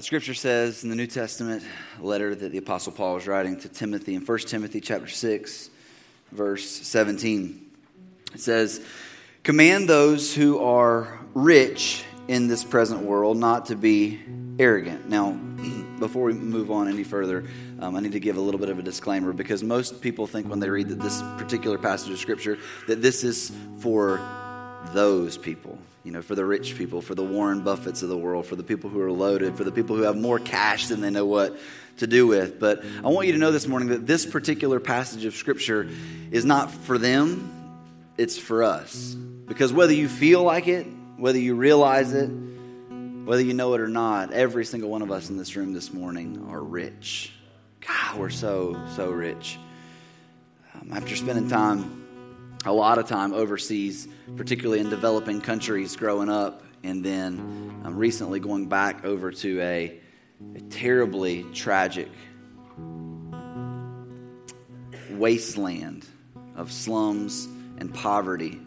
the 0.00 0.06
scripture 0.06 0.32
says 0.32 0.82
in 0.82 0.88
the 0.88 0.96
New 0.96 1.06
Testament 1.06 1.62
letter 2.00 2.34
that 2.34 2.50
the 2.50 2.56
Apostle 2.56 2.90
Paul 2.90 3.16
was 3.16 3.26
writing 3.26 3.60
to 3.60 3.68
Timothy 3.68 4.14
in 4.14 4.24
1 4.24 4.38
Timothy 4.38 4.80
chapter 4.80 5.06
6, 5.06 5.68
verse 6.32 6.66
17. 6.66 7.70
It 8.32 8.40
says, 8.40 8.82
Command 9.42 9.90
those 9.90 10.34
who 10.34 10.58
are 10.58 11.20
rich 11.34 12.02
in 12.28 12.48
this 12.48 12.64
present 12.64 13.02
world 13.02 13.36
not 13.36 13.66
to 13.66 13.76
be 13.76 14.18
arrogant. 14.58 15.10
Now, 15.10 15.32
before 15.98 16.24
we 16.24 16.32
move 16.32 16.70
on 16.70 16.88
any 16.88 17.04
further, 17.04 17.44
um, 17.78 17.94
I 17.94 18.00
need 18.00 18.12
to 18.12 18.20
give 18.20 18.38
a 18.38 18.40
little 18.40 18.58
bit 18.58 18.70
of 18.70 18.78
a 18.78 18.82
disclaimer 18.82 19.34
because 19.34 19.62
most 19.62 20.00
people 20.00 20.26
think 20.26 20.48
when 20.48 20.60
they 20.60 20.70
read 20.70 20.88
that 20.88 21.00
this 21.00 21.20
particular 21.36 21.76
passage 21.76 22.10
of 22.10 22.18
Scripture 22.18 22.56
that 22.88 23.02
this 23.02 23.22
is 23.22 23.52
for 23.80 24.18
those 24.94 25.36
people, 25.36 25.78
you 26.04 26.12
know, 26.12 26.22
for 26.22 26.34
the 26.34 26.44
rich 26.44 26.76
people, 26.78 27.02
for 27.02 27.14
the 27.14 27.22
Warren 27.22 27.62
Buffetts 27.62 28.02
of 28.02 28.08
the 28.08 28.16
world, 28.16 28.46
for 28.46 28.56
the 28.56 28.62
people 28.62 28.88
who 28.88 29.00
are 29.00 29.12
loaded, 29.12 29.56
for 29.56 29.64
the 29.64 29.72
people 29.72 29.96
who 29.96 30.02
have 30.02 30.16
more 30.16 30.38
cash 30.38 30.88
than 30.88 31.00
they 31.00 31.10
know 31.10 31.26
what 31.26 31.58
to 31.98 32.06
do 32.06 32.26
with. 32.26 32.58
But 32.58 32.82
I 33.04 33.08
want 33.08 33.26
you 33.26 33.34
to 33.34 33.38
know 33.38 33.52
this 33.52 33.66
morning 33.66 33.88
that 33.88 34.06
this 34.06 34.24
particular 34.24 34.80
passage 34.80 35.24
of 35.26 35.34
Scripture 35.34 35.88
is 36.30 36.44
not 36.44 36.70
for 36.70 36.96
them, 36.96 37.78
it's 38.16 38.38
for 38.38 38.62
us. 38.62 39.14
Because 39.14 39.72
whether 39.72 39.92
you 39.92 40.08
feel 40.08 40.42
like 40.42 40.68
it, 40.68 40.86
whether 41.16 41.38
you 41.38 41.54
realize 41.54 42.14
it, 42.14 42.28
whether 42.28 43.42
you 43.42 43.52
know 43.52 43.74
it 43.74 43.80
or 43.80 43.88
not, 43.88 44.32
every 44.32 44.64
single 44.64 44.88
one 44.88 45.02
of 45.02 45.10
us 45.10 45.28
in 45.28 45.36
this 45.36 45.54
room 45.54 45.74
this 45.74 45.92
morning 45.92 46.46
are 46.50 46.62
rich. 46.62 47.32
God, 47.86 48.18
we're 48.18 48.30
so, 48.30 48.80
so 48.96 49.10
rich. 49.10 49.58
Um, 50.74 50.92
after 50.92 51.14
spending 51.14 51.48
time 51.48 51.99
a 52.64 52.72
lot 52.72 52.98
of 52.98 53.06
time 53.06 53.32
overseas, 53.32 54.06
particularly 54.36 54.80
in 54.80 54.90
developing 54.90 55.40
countries 55.40 55.96
growing 55.96 56.28
up, 56.28 56.62
and 56.82 57.04
then 57.04 57.80
um, 57.84 57.96
recently 57.96 58.40
going 58.40 58.66
back 58.66 59.04
over 59.04 59.30
to 59.30 59.60
a, 59.60 59.98
a 60.54 60.60
terribly 60.68 61.44
tragic 61.54 62.08
wasteland 65.12 66.06
of 66.56 66.70
slums 66.70 67.46
and 67.78 67.92
poverty. 67.94 68.60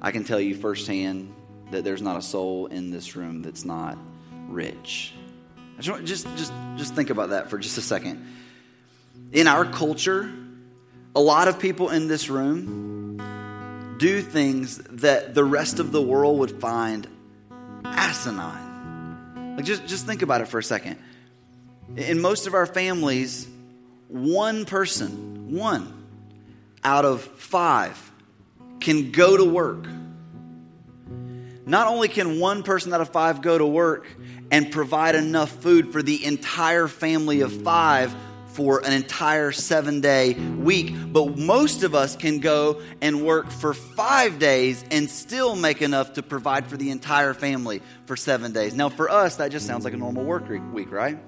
I 0.00 0.10
can 0.10 0.24
tell 0.24 0.40
you 0.40 0.54
firsthand 0.54 1.34
that 1.70 1.84
there's 1.84 2.02
not 2.02 2.16
a 2.16 2.22
soul 2.22 2.66
in 2.66 2.90
this 2.90 3.14
room 3.14 3.42
that's 3.42 3.64
not 3.64 3.98
rich. 4.48 5.12
Just, 5.80 6.04
just, 6.04 6.36
just, 6.36 6.52
just 6.76 6.94
think 6.94 7.10
about 7.10 7.30
that 7.30 7.50
for 7.50 7.58
just 7.58 7.76
a 7.78 7.82
second. 7.82 8.26
In 9.32 9.46
our 9.46 9.64
culture, 9.64 10.30
a 11.14 11.20
lot 11.20 11.48
of 11.48 11.58
people 11.58 11.90
in 11.90 12.08
this 12.08 12.28
room 12.30 12.97
do 13.98 14.22
things 14.22 14.78
that 14.78 15.34
the 15.34 15.44
rest 15.44 15.80
of 15.80 15.92
the 15.92 16.00
world 16.00 16.38
would 16.38 16.60
find 16.60 17.06
asinine. 17.84 19.56
Like 19.56 19.64
just, 19.64 19.86
just 19.86 20.06
think 20.06 20.22
about 20.22 20.40
it 20.40 20.48
for 20.48 20.58
a 20.58 20.62
second. 20.62 20.98
In 21.96 22.20
most 22.20 22.46
of 22.46 22.54
our 22.54 22.66
families, 22.66 23.48
one 24.08 24.64
person, 24.64 25.52
one 25.52 25.94
out 26.84 27.04
of 27.04 27.22
five, 27.22 28.12
can 28.80 29.10
go 29.10 29.36
to 29.36 29.44
work. 29.44 29.86
Not 31.66 31.88
only 31.88 32.08
can 32.08 32.40
one 32.40 32.62
person 32.62 32.94
out 32.94 33.00
of 33.00 33.10
five 33.10 33.42
go 33.42 33.58
to 33.58 33.66
work 33.66 34.06
and 34.50 34.70
provide 34.70 35.14
enough 35.14 35.50
food 35.50 35.92
for 35.92 36.02
the 36.02 36.24
entire 36.24 36.88
family 36.88 37.42
of 37.42 37.52
five, 37.62 38.14
for 38.58 38.84
an 38.84 38.92
entire 38.92 39.52
seven 39.52 40.00
day 40.00 40.34
week. 40.34 40.92
But 41.12 41.38
most 41.38 41.84
of 41.84 41.94
us 41.94 42.16
can 42.16 42.40
go 42.40 42.82
and 43.00 43.24
work 43.24 43.52
for 43.52 43.72
five 43.72 44.40
days 44.40 44.84
and 44.90 45.08
still 45.08 45.54
make 45.54 45.80
enough 45.80 46.14
to 46.14 46.24
provide 46.24 46.66
for 46.66 46.76
the 46.76 46.90
entire 46.90 47.34
family 47.34 47.82
for 48.06 48.16
seven 48.16 48.52
days. 48.52 48.74
Now, 48.74 48.88
for 48.88 49.08
us, 49.08 49.36
that 49.36 49.52
just 49.52 49.64
sounds 49.64 49.84
like 49.84 49.94
a 49.94 49.96
normal 49.96 50.24
work 50.24 50.48
week, 50.72 50.90
right? 50.90 51.20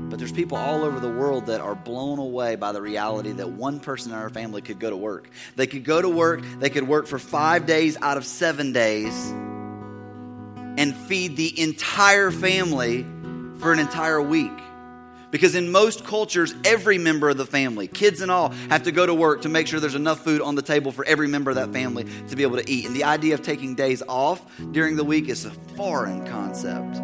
But 0.00 0.18
there's 0.18 0.32
people 0.32 0.56
all 0.56 0.82
over 0.82 0.98
the 0.98 1.10
world 1.10 1.44
that 1.46 1.60
are 1.60 1.74
blown 1.74 2.18
away 2.18 2.56
by 2.56 2.72
the 2.72 2.80
reality 2.80 3.32
that 3.32 3.50
one 3.50 3.78
person 3.78 4.12
in 4.12 4.18
our 4.18 4.30
family 4.30 4.62
could 4.62 4.78
go 4.78 4.88
to 4.88 4.96
work. 4.96 5.28
They 5.56 5.66
could 5.66 5.84
go 5.84 6.00
to 6.00 6.08
work, 6.08 6.40
they 6.58 6.70
could 6.70 6.88
work 6.88 7.06
for 7.06 7.18
five 7.18 7.66
days 7.66 7.98
out 8.00 8.16
of 8.16 8.24
seven 8.24 8.72
days 8.72 9.12
and 10.78 10.96
feed 10.96 11.36
the 11.36 11.60
entire 11.60 12.30
family 12.30 13.02
for 13.58 13.74
an 13.74 13.78
entire 13.78 14.22
week. 14.22 14.58
Because 15.32 15.54
in 15.54 15.72
most 15.72 16.04
cultures, 16.04 16.54
every 16.62 16.98
member 16.98 17.30
of 17.30 17.38
the 17.38 17.46
family, 17.46 17.88
kids 17.88 18.20
and 18.20 18.30
all, 18.30 18.50
have 18.68 18.82
to 18.82 18.92
go 18.92 19.06
to 19.06 19.14
work 19.14 19.42
to 19.42 19.48
make 19.48 19.66
sure 19.66 19.80
there's 19.80 19.94
enough 19.94 20.22
food 20.22 20.42
on 20.42 20.56
the 20.56 20.62
table 20.62 20.92
for 20.92 21.06
every 21.06 21.26
member 21.26 21.50
of 21.50 21.56
that 21.56 21.72
family 21.72 22.06
to 22.28 22.36
be 22.36 22.42
able 22.42 22.58
to 22.58 22.70
eat. 22.70 22.84
And 22.84 22.94
the 22.94 23.04
idea 23.04 23.32
of 23.32 23.40
taking 23.40 23.74
days 23.74 24.02
off 24.06 24.42
during 24.72 24.94
the 24.94 25.04
week 25.04 25.30
is 25.30 25.46
a 25.46 25.50
foreign 25.74 26.26
concept. 26.26 27.00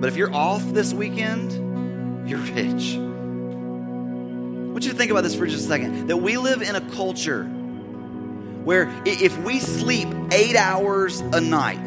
But 0.00 0.06
if 0.06 0.16
you're 0.16 0.32
off 0.32 0.62
this 0.72 0.94
weekend, 0.94 2.30
you're 2.30 2.38
rich. 2.54 2.94
I 2.94 3.00
want 4.70 4.84
you 4.84 4.92
to 4.92 4.96
think 4.96 5.10
about 5.10 5.24
this 5.24 5.34
for 5.34 5.46
just 5.46 5.64
a 5.64 5.68
second 5.68 6.06
that 6.06 6.18
we 6.18 6.36
live 6.36 6.62
in 6.62 6.76
a 6.76 6.80
culture 6.92 7.44
where 8.62 8.88
if 9.04 9.36
we 9.38 9.58
sleep 9.58 10.08
eight 10.30 10.54
hours 10.54 11.18
a 11.18 11.40
night, 11.40 11.84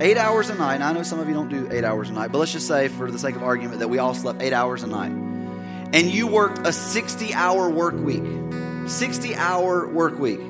Eight 0.00 0.16
hours 0.16 0.50
a 0.50 0.54
night. 0.54 0.80
I 0.80 0.92
know 0.92 1.02
some 1.02 1.20
of 1.20 1.28
you 1.28 1.34
don't 1.34 1.48
do 1.48 1.68
eight 1.70 1.84
hours 1.84 2.10
a 2.10 2.12
night, 2.12 2.32
but 2.32 2.38
let's 2.38 2.52
just 2.52 2.66
say, 2.66 2.88
for 2.88 3.10
the 3.10 3.18
sake 3.18 3.36
of 3.36 3.42
argument, 3.42 3.80
that 3.80 3.88
we 3.88 3.98
all 3.98 4.14
slept 4.14 4.42
eight 4.42 4.52
hours 4.52 4.82
a 4.82 4.86
night. 4.86 5.12
And 5.12 6.10
you 6.10 6.26
worked 6.26 6.66
a 6.66 6.72
60 6.72 7.34
hour 7.34 7.68
work 7.68 7.94
week. 7.94 8.24
60 8.86 9.34
hour 9.36 9.86
work 9.88 10.18
week. 10.18 10.40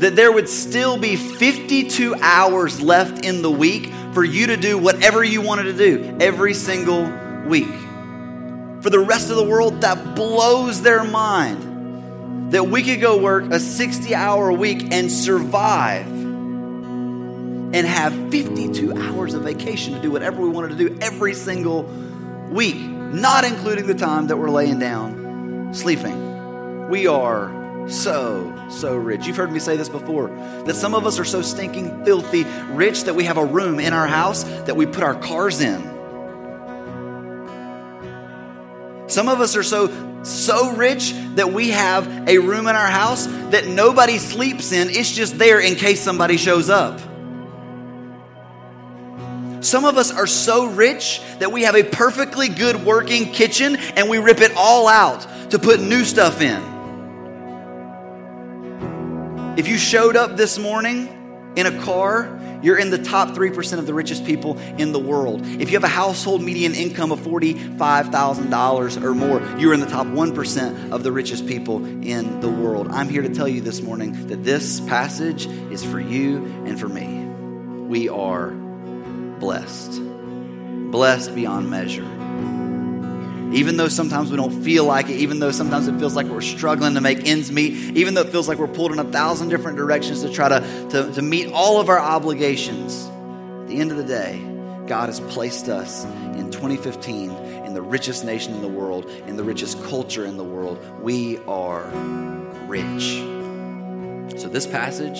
That 0.00 0.16
there 0.16 0.32
would 0.32 0.48
still 0.48 0.96
be 0.96 1.16
52 1.16 2.14
hours 2.16 2.80
left 2.80 3.24
in 3.24 3.42
the 3.42 3.50
week 3.50 3.92
for 4.12 4.24
you 4.24 4.48
to 4.48 4.56
do 4.56 4.78
whatever 4.78 5.22
you 5.22 5.42
wanted 5.42 5.64
to 5.64 5.72
do 5.74 6.16
every 6.20 6.54
single 6.54 7.04
week. 7.46 7.68
For 8.80 8.90
the 8.90 9.00
rest 9.00 9.30
of 9.30 9.36
the 9.36 9.44
world, 9.44 9.82
that 9.82 10.14
blows 10.14 10.82
their 10.82 11.04
mind 11.04 12.52
that 12.52 12.68
we 12.68 12.82
could 12.82 13.00
go 13.00 13.18
work 13.18 13.44
a 13.50 13.60
60 13.60 14.14
hour 14.14 14.50
week 14.50 14.90
and 14.90 15.12
survive 15.12 16.17
and 17.72 17.86
have 17.86 18.12
52 18.30 18.94
hours 18.94 19.34
of 19.34 19.42
vacation 19.42 19.94
to 19.94 20.00
do 20.00 20.10
whatever 20.10 20.40
we 20.40 20.48
wanted 20.48 20.76
to 20.76 20.88
do 20.88 20.98
every 21.00 21.34
single 21.34 21.82
week, 22.50 22.78
not 22.78 23.44
including 23.44 23.86
the 23.86 23.94
time 23.94 24.28
that 24.28 24.36
we're 24.36 24.50
laying 24.50 24.78
down 24.78 25.74
sleeping. 25.74 26.88
We 26.88 27.06
are 27.06 27.88
so, 27.88 28.68
so 28.70 28.96
rich. 28.96 29.26
You've 29.26 29.36
heard 29.36 29.52
me 29.52 29.58
say 29.58 29.76
this 29.76 29.88
before 29.88 30.28
that 30.66 30.74
some 30.74 30.94
of 30.94 31.06
us 31.06 31.18
are 31.18 31.24
so 31.24 31.42
stinking, 31.42 32.04
filthy 32.04 32.44
rich 32.70 33.04
that 33.04 33.14
we 33.14 33.24
have 33.24 33.36
a 33.36 33.44
room 33.44 33.80
in 33.80 33.92
our 33.92 34.06
house 34.06 34.44
that 34.44 34.76
we 34.76 34.86
put 34.86 35.02
our 35.02 35.14
cars 35.14 35.60
in. 35.60 35.82
Some 39.08 39.28
of 39.28 39.40
us 39.40 39.56
are 39.56 39.62
so 39.62 40.06
so 40.24 40.72
rich 40.72 41.12
that 41.36 41.52
we 41.52 41.70
have 41.70 42.28
a 42.28 42.38
room 42.38 42.66
in 42.66 42.74
our 42.74 42.88
house 42.88 43.26
that 43.26 43.66
nobody 43.66 44.18
sleeps 44.18 44.72
in. 44.72 44.90
It's 44.90 45.10
just 45.10 45.38
there 45.38 45.60
in 45.60 45.76
case 45.76 46.00
somebody 46.00 46.36
shows 46.36 46.68
up. 46.68 47.00
Some 49.60 49.84
of 49.84 49.96
us 49.96 50.12
are 50.12 50.26
so 50.26 50.66
rich 50.66 51.20
that 51.38 51.52
we 51.52 51.62
have 51.62 51.74
a 51.74 51.82
perfectly 51.82 52.48
good 52.48 52.84
working 52.84 53.32
kitchen 53.32 53.76
and 53.76 54.08
we 54.08 54.18
rip 54.18 54.40
it 54.40 54.52
all 54.56 54.88
out 54.88 55.26
to 55.50 55.58
put 55.58 55.80
new 55.80 56.04
stuff 56.04 56.40
in. 56.40 56.62
If 59.56 59.66
you 59.66 59.76
showed 59.76 60.14
up 60.14 60.36
this 60.36 60.58
morning 60.58 61.52
in 61.56 61.66
a 61.66 61.82
car, 61.82 62.38
you're 62.62 62.78
in 62.78 62.90
the 62.90 62.98
top 62.98 63.30
3% 63.30 63.78
of 63.78 63.86
the 63.86 63.94
richest 63.94 64.24
people 64.24 64.58
in 64.78 64.92
the 64.92 64.98
world. 64.98 65.44
If 65.44 65.70
you 65.70 65.76
have 65.76 65.84
a 65.84 65.88
household 65.88 66.42
median 66.42 66.74
income 66.74 67.12
of 67.12 67.20
$45,000 67.20 69.02
or 69.02 69.14
more, 69.14 69.42
you're 69.58 69.74
in 69.74 69.80
the 69.80 69.86
top 69.86 70.06
1% 70.06 70.92
of 70.92 71.02
the 71.02 71.12
richest 71.12 71.46
people 71.46 71.84
in 71.84 72.40
the 72.40 72.48
world. 72.48 72.88
I'm 72.90 73.08
here 73.08 73.22
to 73.22 73.28
tell 73.28 73.48
you 73.48 73.60
this 73.60 73.80
morning 73.80 74.28
that 74.28 74.44
this 74.44 74.80
passage 74.80 75.46
is 75.46 75.84
for 75.84 76.00
you 76.00 76.44
and 76.66 76.78
for 76.78 76.88
me. 76.88 77.24
We 77.88 78.08
are 78.08 78.67
blessed. 79.40 80.02
Blessed 80.90 81.34
beyond 81.34 81.70
measure. 81.70 82.06
Even 83.52 83.78
though 83.78 83.88
sometimes 83.88 84.30
we 84.30 84.36
don't 84.36 84.62
feel 84.62 84.84
like 84.84 85.08
it, 85.08 85.16
even 85.16 85.38
though 85.38 85.52
sometimes 85.52 85.88
it 85.88 85.98
feels 85.98 86.14
like 86.14 86.26
we're 86.26 86.42
struggling 86.42 86.94
to 86.94 87.00
make 87.00 87.26
ends 87.26 87.50
meet, 87.50 87.72
even 87.96 88.12
though 88.12 88.20
it 88.20 88.28
feels 88.28 88.46
like 88.46 88.58
we're 88.58 88.68
pulled 88.68 88.92
in 88.92 88.98
a 88.98 89.04
thousand 89.04 89.48
different 89.48 89.78
directions 89.78 90.22
to 90.22 90.30
try 90.30 90.48
to, 90.48 90.88
to, 90.90 91.12
to 91.14 91.22
meet 91.22 91.50
all 91.52 91.80
of 91.80 91.88
our 91.88 91.98
obligations, 91.98 93.06
at 93.62 93.68
the 93.68 93.80
end 93.80 93.90
of 93.90 93.96
the 93.96 94.04
day, 94.04 94.38
God 94.86 95.08
has 95.08 95.20
placed 95.20 95.68
us 95.68 96.04
in 96.04 96.50
2015 96.50 97.30
in 97.30 97.74
the 97.74 97.82
richest 97.82 98.24
nation 98.24 98.54
in 98.54 98.60
the 98.60 98.68
world, 98.68 99.08
in 99.26 99.36
the 99.36 99.44
richest 99.44 99.82
culture 99.84 100.26
in 100.26 100.36
the 100.36 100.44
world. 100.44 100.78
We 101.02 101.38
are 101.46 101.86
rich. 102.66 103.18
So, 104.40 104.48
this 104.48 104.66
passage 104.66 105.18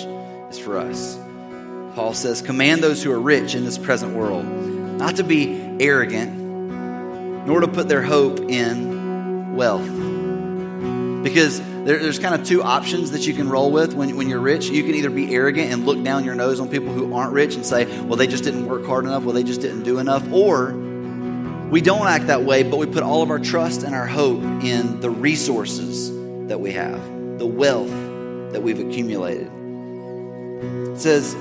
is 0.51 0.59
for 0.59 0.77
us. 0.77 1.17
Paul 1.95 2.13
says, 2.13 2.41
Command 2.41 2.83
those 2.83 3.03
who 3.03 3.11
are 3.11 3.19
rich 3.19 3.55
in 3.55 3.63
this 3.65 3.77
present 3.77 4.15
world 4.15 4.45
not 4.45 5.15
to 5.15 5.23
be 5.23 5.77
arrogant, 5.79 6.37
nor 7.47 7.61
to 7.61 7.67
put 7.67 7.87
their 7.87 8.03
hope 8.03 8.39
in 8.39 9.55
wealth. 9.55 9.87
Because 11.23 11.59
there, 11.85 11.97
there's 11.99 12.19
kind 12.19 12.35
of 12.35 12.45
two 12.45 12.61
options 12.61 13.11
that 13.11 13.25
you 13.25 13.33
can 13.33 13.49
roll 13.49 13.71
with 13.71 13.93
when, 13.93 14.15
when 14.17 14.29
you're 14.29 14.41
rich. 14.41 14.69
You 14.69 14.83
can 14.83 14.95
either 14.95 15.09
be 15.09 15.33
arrogant 15.33 15.71
and 15.71 15.85
look 15.85 16.03
down 16.03 16.25
your 16.25 16.35
nose 16.35 16.59
on 16.59 16.69
people 16.69 16.93
who 16.93 17.13
aren't 17.13 17.33
rich 17.33 17.55
and 17.55 17.65
say, 17.65 17.85
well, 18.01 18.17
they 18.17 18.27
just 18.27 18.43
didn't 18.43 18.65
work 18.65 18.85
hard 18.85 19.05
enough, 19.05 19.23
well, 19.23 19.33
they 19.33 19.43
just 19.43 19.61
didn't 19.61 19.83
do 19.83 19.99
enough. 19.99 20.29
Or 20.31 20.73
we 21.69 21.81
don't 21.81 22.07
act 22.07 22.27
that 22.27 22.43
way, 22.43 22.63
but 22.63 22.77
we 22.77 22.85
put 22.85 23.03
all 23.03 23.21
of 23.21 23.29
our 23.29 23.39
trust 23.39 23.83
and 23.83 23.95
our 23.95 24.07
hope 24.07 24.41
in 24.63 24.99
the 24.99 25.09
resources 25.09 26.09
that 26.47 26.59
we 26.59 26.71
have, 26.73 27.01
the 27.39 27.45
wealth 27.45 27.91
that 28.51 28.61
we've 28.61 28.79
accumulated. 28.79 29.49
It 30.61 30.99
says, 30.99 31.35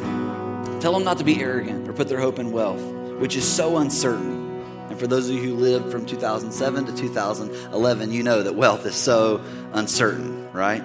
tell 0.81 0.93
them 0.93 1.05
not 1.05 1.19
to 1.19 1.25
be 1.25 1.41
arrogant 1.41 1.89
or 1.89 1.93
put 1.93 2.09
their 2.09 2.21
hope 2.21 2.39
in 2.39 2.53
wealth, 2.53 2.83
which 3.19 3.37
is 3.37 3.47
so 3.47 3.79
uncertain 3.79 4.39
and 4.89 4.99
for 4.99 5.07
those 5.07 5.29
of 5.29 5.37
you 5.37 5.43
who 5.43 5.55
lived 5.55 5.93
from 5.93 6.07
2007 6.07 6.87
to 6.87 6.97
2011, 6.97 8.11
you 8.13 8.23
know 8.23 8.43
that 8.43 8.55
wealth 8.55 8.87
is 8.87 8.95
so 8.95 9.43
uncertain, 9.73 10.51
right? 10.53 10.81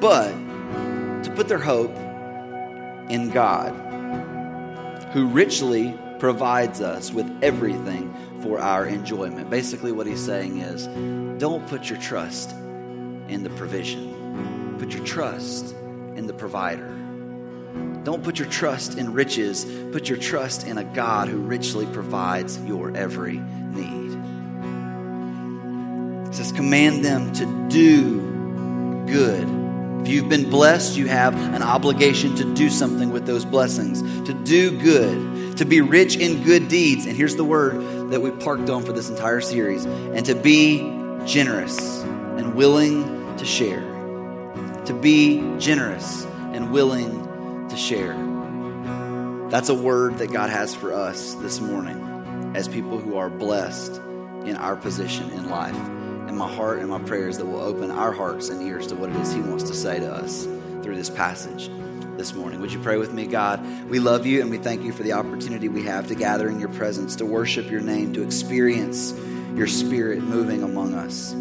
But 0.00 0.30
to 1.24 1.32
put 1.34 1.48
their 1.48 1.58
hope 1.58 1.96
in 3.10 3.30
God, 3.30 3.70
who 5.12 5.26
richly 5.28 5.98
provides 6.18 6.82
us 6.82 7.10
with 7.10 7.26
everything 7.42 8.14
for 8.42 8.60
our 8.60 8.84
enjoyment. 8.86 9.48
Basically, 9.48 9.90
what 9.90 10.06
he's 10.06 10.24
saying 10.24 10.58
is 10.58 10.86
don't 11.40 11.66
put 11.68 11.88
your 11.88 11.98
trust 12.00 12.50
in 13.28 13.42
the 13.42 13.50
provision, 13.50 14.76
put 14.78 14.92
your 14.92 15.04
trust 15.06 15.74
in 16.16 16.26
the 16.26 16.34
provider. 16.34 16.96
Don't 18.04 18.24
put 18.24 18.38
your 18.38 18.48
trust 18.48 18.96
in 18.96 19.12
riches, 19.12 19.66
put 19.92 20.08
your 20.08 20.18
trust 20.18 20.66
in 20.66 20.78
a 20.78 20.84
God 20.84 21.28
who 21.28 21.38
richly 21.38 21.86
provides 21.86 22.58
your 22.64 22.96
every 22.96 23.38
need. 23.38 24.10
It 26.28 26.34
says, 26.34 26.52
command 26.52 27.04
them 27.04 27.32
to 27.34 27.68
do 27.68 29.06
good. 29.06 29.48
If 30.00 30.08
you've 30.08 30.30
been 30.30 30.48
blessed, 30.48 30.96
you 30.96 31.08
have 31.08 31.34
an 31.34 31.62
obligation 31.62 32.36
to 32.36 32.54
do 32.54 32.70
something 32.70 33.10
with 33.10 33.26
those 33.26 33.44
blessings, 33.44 34.00
to 34.26 34.32
do 34.32 34.80
good, 34.80 35.58
to 35.58 35.66
be 35.66 35.82
rich 35.82 36.16
in 36.16 36.42
good 36.42 36.68
deeds. 36.68 37.04
And 37.04 37.14
here's 37.14 37.36
the 37.36 37.44
word 37.44 38.10
that 38.10 38.22
we 38.22 38.30
parked 38.30 38.70
on 38.70 38.82
for 38.82 38.92
this 38.92 39.10
entire 39.10 39.42
series 39.42 39.84
and 39.84 40.24
to 40.24 40.34
be 40.34 40.78
generous 41.26 42.00
and 42.02 42.54
willing 42.54 43.36
to 43.36 43.44
share. 43.44 43.82
To 44.86 44.98
be 44.98 45.58
generous 45.58 46.24
and 46.24 46.72
willing 46.72 47.19
to 47.70 47.76
share. 47.76 48.14
That's 49.50 49.68
a 49.68 49.74
word 49.74 50.18
that 50.18 50.30
God 50.32 50.50
has 50.50 50.74
for 50.74 50.92
us 50.92 51.34
this 51.34 51.60
morning 51.60 52.52
as 52.54 52.68
people 52.68 52.98
who 52.98 53.16
are 53.16 53.28
blessed 53.28 53.96
in 54.44 54.56
our 54.56 54.76
position 54.76 55.30
in 55.30 55.48
life. 55.48 55.74
And 55.74 56.36
my 56.36 56.52
heart 56.52 56.78
and 56.78 56.88
my 56.88 57.00
prayers 57.00 57.38
that 57.38 57.46
will 57.46 57.60
open 57.60 57.90
our 57.90 58.12
hearts 58.12 58.48
and 58.48 58.62
ears 58.62 58.86
to 58.88 58.94
what 58.94 59.10
it 59.10 59.16
is 59.16 59.32
He 59.32 59.40
wants 59.40 59.64
to 59.64 59.74
say 59.74 59.98
to 59.98 60.12
us 60.12 60.44
through 60.82 60.96
this 60.96 61.10
passage 61.10 61.68
this 62.16 62.34
morning. 62.34 62.60
Would 62.60 62.72
you 62.72 62.80
pray 62.80 62.96
with 62.96 63.12
me, 63.12 63.26
God? 63.26 63.64
We 63.88 63.98
love 63.98 64.26
you 64.26 64.40
and 64.40 64.50
we 64.50 64.58
thank 64.58 64.82
you 64.82 64.92
for 64.92 65.02
the 65.02 65.14
opportunity 65.14 65.68
we 65.68 65.82
have 65.84 66.06
to 66.08 66.14
gather 66.14 66.48
in 66.48 66.60
your 66.60 66.68
presence, 66.68 67.16
to 67.16 67.26
worship 67.26 67.70
your 67.70 67.80
name, 67.80 68.12
to 68.12 68.22
experience 68.22 69.14
your 69.54 69.66
spirit 69.66 70.22
moving 70.22 70.62
among 70.62 70.94
us. 70.94 71.34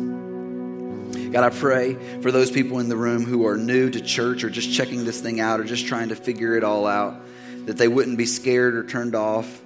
God, 1.31 1.43
I 1.43 1.49
pray 1.51 1.93
for 2.21 2.31
those 2.31 2.49
people 2.49 2.79
in 2.79 2.89
the 2.89 2.95
room 2.95 3.23
who 3.23 3.45
are 3.45 3.55
new 3.55 3.91
to 3.91 4.01
church 4.01 4.43
or 4.43 4.49
just 4.49 4.73
checking 4.73 5.05
this 5.05 5.21
thing 5.21 5.39
out 5.39 5.59
or 5.59 5.63
just 5.63 5.85
trying 5.85 6.09
to 6.09 6.15
figure 6.15 6.57
it 6.57 6.63
all 6.63 6.87
out, 6.87 7.21
that 7.65 7.77
they 7.77 7.87
wouldn't 7.87 8.17
be 8.17 8.25
scared 8.25 8.73
or 8.73 8.83
turned 8.83 9.13
off 9.13 9.61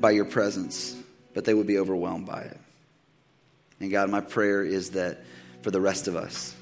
by 0.00 0.12
your 0.12 0.24
presence, 0.24 0.96
but 1.34 1.44
they 1.44 1.52
would 1.52 1.66
be 1.66 1.76
overwhelmed 1.76 2.24
by 2.24 2.40
it. 2.40 2.58
And 3.80 3.90
God, 3.90 4.08
my 4.08 4.22
prayer 4.22 4.64
is 4.64 4.92
that 4.92 5.18
for 5.60 5.70
the 5.70 5.80
rest 5.80 6.08
of 6.08 6.16
us, 6.16 6.54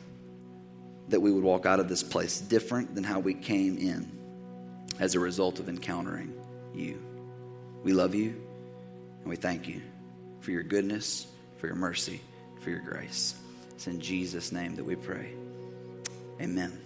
that 1.08 1.20
we 1.20 1.30
would 1.30 1.44
walk 1.44 1.66
out 1.66 1.78
of 1.78 1.88
this 1.88 2.02
place 2.02 2.40
different 2.40 2.96
than 2.96 3.04
how 3.04 3.20
we 3.20 3.32
came 3.32 3.78
in 3.78 4.10
as 4.98 5.14
a 5.14 5.20
result 5.20 5.60
of 5.60 5.68
encountering 5.68 6.34
you. 6.74 7.00
We 7.84 7.92
love 7.92 8.16
you 8.16 8.30
and 9.20 9.26
we 9.26 9.36
thank 9.36 9.68
you 9.68 9.82
for 10.40 10.50
your 10.50 10.64
goodness, 10.64 11.28
for 11.58 11.68
your 11.68 11.76
mercy 11.76 12.20
for 12.68 12.72
your 12.72 12.80
grace. 12.80 13.34
It's 13.70 13.86
in 13.86 13.98
Jesus' 13.98 14.52
name 14.52 14.76
that 14.76 14.84
we 14.84 14.94
pray. 14.94 15.32
Amen. 16.38 16.78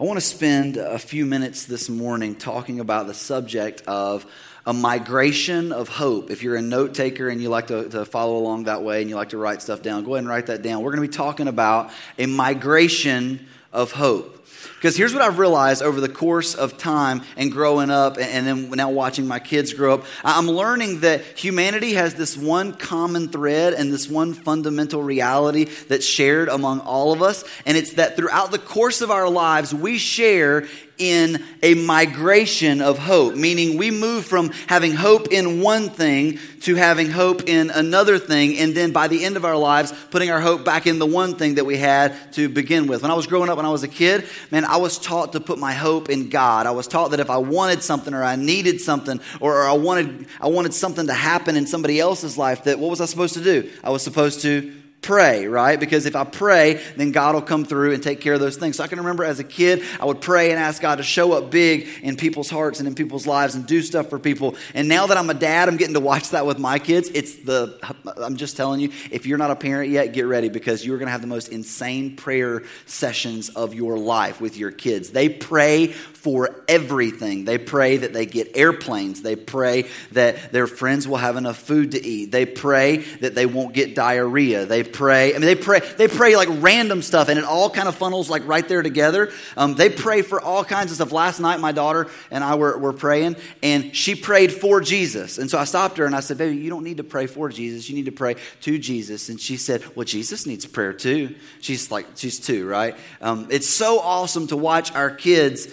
I 0.00 0.04
want 0.04 0.16
to 0.16 0.24
spend 0.24 0.78
a 0.78 0.98
few 0.98 1.26
minutes 1.26 1.66
this 1.66 1.90
morning 1.90 2.34
talking 2.34 2.80
about 2.80 3.08
the 3.08 3.12
subject 3.12 3.82
of 3.86 4.24
a 4.64 4.72
migration 4.72 5.72
of 5.72 5.90
hope. 5.90 6.30
If 6.30 6.42
you're 6.42 6.56
a 6.56 6.62
note 6.62 6.94
taker 6.94 7.28
and 7.28 7.42
you 7.42 7.50
like 7.50 7.66
to, 7.66 7.90
to, 7.90 8.06
follow 8.06 8.38
along 8.38 8.64
that 8.64 8.82
way 8.82 9.02
and 9.02 9.10
you 9.10 9.16
like 9.16 9.30
to 9.30 9.38
write 9.38 9.60
stuff 9.60 9.82
down, 9.82 10.04
go 10.04 10.14
ahead 10.14 10.20
and 10.20 10.28
write 10.28 10.46
that 10.46 10.62
down. 10.62 10.82
We're 10.82 10.92
going 10.92 11.02
to 11.02 11.08
be 11.10 11.14
talking 11.14 11.46
about 11.46 11.90
a 12.18 12.24
migration 12.24 13.48
of 13.72 13.92
hope. 13.92 14.36
Because 14.74 14.96
here's 14.96 15.12
what 15.12 15.22
I've 15.22 15.38
realized 15.38 15.82
over 15.82 16.00
the 16.00 16.08
course 16.08 16.54
of 16.54 16.78
time 16.78 17.22
and 17.36 17.52
growing 17.52 17.90
up, 17.90 18.16
and 18.18 18.46
then 18.46 18.70
now 18.70 18.90
watching 18.90 19.28
my 19.28 19.38
kids 19.38 19.74
grow 19.74 19.94
up. 19.94 20.04
I'm 20.24 20.46
learning 20.46 21.00
that 21.00 21.38
humanity 21.38 21.92
has 21.94 22.14
this 22.14 22.34
one 22.34 22.72
common 22.72 23.28
thread 23.28 23.74
and 23.74 23.92
this 23.92 24.08
one 24.08 24.32
fundamental 24.32 25.02
reality 25.02 25.66
that's 25.88 26.06
shared 26.06 26.48
among 26.48 26.80
all 26.80 27.12
of 27.12 27.20
us. 27.20 27.44
And 27.66 27.76
it's 27.76 27.94
that 27.94 28.16
throughout 28.16 28.52
the 28.52 28.58
course 28.58 29.02
of 29.02 29.10
our 29.10 29.28
lives, 29.28 29.74
we 29.74 29.98
share 29.98 30.66
in 31.00 31.42
a 31.62 31.74
migration 31.74 32.80
of 32.82 32.98
hope, 32.98 33.34
meaning 33.34 33.78
we 33.78 33.90
move 33.90 34.26
from 34.26 34.50
having 34.68 34.92
hope 34.92 35.32
in 35.32 35.62
one 35.62 35.88
thing 35.88 36.38
to 36.60 36.74
having 36.74 37.10
hope 37.10 37.48
in 37.48 37.70
another 37.70 38.18
thing, 38.18 38.58
and 38.58 38.74
then 38.74 38.92
by 38.92 39.08
the 39.08 39.24
end 39.24 39.36
of 39.38 39.46
our 39.46 39.56
lives, 39.56 39.94
putting 40.10 40.30
our 40.30 40.40
hope 40.40 40.62
back 40.62 40.86
in 40.86 40.98
the 40.98 41.06
one 41.06 41.34
thing 41.34 41.54
that 41.54 41.64
we 41.64 41.78
had 41.78 42.14
to 42.34 42.50
begin 42.50 42.86
with. 42.86 43.00
When 43.00 43.10
I 43.10 43.14
was 43.14 43.26
growing 43.26 43.48
up, 43.48 43.56
when 43.56 43.64
I 43.64 43.70
was 43.70 43.82
a 43.82 43.88
kid, 43.88 44.26
man, 44.50 44.66
I 44.66 44.76
was 44.76 44.98
taught 44.98 45.32
to 45.32 45.40
put 45.40 45.58
my 45.58 45.72
hope 45.72 46.10
in 46.10 46.28
God. 46.28 46.66
I 46.66 46.72
was 46.72 46.86
taught 46.86 47.12
that 47.12 47.20
if 47.20 47.30
I 47.30 47.38
wanted 47.38 47.82
something 47.82 48.12
or 48.12 48.22
I 48.22 48.36
needed 48.36 48.80
something 48.80 49.20
or 49.40 49.62
I 49.62 49.72
wanted, 49.72 50.26
I 50.38 50.48
wanted 50.48 50.74
something 50.74 51.06
to 51.06 51.14
happen 51.14 51.56
in 51.56 51.66
somebody 51.66 51.98
else's 51.98 52.36
life, 52.36 52.64
that 52.64 52.78
what 52.78 52.90
was 52.90 53.00
I 53.00 53.06
supposed 53.06 53.34
to 53.34 53.42
do? 53.42 53.70
I 53.82 53.88
was 53.88 54.02
supposed 54.02 54.42
to 54.42 54.79
pray, 55.02 55.46
right? 55.46 55.80
Because 55.80 56.06
if 56.06 56.14
I 56.14 56.24
pray, 56.24 56.80
then 56.96 57.12
God 57.12 57.34
will 57.34 57.42
come 57.42 57.64
through 57.64 57.94
and 57.94 58.02
take 58.02 58.20
care 58.20 58.34
of 58.34 58.40
those 58.40 58.56
things. 58.56 58.76
So 58.76 58.84
I 58.84 58.86
can 58.86 58.98
remember 58.98 59.24
as 59.24 59.38
a 59.38 59.44
kid, 59.44 59.82
I 59.98 60.04
would 60.04 60.20
pray 60.20 60.50
and 60.50 60.60
ask 60.60 60.82
God 60.82 60.96
to 60.96 61.02
show 61.02 61.32
up 61.32 61.50
big 61.50 61.88
in 62.02 62.16
people's 62.16 62.50
hearts 62.50 62.80
and 62.80 62.88
in 62.88 62.94
people's 62.94 63.26
lives 63.26 63.54
and 63.54 63.66
do 63.66 63.80
stuff 63.82 64.10
for 64.10 64.18
people. 64.18 64.56
And 64.74 64.88
now 64.88 65.06
that 65.06 65.16
I'm 65.16 65.30
a 65.30 65.34
dad, 65.34 65.68
I'm 65.68 65.76
getting 65.76 65.94
to 65.94 66.00
watch 66.00 66.30
that 66.30 66.44
with 66.44 66.58
my 66.58 66.78
kids. 66.78 67.10
It's 67.14 67.36
the, 67.36 67.78
I'm 68.16 68.36
just 68.36 68.56
telling 68.56 68.80
you, 68.80 68.92
if 69.10 69.26
you're 69.26 69.38
not 69.38 69.50
a 69.50 69.56
parent 69.56 69.90
yet, 69.90 70.12
get 70.12 70.26
ready 70.26 70.48
because 70.48 70.84
you're 70.84 70.98
going 70.98 71.06
to 71.06 71.12
have 71.12 71.22
the 71.22 71.26
most 71.26 71.48
insane 71.48 72.16
prayer 72.16 72.62
sessions 72.86 73.48
of 73.50 73.74
your 73.74 73.98
life 73.98 74.40
with 74.40 74.56
your 74.56 74.70
kids. 74.70 75.10
They 75.10 75.28
pray 75.28 75.88
for 76.22 76.50
everything. 76.68 77.46
They 77.46 77.56
pray 77.56 77.96
that 77.96 78.12
they 78.12 78.26
get 78.26 78.54
airplanes. 78.54 79.22
They 79.22 79.36
pray 79.36 79.86
that 80.12 80.52
their 80.52 80.66
friends 80.66 81.08
will 81.08 81.16
have 81.16 81.36
enough 81.36 81.56
food 81.56 81.92
to 81.92 82.04
eat. 82.04 82.30
They 82.30 82.44
pray 82.44 82.98
that 83.20 83.34
they 83.34 83.46
won't 83.46 83.72
get 83.72 83.94
diarrhea. 83.94 84.66
They 84.66 84.82
pray. 84.82 85.30
I 85.30 85.38
mean, 85.38 85.46
they 85.46 85.54
pray. 85.54 85.80
They 85.80 86.08
pray 86.08 86.36
like 86.36 86.48
random 86.50 87.00
stuff, 87.00 87.28
and 87.28 87.38
it 87.38 87.44
all 87.44 87.70
kind 87.70 87.88
of 87.88 87.94
funnels 87.94 88.28
like 88.28 88.46
right 88.46 88.66
there 88.68 88.82
together. 88.82 89.32
Um, 89.56 89.74
they 89.74 89.88
pray 89.88 90.20
for 90.20 90.40
all 90.40 90.62
kinds 90.62 90.90
of 90.90 90.96
stuff. 90.96 91.10
Last 91.10 91.40
night, 91.40 91.58
my 91.58 91.72
daughter 91.72 92.08
and 92.30 92.44
I 92.44 92.56
were, 92.56 92.76
were 92.76 92.92
praying, 92.92 93.36
and 93.62 93.96
she 93.96 94.14
prayed 94.14 94.52
for 94.52 94.82
Jesus. 94.82 95.38
And 95.38 95.50
so 95.50 95.58
I 95.58 95.64
stopped 95.64 95.96
her 95.96 96.04
and 96.04 96.14
I 96.14 96.20
said, 96.20 96.36
"Baby, 96.36 96.58
you 96.58 96.68
don't 96.68 96.84
need 96.84 96.98
to 96.98 97.04
pray 97.04 97.26
for 97.26 97.48
Jesus. 97.48 97.88
You 97.88 97.96
need 97.96 98.06
to 98.06 98.12
pray 98.12 98.36
to 98.60 98.78
Jesus." 98.78 99.30
And 99.30 99.40
she 99.40 99.56
said, 99.56 99.82
"Well, 99.96 100.04
Jesus 100.04 100.46
needs 100.46 100.66
prayer 100.66 100.92
too." 100.92 101.34
She's 101.60 101.90
like, 101.90 102.06
she's 102.16 102.38
two, 102.38 102.66
right? 102.66 102.96
Um, 103.20 103.48
it's 103.50 103.68
so 103.68 104.00
awesome 104.00 104.46
to 104.48 104.56
watch 104.56 104.92
our 104.92 105.10
kids 105.10 105.68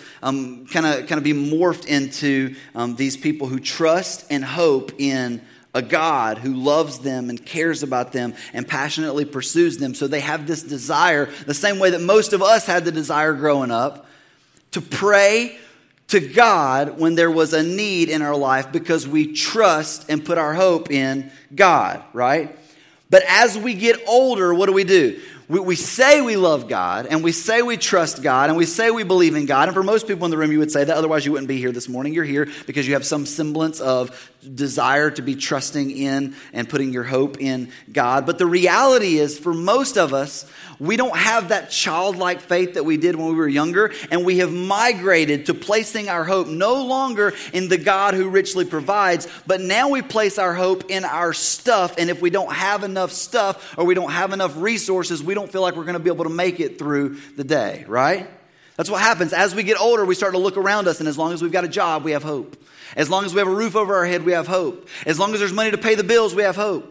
kind 0.71 0.85
of 0.85 1.07
kind 1.07 1.17
of 1.17 1.23
be 1.23 1.33
morphed 1.33 1.87
into 1.87 2.55
um, 2.75 2.95
these 2.95 3.17
people 3.17 3.47
who 3.47 3.59
trust 3.59 4.25
and 4.29 4.43
hope 4.43 4.93
in 4.99 5.41
a 5.73 5.81
God 5.81 6.39
who 6.39 6.55
loves 6.55 6.99
them 6.99 7.29
and 7.29 7.45
cares 7.45 7.83
about 7.83 8.11
them 8.11 8.33
and 8.53 8.67
passionately 8.67 9.25
pursues 9.25 9.77
them. 9.77 9.93
So 9.93 10.07
they 10.07 10.21
have 10.21 10.47
this 10.47 10.63
desire, 10.63 11.29
the 11.45 11.53
same 11.53 11.77
way 11.77 11.91
that 11.91 12.01
most 12.01 12.33
of 12.33 12.41
us 12.41 12.65
had 12.65 12.83
the 12.83 12.91
desire 12.91 13.33
growing 13.33 13.69
up, 13.69 14.07
to 14.71 14.81
pray 14.81 15.57
to 16.07 16.19
God 16.19 16.99
when 16.99 17.15
there 17.15 17.29
was 17.29 17.53
a 17.53 17.63
need 17.63 18.09
in 18.09 18.21
our 18.21 18.35
life 18.35 18.71
because 18.71 19.07
we 19.07 19.33
trust 19.33 20.09
and 20.09 20.25
put 20.25 20.37
our 20.37 20.53
hope 20.53 20.89
in 20.89 21.31
God, 21.53 22.03
right? 22.13 22.57
But 23.09 23.23
as 23.27 23.57
we 23.57 23.73
get 23.73 24.01
older, 24.07 24.53
what 24.53 24.65
do 24.65 24.73
we 24.73 24.83
do? 24.83 25.21
We, 25.49 25.59
we 25.59 25.75
say 25.75 26.21
we 26.21 26.35
love 26.35 26.67
God 26.67 27.05
and 27.05 27.23
we 27.23 27.31
say 27.31 27.61
we 27.61 27.77
trust 27.77 28.21
God 28.21 28.49
and 28.49 28.57
we 28.57 28.65
say 28.65 28.91
we 28.91 29.03
believe 29.03 29.35
in 29.35 29.45
God. 29.45 29.69
And 29.69 29.75
for 29.75 29.83
most 29.83 30.07
people 30.07 30.25
in 30.25 30.31
the 30.31 30.37
room, 30.37 30.51
you 30.51 30.59
would 30.59 30.71
say 30.71 30.83
that. 30.83 30.95
Otherwise, 30.95 31.25
you 31.25 31.31
wouldn't 31.31 31.47
be 31.47 31.57
here 31.57 31.71
this 31.71 31.87
morning. 31.87 32.13
You're 32.13 32.25
here 32.25 32.49
because 32.65 32.87
you 32.87 32.93
have 32.93 33.05
some 33.05 33.25
semblance 33.25 33.79
of 33.79 34.31
desire 34.55 35.11
to 35.11 35.21
be 35.21 35.35
trusting 35.35 35.91
in 35.91 36.35
and 36.53 36.69
putting 36.69 36.93
your 36.93 37.03
hope 37.03 37.39
in 37.39 37.71
God. 37.91 38.25
But 38.25 38.37
the 38.37 38.45
reality 38.45 39.17
is, 39.17 39.37
for 39.37 39.53
most 39.53 39.97
of 39.97 40.13
us, 40.13 40.49
we 40.79 40.95
don't 40.95 41.17
have 41.17 41.49
that 41.49 41.71
childlike 41.71 42.41
faith 42.41 42.75
that 42.75 42.85
we 42.85 42.97
did 42.97 43.15
when 43.15 43.29
we 43.29 43.35
were 43.35 43.47
younger, 43.47 43.91
and 44.11 44.25
we 44.25 44.37
have 44.39 44.53
migrated 44.53 45.47
to 45.47 45.53
placing 45.53 46.07
our 46.07 46.23
hope 46.23 46.47
no 46.47 46.85
longer 46.85 47.33
in 47.53 47.67
the 47.67 47.77
God 47.77 48.13
who 48.13 48.29
richly 48.29 48.65
provides, 48.65 49.27
but 49.47 49.59
now 49.59 49.89
we 49.89 50.01
place 50.01 50.37
our 50.37 50.53
hope 50.53 50.89
in 50.89 51.03
our 51.03 51.33
stuff. 51.33 51.95
And 51.97 52.09
if 52.09 52.21
we 52.21 52.29
don't 52.29 52.53
have 52.53 52.83
enough 52.83 53.11
stuff 53.11 53.75
or 53.77 53.85
we 53.85 53.95
don't 53.95 54.11
have 54.11 54.33
enough 54.33 54.55
resources, 54.57 55.23
we 55.23 55.33
don't 55.33 55.51
feel 55.51 55.61
like 55.61 55.75
we're 55.75 55.83
going 55.83 55.93
to 55.93 55.99
be 55.99 56.11
able 56.11 56.25
to 56.25 56.29
make 56.29 56.59
it 56.59 56.77
through 56.77 57.17
the 57.35 57.43
day, 57.43 57.85
right? 57.87 58.29
That's 58.77 58.89
what 58.89 59.01
happens. 59.01 59.33
As 59.33 59.53
we 59.53 59.63
get 59.63 59.79
older, 59.79 60.05
we 60.05 60.15
start 60.15 60.33
to 60.33 60.39
look 60.39 60.55
around 60.55 60.87
us, 60.87 60.99
and 60.99 61.09
as 61.09 61.17
long 61.17 61.33
as 61.33 61.41
we've 61.41 61.51
got 61.51 61.65
a 61.65 61.67
job, 61.67 62.03
we 62.03 62.11
have 62.11 62.23
hope. 62.23 62.55
As 62.95 63.09
long 63.09 63.25
as 63.25 63.33
we 63.33 63.39
have 63.39 63.47
a 63.47 63.53
roof 63.53 63.75
over 63.75 63.95
our 63.95 64.05
head, 64.05 64.23
we 64.23 64.31
have 64.31 64.47
hope. 64.47 64.87
As 65.05 65.19
long 65.19 65.33
as 65.33 65.39
there's 65.39 65.51
money 65.51 65.71
to 65.71 65.77
pay 65.77 65.95
the 65.95 66.03
bills, 66.03 66.33
we 66.33 66.43
have 66.43 66.55
hope. 66.55 66.85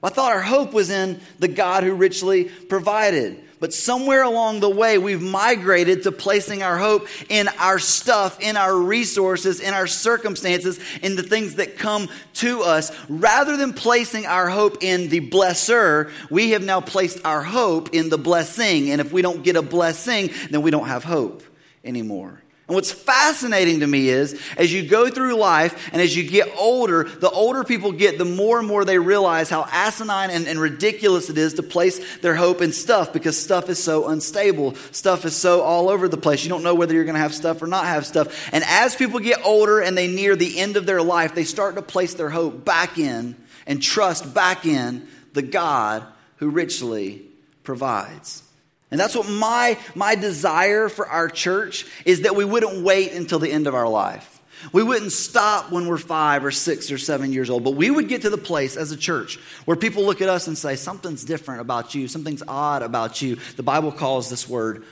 Well, 0.00 0.12
I 0.12 0.14
thought 0.14 0.32
our 0.32 0.42
hope 0.42 0.72
was 0.72 0.90
in 0.90 1.20
the 1.38 1.48
God 1.48 1.84
who 1.84 1.94
richly 1.94 2.44
provided. 2.44 3.42
But 3.60 3.74
somewhere 3.74 4.22
along 4.22 4.60
the 4.60 4.70
way, 4.70 4.98
we've 4.98 5.22
migrated 5.22 6.04
to 6.04 6.12
placing 6.12 6.62
our 6.62 6.78
hope 6.78 7.08
in 7.28 7.48
our 7.58 7.78
stuff, 7.78 8.40
in 8.40 8.56
our 8.56 8.76
resources, 8.76 9.60
in 9.60 9.74
our 9.74 9.86
circumstances, 9.86 10.78
in 11.02 11.16
the 11.16 11.22
things 11.22 11.56
that 11.56 11.76
come 11.76 12.08
to 12.34 12.62
us. 12.62 12.92
Rather 13.08 13.56
than 13.56 13.72
placing 13.72 14.26
our 14.26 14.48
hope 14.48 14.78
in 14.82 15.08
the 15.08 15.28
blesser, 15.28 16.10
we 16.30 16.50
have 16.50 16.62
now 16.62 16.80
placed 16.80 17.24
our 17.24 17.42
hope 17.42 17.94
in 17.94 18.08
the 18.08 18.18
blessing. 18.18 18.90
And 18.90 19.00
if 19.00 19.12
we 19.12 19.22
don't 19.22 19.42
get 19.42 19.56
a 19.56 19.62
blessing, 19.62 20.30
then 20.50 20.62
we 20.62 20.70
don't 20.70 20.86
have 20.86 21.02
hope 21.02 21.42
anymore. 21.84 22.42
And 22.68 22.74
what's 22.74 22.92
fascinating 22.92 23.80
to 23.80 23.86
me 23.86 24.10
is 24.10 24.38
as 24.58 24.70
you 24.70 24.86
go 24.86 25.08
through 25.08 25.36
life 25.36 25.88
and 25.90 26.02
as 26.02 26.14
you 26.14 26.28
get 26.28 26.54
older, 26.58 27.04
the 27.04 27.30
older 27.30 27.64
people 27.64 27.92
get, 27.92 28.18
the 28.18 28.26
more 28.26 28.58
and 28.58 28.68
more 28.68 28.84
they 28.84 28.98
realize 28.98 29.48
how 29.48 29.66
asinine 29.72 30.28
and, 30.28 30.46
and, 30.46 30.60
ridiculous 30.60 31.30
it 31.30 31.38
is 31.38 31.54
to 31.54 31.62
place 31.62 32.18
their 32.18 32.34
hope 32.34 32.60
in 32.60 32.74
stuff 32.74 33.10
because 33.10 33.38
stuff 33.38 33.70
is 33.70 33.82
so 33.82 34.08
unstable. 34.08 34.74
Stuff 34.92 35.24
is 35.24 35.34
so 35.34 35.62
all 35.62 35.88
over 35.88 36.08
the 36.08 36.18
place. 36.18 36.44
You 36.44 36.50
don't 36.50 36.62
know 36.62 36.74
whether 36.74 36.92
you're 36.92 37.04
going 37.04 37.14
to 37.14 37.22
have 37.22 37.34
stuff 37.34 37.62
or 37.62 37.66
not 37.66 37.86
have 37.86 38.04
stuff. 38.04 38.50
And 38.52 38.62
as 38.66 38.94
people 38.94 39.18
get 39.18 39.42
older 39.46 39.80
and 39.80 39.96
they 39.96 40.06
near 40.06 40.36
the 40.36 40.58
end 40.58 40.76
of 40.76 40.84
their 40.84 41.00
life, 41.00 41.34
they 41.34 41.44
start 41.44 41.76
to 41.76 41.82
place 41.82 42.12
their 42.12 42.28
hope 42.28 42.66
back 42.66 42.98
in 42.98 43.34
and 43.66 43.82
trust 43.82 44.34
back 44.34 44.66
in 44.66 45.08
the 45.32 45.42
God 45.42 46.04
who 46.36 46.50
richly 46.50 47.22
provides. 47.62 48.42
And 48.90 48.98
that's 48.98 49.14
what 49.14 49.28
my, 49.28 49.78
my 49.94 50.14
desire 50.14 50.88
for 50.88 51.06
our 51.06 51.28
church 51.28 51.86
is 52.04 52.22
that 52.22 52.34
we 52.34 52.44
wouldn't 52.44 52.82
wait 52.82 53.12
until 53.12 53.38
the 53.38 53.52
end 53.52 53.66
of 53.66 53.74
our 53.74 53.88
life. 53.88 54.34
We 54.72 54.82
wouldn't 54.82 55.12
stop 55.12 55.70
when 55.70 55.86
we're 55.86 55.98
five 55.98 56.44
or 56.44 56.50
six 56.50 56.90
or 56.90 56.98
seven 56.98 57.32
years 57.32 57.48
old, 57.48 57.62
but 57.62 57.72
we 57.72 57.90
would 57.90 58.08
get 58.08 58.22
to 58.22 58.30
the 58.30 58.38
place 58.38 58.76
as 58.76 58.90
a 58.90 58.96
church 58.96 59.38
where 59.66 59.76
people 59.76 60.04
look 60.04 60.20
at 60.20 60.28
us 60.28 60.48
and 60.48 60.58
say, 60.58 60.74
Something's 60.74 61.24
different 61.24 61.60
about 61.60 61.94
you, 61.94 62.08
something's 62.08 62.42
odd 62.48 62.82
about 62.82 63.22
you. 63.22 63.36
The 63.56 63.62
Bible 63.62 63.92
calls 63.92 64.30
this 64.30 64.48
word 64.48 64.84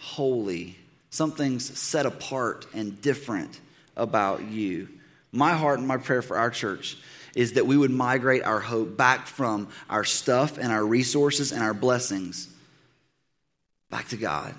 holy. 0.00 0.76
Something's 1.10 1.76
set 1.76 2.06
apart 2.06 2.66
and 2.72 3.00
different 3.02 3.58
about 3.96 4.42
you. 4.44 4.88
My 5.32 5.54
heart 5.54 5.80
and 5.80 5.88
my 5.88 5.96
prayer 5.96 6.22
for 6.22 6.38
our 6.38 6.50
church 6.50 6.96
is 7.34 7.54
that 7.54 7.66
we 7.66 7.76
would 7.76 7.90
migrate 7.90 8.44
our 8.44 8.60
hope 8.60 8.96
back 8.96 9.26
from 9.26 9.68
our 9.88 10.04
stuff 10.04 10.56
and 10.56 10.70
our 10.70 10.84
resources 10.84 11.50
and 11.50 11.62
our 11.62 11.74
blessings 11.74 12.48
back 13.90 14.08
to 14.08 14.16
God 14.16 14.54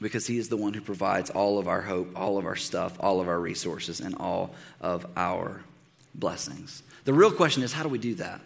because 0.00 0.26
He 0.26 0.38
is 0.38 0.48
the 0.48 0.56
one 0.56 0.74
who 0.74 0.80
provides 0.80 1.30
all 1.30 1.58
of 1.58 1.68
our 1.68 1.82
hope, 1.82 2.18
all 2.18 2.38
of 2.38 2.46
our 2.46 2.56
stuff, 2.56 2.96
all 3.00 3.20
of 3.20 3.28
our 3.28 3.38
resources, 3.38 4.00
and 4.00 4.16
all 4.16 4.54
of 4.80 5.06
our 5.16 5.62
blessings. 6.14 6.82
The 7.04 7.12
real 7.12 7.30
question 7.30 7.62
is 7.62 7.72
how 7.72 7.82
do 7.82 7.88
we 7.88 7.98
do 7.98 8.14
that? 8.16 8.40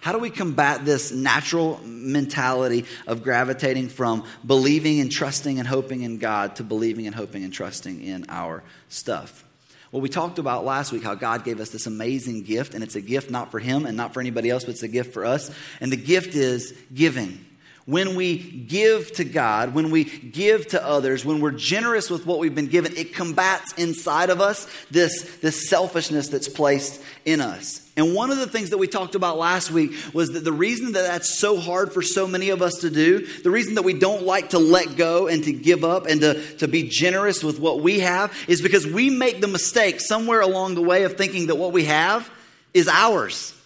How 0.00 0.12
do 0.12 0.18
we 0.18 0.30
combat 0.30 0.84
this 0.84 1.10
natural 1.10 1.80
mentality 1.84 2.84
of 3.08 3.24
gravitating 3.24 3.88
from 3.88 4.24
believing 4.46 5.00
and 5.00 5.10
trusting 5.10 5.58
and 5.58 5.66
hoping 5.66 6.02
in 6.02 6.18
God 6.18 6.56
to 6.56 6.62
believing 6.62 7.06
and 7.06 7.14
hoping 7.14 7.42
and 7.42 7.52
trusting 7.52 8.02
in 8.02 8.24
our 8.28 8.62
stuff? 8.88 9.44
Well, 9.90 10.02
we 10.02 10.08
talked 10.08 10.38
about 10.38 10.64
last 10.64 10.92
week 10.92 11.02
how 11.02 11.14
God 11.14 11.44
gave 11.44 11.60
us 11.60 11.70
this 11.70 11.86
amazing 11.86 12.42
gift, 12.42 12.74
and 12.74 12.84
it's 12.84 12.94
a 12.94 13.00
gift 13.00 13.30
not 13.30 13.50
for 13.50 13.58
Him 13.58 13.86
and 13.86 13.96
not 13.96 14.14
for 14.14 14.20
anybody 14.20 14.50
else, 14.50 14.64
but 14.64 14.72
it's 14.72 14.82
a 14.82 14.88
gift 14.88 15.12
for 15.12 15.24
us. 15.24 15.50
And 15.80 15.90
the 15.90 15.96
gift 15.96 16.34
is 16.34 16.74
giving 16.94 17.44
when 17.88 18.16
we 18.16 18.36
give 18.36 19.10
to 19.12 19.24
God, 19.24 19.72
when 19.72 19.90
we 19.90 20.04
give 20.04 20.66
to 20.68 20.86
others, 20.86 21.24
when 21.24 21.40
we're 21.40 21.52
generous 21.52 22.10
with 22.10 22.26
what 22.26 22.38
we've 22.38 22.54
been 22.54 22.66
given, 22.66 22.94
it 22.98 23.14
combats 23.14 23.72
inside 23.78 24.28
of 24.28 24.42
us 24.42 24.68
this, 24.90 25.38
this 25.38 25.70
selfishness 25.70 26.28
that's 26.28 26.50
placed 26.50 27.00
in 27.24 27.40
us. 27.40 27.90
And 27.96 28.14
one 28.14 28.30
of 28.30 28.36
the 28.36 28.46
things 28.46 28.68
that 28.70 28.76
we 28.76 28.88
talked 28.88 29.14
about 29.14 29.38
last 29.38 29.70
week 29.70 29.92
was 30.12 30.32
that 30.32 30.44
the 30.44 30.52
reason 30.52 30.92
that 30.92 31.00
that's 31.00 31.38
so 31.38 31.58
hard 31.58 31.94
for 31.94 32.02
so 32.02 32.26
many 32.26 32.50
of 32.50 32.60
us 32.60 32.74
to 32.80 32.90
do, 32.90 33.26
the 33.42 33.50
reason 33.50 33.76
that 33.76 33.82
we 33.84 33.94
don't 33.94 34.24
like 34.24 34.50
to 34.50 34.58
let 34.58 34.96
go 34.96 35.26
and 35.26 35.42
to 35.44 35.52
give 35.54 35.82
up 35.82 36.04
and 36.04 36.20
to, 36.20 36.56
to 36.58 36.68
be 36.68 36.90
generous 36.90 37.42
with 37.42 37.58
what 37.58 37.80
we 37.80 38.00
have, 38.00 38.36
is 38.48 38.60
because 38.60 38.86
we 38.86 39.08
make 39.08 39.40
the 39.40 39.48
mistake 39.48 40.02
somewhere 40.02 40.42
along 40.42 40.74
the 40.74 40.82
way 40.82 41.04
of 41.04 41.16
thinking 41.16 41.46
that 41.46 41.56
what 41.56 41.72
we 41.72 41.86
have 41.86 42.30
is 42.74 42.86
ours. 42.86 43.57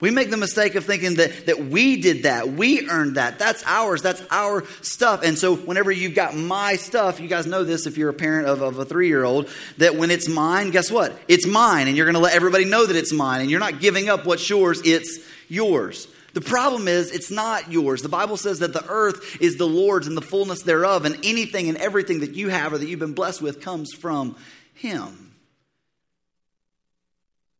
We 0.00 0.12
make 0.12 0.30
the 0.30 0.36
mistake 0.36 0.76
of 0.76 0.84
thinking 0.84 1.16
that, 1.16 1.46
that 1.46 1.58
we 1.58 2.00
did 2.00 2.22
that, 2.22 2.52
we 2.52 2.88
earned 2.88 3.16
that, 3.16 3.36
that's 3.40 3.64
ours, 3.66 4.00
that's 4.00 4.22
our 4.30 4.64
stuff. 4.80 5.22
And 5.24 5.36
so, 5.36 5.56
whenever 5.56 5.90
you've 5.90 6.14
got 6.14 6.36
my 6.36 6.76
stuff, 6.76 7.18
you 7.18 7.26
guys 7.26 7.46
know 7.46 7.64
this 7.64 7.86
if 7.86 7.98
you're 7.98 8.10
a 8.10 8.14
parent 8.14 8.46
of, 8.46 8.62
of 8.62 8.78
a 8.78 8.84
three 8.84 9.08
year 9.08 9.24
old, 9.24 9.48
that 9.78 9.96
when 9.96 10.12
it's 10.12 10.28
mine, 10.28 10.70
guess 10.70 10.88
what? 10.88 11.18
It's 11.26 11.48
mine, 11.48 11.88
and 11.88 11.96
you're 11.96 12.06
going 12.06 12.14
to 12.14 12.20
let 12.20 12.34
everybody 12.34 12.64
know 12.64 12.86
that 12.86 12.94
it's 12.94 13.12
mine, 13.12 13.40
and 13.40 13.50
you're 13.50 13.58
not 13.58 13.80
giving 13.80 14.08
up 14.08 14.24
what's 14.24 14.48
yours, 14.48 14.80
it's 14.84 15.18
yours. 15.48 16.06
The 16.34 16.42
problem 16.42 16.86
is, 16.86 17.10
it's 17.10 17.32
not 17.32 17.72
yours. 17.72 18.00
The 18.00 18.08
Bible 18.08 18.36
says 18.36 18.60
that 18.60 18.72
the 18.72 18.84
earth 18.88 19.42
is 19.42 19.56
the 19.56 19.66
Lord's 19.66 20.06
and 20.06 20.16
the 20.16 20.22
fullness 20.22 20.62
thereof, 20.62 21.06
and 21.06 21.18
anything 21.24 21.68
and 21.68 21.76
everything 21.76 22.20
that 22.20 22.34
you 22.34 22.50
have 22.50 22.72
or 22.72 22.78
that 22.78 22.86
you've 22.86 23.00
been 23.00 23.14
blessed 23.14 23.42
with 23.42 23.62
comes 23.62 23.92
from 23.92 24.36
Him. 24.74 25.32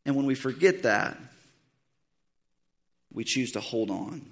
And 0.07 0.15
when 0.15 0.27
we 0.27 0.37
forget 0.37 0.85
that, 0.85 1.19
we 3.13 3.25
choose 3.25 3.53
to 3.53 3.61
hold 3.61 3.91
on. 3.91 4.23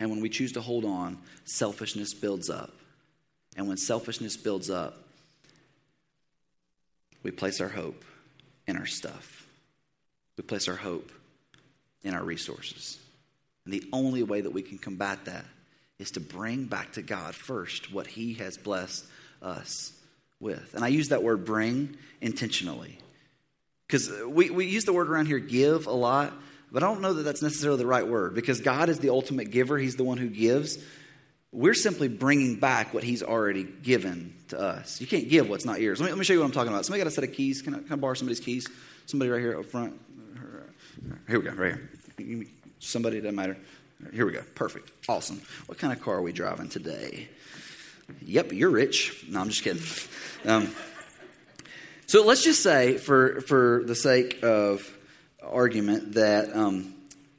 And 0.00 0.10
when 0.10 0.20
we 0.20 0.28
choose 0.28 0.52
to 0.52 0.60
hold 0.60 0.84
on, 0.84 1.18
selfishness 1.44 2.14
builds 2.14 2.50
up. 2.50 2.72
And 3.56 3.68
when 3.68 3.76
selfishness 3.76 4.36
builds 4.36 4.70
up, 4.70 4.96
we 7.22 7.30
place 7.30 7.60
our 7.60 7.68
hope 7.68 8.04
in 8.66 8.76
our 8.76 8.86
stuff. 8.86 9.46
We 10.36 10.42
place 10.42 10.68
our 10.68 10.76
hope 10.76 11.12
in 12.02 12.14
our 12.14 12.24
resources. 12.24 12.98
And 13.64 13.72
the 13.72 13.84
only 13.92 14.22
way 14.22 14.40
that 14.40 14.52
we 14.52 14.62
can 14.62 14.78
combat 14.78 15.26
that 15.26 15.44
is 15.98 16.12
to 16.12 16.20
bring 16.20 16.64
back 16.64 16.92
to 16.94 17.02
God 17.02 17.34
first 17.34 17.92
what 17.92 18.06
He 18.06 18.34
has 18.34 18.56
blessed 18.56 19.04
us 19.40 19.92
with. 20.40 20.74
And 20.74 20.84
I 20.84 20.88
use 20.88 21.10
that 21.10 21.22
word 21.22 21.44
bring 21.44 21.96
intentionally. 22.20 22.98
Because 23.86 24.10
we, 24.26 24.50
we 24.50 24.66
use 24.66 24.84
the 24.84 24.92
word 24.92 25.08
around 25.08 25.26
here 25.26 25.38
give 25.38 25.86
a 25.86 25.92
lot, 25.92 26.32
but 26.72 26.82
I 26.82 26.86
don't 26.86 27.02
know 27.02 27.12
that 27.12 27.22
that's 27.22 27.42
necessarily 27.42 27.78
the 27.78 27.86
right 27.86 28.06
word 28.06 28.34
because 28.34 28.60
God 28.60 28.88
is 28.88 28.98
the 28.98 29.10
ultimate 29.10 29.50
giver, 29.50 29.76
He's 29.78 29.96
the 29.96 30.04
one 30.04 30.16
who 30.16 30.28
gives. 30.28 30.78
We're 31.52 31.74
simply 31.74 32.08
bringing 32.08 32.56
back 32.56 32.94
what 32.94 33.04
He's 33.04 33.22
already 33.22 33.64
given 33.64 34.34
to 34.48 34.58
us. 34.58 34.98
You 35.00 35.06
can't 35.06 35.28
give 35.28 35.50
what's 35.50 35.66
not 35.66 35.82
yours. 35.82 36.00
Let 36.00 36.06
me, 36.06 36.12
let 36.12 36.18
me 36.18 36.24
show 36.24 36.32
you 36.32 36.40
what 36.40 36.46
I'm 36.46 36.52
talking 36.52 36.72
about. 36.72 36.86
Somebody 36.86 37.00
got 37.00 37.08
a 37.08 37.10
set 37.10 37.24
of 37.24 37.32
keys. 37.34 37.60
Can 37.60 37.74
I, 37.74 37.78
can 37.80 37.92
I 37.92 37.96
borrow 37.96 38.14
somebody's 38.14 38.40
keys? 38.40 38.66
Somebody 39.04 39.30
right 39.30 39.40
here 39.40 39.58
up 39.58 39.66
front. 39.66 40.00
Here 41.28 41.38
we 41.38 41.44
go, 41.44 41.52
right 41.52 41.76
here. 42.18 42.46
Somebody, 42.78 43.20
doesn't 43.20 43.34
matter. 43.34 43.56
Here 44.12 44.24
we 44.24 44.32
go. 44.32 44.42
Perfect. 44.54 44.90
Awesome. 45.08 45.42
What 45.66 45.78
kind 45.78 45.92
of 45.92 46.00
car 46.00 46.16
are 46.16 46.22
we 46.22 46.32
driving 46.32 46.68
today? 46.68 47.28
Yep, 48.22 48.52
you're 48.52 48.70
rich. 48.70 49.24
No, 49.28 49.40
I'm 49.40 49.48
just 49.48 49.62
kidding. 49.62 49.82
Um, 50.44 50.74
so 52.06 52.24
let's 52.24 52.42
just 52.42 52.62
say, 52.62 52.96
for, 52.98 53.42
for 53.42 53.82
the 53.84 53.94
sake 53.94 54.42
of 54.42 54.90
argument 55.44 56.14
that, 56.14 56.54
um, 56.54 56.94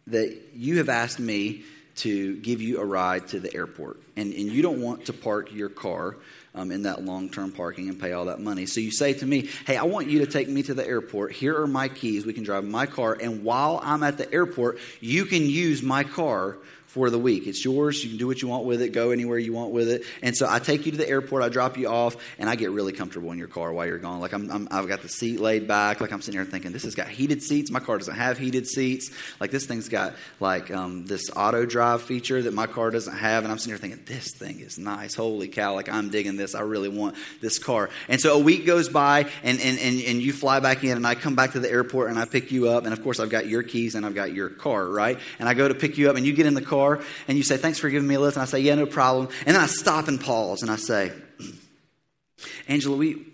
that 0.07 0.37
you 0.53 0.77
have 0.77 0.89
asked 0.89 1.19
me 1.19 1.63
to 1.95 2.35
give 2.37 2.61
you 2.61 2.79
a 2.79 2.85
ride 2.85 3.27
to 3.29 3.39
the 3.39 3.53
airport, 3.53 4.01
and, 4.15 4.33
and 4.33 4.51
you 4.51 4.61
don't 4.61 4.81
want 4.81 5.05
to 5.05 5.13
park 5.13 5.53
your 5.53 5.69
car 5.69 6.17
um, 6.55 6.71
in 6.71 6.83
that 6.83 7.03
long 7.03 7.29
term 7.29 7.51
parking 7.51 7.89
and 7.89 7.99
pay 7.99 8.13
all 8.13 8.25
that 8.25 8.39
money. 8.39 8.65
So 8.65 8.79
you 8.79 8.91
say 8.91 9.13
to 9.13 9.25
me, 9.25 9.49
Hey, 9.65 9.77
I 9.77 9.83
want 9.83 10.07
you 10.07 10.19
to 10.19 10.27
take 10.27 10.49
me 10.49 10.63
to 10.63 10.73
the 10.73 10.85
airport. 10.85 11.33
Here 11.33 11.59
are 11.59 11.67
my 11.67 11.87
keys. 11.87 12.25
We 12.25 12.33
can 12.33 12.43
drive 12.43 12.63
my 12.63 12.85
car. 12.85 13.17
And 13.19 13.43
while 13.43 13.79
I'm 13.83 14.03
at 14.03 14.17
the 14.17 14.31
airport, 14.31 14.79
you 14.99 15.25
can 15.25 15.43
use 15.43 15.81
my 15.81 16.03
car 16.03 16.57
for 16.93 17.09
the 17.09 17.17
week. 17.17 17.47
It's 17.47 17.65
yours. 17.65 18.03
You 18.03 18.11
can 18.11 18.19
do 18.19 18.27
what 18.27 18.43
you 18.43 18.47
want 18.47 18.65
with 18.65 18.79
it, 18.79 18.89
go 18.89 19.09
anywhere 19.09 19.39
you 19.39 19.51
want 19.51 19.71
with 19.71 19.89
it. 19.89 20.03
And 20.21 20.37
so 20.37 20.45
I 20.47 20.59
take 20.59 20.85
you 20.85 20.91
to 20.91 20.97
the 20.97 21.09
airport, 21.09 21.41
I 21.41 21.49
drop 21.49 21.75
you 21.75 21.87
off, 21.87 22.15
and 22.37 22.47
I 22.47 22.55
get 22.55 22.69
really 22.69 22.93
comfortable 22.93 23.31
in 23.31 23.39
your 23.39 23.47
car 23.47 23.73
while 23.73 23.87
you're 23.87 23.97
gone. 23.97 24.19
Like 24.19 24.31
I'm, 24.31 24.67
i 24.69 24.75
have 24.75 24.87
got 24.87 25.01
the 25.01 25.09
seat 25.09 25.39
laid 25.39 25.67
back. 25.67 26.01
Like 26.01 26.11
I'm 26.11 26.21
sitting 26.21 26.39
here 26.39 26.45
thinking, 26.45 26.71
this 26.71 26.83
has 26.83 26.93
got 26.93 27.07
heated 27.07 27.41
seats. 27.41 27.71
My 27.71 27.79
car 27.79 27.97
doesn't 27.97 28.13
have 28.13 28.37
heated 28.37 28.67
seats. 28.67 29.09
Like 29.39 29.49
this 29.49 29.65
thing's 29.65 29.89
got 29.89 30.13
like 30.39 30.69
um, 30.69 31.07
this 31.07 31.31
auto 31.35 31.65
drive 31.65 32.03
feature 32.03 32.43
that 32.43 32.53
my 32.53 32.67
car 32.67 32.91
doesn't 32.91 33.17
have. 33.17 33.43
And 33.43 33.51
I'm 33.51 33.57
sitting 33.57 33.71
here 33.71 33.79
thinking, 33.79 34.03
this 34.05 34.31
thing 34.37 34.59
is 34.59 34.77
nice. 34.77 35.15
Holy 35.15 35.47
cow. 35.47 35.73
Like 35.73 35.89
I'm 35.89 36.09
digging 36.09 36.37
this. 36.37 36.53
I 36.53 36.61
really 36.61 36.89
want 36.89 37.15
this 37.41 37.57
car. 37.57 37.89
And 38.07 38.21
so 38.21 38.35
a 38.35 38.39
week 38.39 38.67
goes 38.67 38.87
by, 38.87 39.21
and, 39.41 39.59
and, 39.59 39.79
and, 39.79 39.99
and 39.99 40.21
you 40.21 40.31
fly 40.31 40.59
back 40.59 40.83
in, 40.83 40.95
and 40.95 41.07
I 41.07 41.15
come 41.15 41.33
back 41.33 41.53
to 41.53 41.59
the 41.59 41.71
airport, 41.71 42.11
and 42.11 42.19
I 42.19 42.25
pick 42.25 42.51
you 42.51 42.69
up. 42.69 42.83
And 42.83 42.93
of 42.93 43.01
course, 43.01 43.19
I've 43.19 43.31
got 43.31 43.47
your 43.47 43.63
keys 43.63 43.95
and 43.95 44.05
I've 44.05 44.13
got 44.13 44.31
your 44.31 44.49
car, 44.49 44.87
right? 44.87 45.17
And 45.39 45.49
I 45.49 45.55
go 45.55 45.67
to 45.67 45.73
pick 45.73 45.97
you 45.97 46.11
up, 46.11 46.17
and 46.17 46.23
you 46.23 46.33
get 46.33 46.45
in 46.45 46.53
the 46.53 46.61
car 46.61 46.82
car 46.83 46.99
and 47.27 47.37
you 47.37 47.43
say, 47.43 47.57
Thanks 47.57 47.79
for 47.79 47.89
giving 47.89 48.07
me 48.07 48.15
a 48.15 48.19
lift. 48.19 48.37
And 48.37 48.43
I 48.43 48.45
say, 48.45 48.59
Yeah, 48.59 48.75
no 48.75 48.85
problem. 48.85 49.29
And 49.45 49.55
then 49.55 49.63
I 49.63 49.67
stop 49.67 50.07
and 50.07 50.19
pause 50.19 50.61
and 50.61 50.71
I 50.71 50.75
say, 50.75 51.11
Angela, 52.67 52.97
we, 52.97 53.25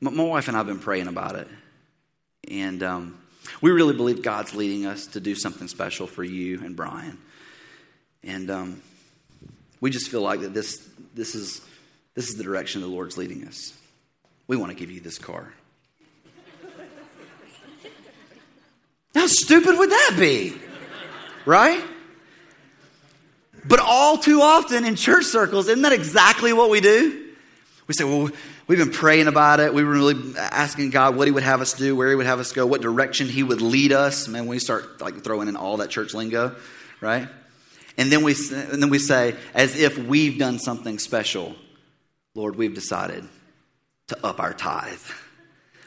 my 0.00 0.24
wife 0.24 0.48
and 0.48 0.56
I 0.56 0.60
have 0.60 0.66
been 0.66 0.78
praying 0.78 1.08
about 1.08 1.36
it. 1.36 1.48
And 2.48 2.82
um, 2.82 3.18
we 3.60 3.70
really 3.70 3.94
believe 3.94 4.22
God's 4.22 4.54
leading 4.54 4.86
us 4.86 5.06
to 5.08 5.20
do 5.20 5.34
something 5.34 5.68
special 5.68 6.06
for 6.06 6.24
you 6.24 6.60
and 6.64 6.76
Brian. 6.76 7.18
And 8.22 8.50
um, 8.50 8.82
we 9.80 9.90
just 9.90 10.10
feel 10.10 10.22
like 10.22 10.40
that 10.40 10.54
this, 10.54 10.88
this, 11.14 11.34
is, 11.34 11.60
this 12.14 12.28
is 12.28 12.36
the 12.36 12.44
direction 12.44 12.80
the 12.80 12.88
Lord's 12.88 13.16
leading 13.16 13.46
us. 13.46 13.76
We 14.46 14.56
want 14.56 14.70
to 14.70 14.76
give 14.76 14.90
you 14.90 15.00
this 15.00 15.18
car. 15.18 15.52
How 19.14 19.26
stupid 19.26 19.78
would 19.78 19.90
that 19.90 20.16
be? 20.18 20.54
Right? 21.46 21.82
But 23.64 23.80
all 23.80 24.18
too 24.18 24.40
often 24.40 24.84
in 24.84 24.96
church 24.96 25.24
circles, 25.24 25.68
isn't 25.68 25.82
that 25.82 25.92
exactly 25.92 26.52
what 26.52 26.70
we 26.70 26.80
do? 26.80 27.30
We 27.86 27.94
say, 27.94 28.04
well, 28.04 28.30
we've 28.66 28.78
been 28.78 28.90
praying 28.90 29.26
about 29.26 29.60
it. 29.60 29.74
We 29.74 29.84
were 29.84 29.92
really 29.92 30.34
asking 30.36 30.90
God 30.90 31.16
what 31.16 31.28
He 31.28 31.32
would 31.32 31.42
have 31.42 31.60
us 31.60 31.72
do, 31.72 31.94
where 31.94 32.08
He 32.08 32.14
would 32.14 32.26
have 32.26 32.40
us 32.40 32.52
go, 32.52 32.66
what 32.66 32.80
direction 32.80 33.28
He 33.28 33.42
would 33.42 33.60
lead 33.60 33.92
us. 33.92 34.28
Man, 34.28 34.46
we 34.46 34.58
start 34.58 35.00
like 35.00 35.22
throwing 35.22 35.48
in 35.48 35.56
all 35.56 35.78
that 35.78 35.90
church 35.90 36.14
lingo, 36.14 36.56
right? 37.00 37.28
And 37.98 38.10
then 38.10 38.24
we, 38.24 38.34
and 38.52 38.82
then 38.82 38.90
we 38.90 38.98
say, 38.98 39.36
as 39.54 39.78
if 39.78 39.98
we've 39.98 40.38
done 40.38 40.58
something 40.58 40.98
special, 40.98 41.54
Lord, 42.34 42.56
we've 42.56 42.74
decided 42.74 43.28
to 44.08 44.26
up 44.26 44.40
our 44.40 44.54
tithe. 44.54 44.98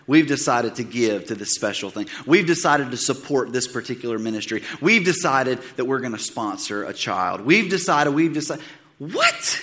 We've 0.08 0.28
decided 0.28 0.76
to 0.76 0.84
give 0.84 1.26
to 1.28 1.36
this 1.36 1.52
special 1.52 1.90
thing. 1.90 2.08
We've 2.26 2.46
decided 2.46 2.92
to 2.92 2.98
support 2.98 3.52
this 3.52 3.68
particular 3.68 4.20
ministry. 4.20 4.62
We've 4.82 5.04
decided 5.04 5.60
that 5.78 5.86
we're 5.86 6.00
going 6.00 6.12
to 6.12 6.20
sponsor 6.20 6.84
a 6.84 6.94
child. 6.94 7.42
We've 7.42 7.70
decided, 7.70 8.14
we've 8.14 8.34
decided. 8.34 8.64
What? 9.00 9.62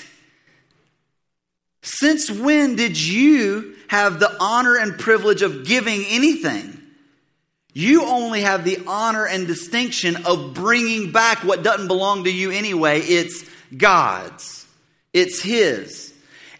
Since 1.83 2.31
when 2.31 2.77
did 2.77 3.01
you 3.01 3.77
have 3.89 4.19
the 4.19 4.35
honor 4.41 4.77
and 4.77 4.99
privilege 4.99 5.43
of 5.43 5.65
giving 5.65 6.05
anything? 6.09 6.81
You 7.75 8.05
only 8.05 8.43
have 8.43 8.65
the 8.65 8.83
honor 8.87 9.27
and 9.27 9.47
distinction 9.47 10.27
of 10.27 10.55
bringing 10.55 11.11
back 11.13 11.45
what 11.45 11.63
doesn't 11.63 11.89
belong 11.89 12.25
to 12.25 12.33
you 12.33 12.51
anyway. 12.51 13.01
It's 13.01 13.49
God's, 13.77 14.67
it's 15.13 15.41
His. 15.41 16.12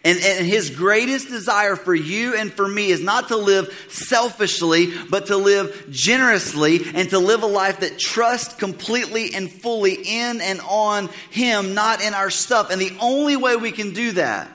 And, 0.05 0.19
and 0.19 0.45
his 0.45 0.69
greatest 0.69 1.29
desire 1.29 1.77
for 1.77 1.95
you 1.95 2.35
and 2.35 2.51
for 2.51 2.67
me 2.67 2.89
is 2.89 3.01
not 3.01 3.29
to 3.29 3.37
live 3.37 3.85
selfishly, 3.89 4.93
but 5.09 5.27
to 5.27 5.37
live 5.37 5.87
generously 5.89 6.81
and 6.93 7.09
to 7.11 7.19
live 7.19 7.43
a 7.43 7.47
life 7.47 7.79
that 7.79 7.99
trusts 7.99 8.53
completely 8.53 9.33
and 9.33 9.49
fully 9.49 9.93
in 9.93 10.41
and 10.41 10.59
on 10.67 11.07
him, 11.31 11.73
not 11.73 12.03
in 12.03 12.13
our 12.13 12.29
stuff. 12.29 12.69
And 12.69 12.81
the 12.81 12.97
only 12.99 13.37
way 13.37 13.55
we 13.55 13.71
can 13.71 13.93
do 13.93 14.11
that 14.13 14.49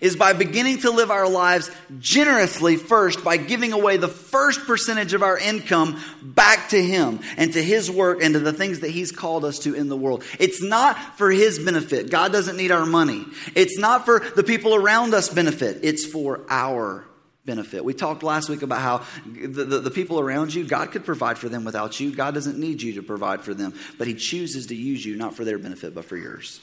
is 0.00 0.16
by 0.16 0.32
beginning 0.32 0.78
to 0.78 0.90
live 0.90 1.10
our 1.10 1.28
lives 1.28 1.70
generously 1.98 2.76
first 2.76 3.24
by 3.24 3.36
giving 3.36 3.72
away 3.72 3.96
the 3.96 4.08
first 4.08 4.66
percentage 4.66 5.14
of 5.14 5.22
our 5.22 5.38
income 5.38 6.00
back 6.22 6.68
to 6.70 6.82
Him 6.82 7.20
and 7.36 7.52
to 7.52 7.62
His 7.62 7.90
work 7.90 8.22
and 8.22 8.34
to 8.34 8.40
the 8.40 8.52
things 8.52 8.80
that 8.80 8.90
He's 8.90 9.12
called 9.12 9.44
us 9.44 9.58
to 9.60 9.74
in 9.74 9.88
the 9.88 9.96
world. 9.96 10.24
It's 10.38 10.62
not 10.62 10.96
for 11.18 11.30
His 11.30 11.58
benefit. 11.58 12.10
God 12.10 12.32
doesn't 12.32 12.56
need 12.56 12.70
our 12.70 12.86
money. 12.86 13.24
It's 13.54 13.78
not 13.78 14.04
for 14.04 14.20
the 14.20 14.42
people 14.42 14.74
around 14.74 15.14
us 15.14 15.28
benefit. 15.28 15.80
It's 15.82 16.04
for 16.04 16.42
our 16.48 17.06
benefit. 17.46 17.84
We 17.84 17.94
talked 17.94 18.22
last 18.22 18.48
week 18.48 18.62
about 18.62 18.80
how 18.80 19.04
the, 19.24 19.64
the, 19.64 19.80
the, 19.80 19.90
people 19.90 20.18
around 20.18 20.52
you, 20.52 20.66
God 20.66 20.90
could 20.90 21.04
provide 21.04 21.38
for 21.38 21.48
them 21.48 21.64
without 21.64 21.98
you. 22.00 22.14
God 22.14 22.34
doesn't 22.34 22.58
need 22.58 22.82
you 22.82 22.94
to 22.94 23.02
provide 23.02 23.42
for 23.42 23.54
them, 23.54 23.72
but 23.96 24.08
He 24.08 24.14
chooses 24.14 24.66
to 24.66 24.74
use 24.74 25.04
you 25.04 25.16
not 25.16 25.34
for 25.34 25.44
their 25.44 25.58
benefit, 25.58 25.94
but 25.94 26.04
for 26.04 26.16
yours. 26.16 26.60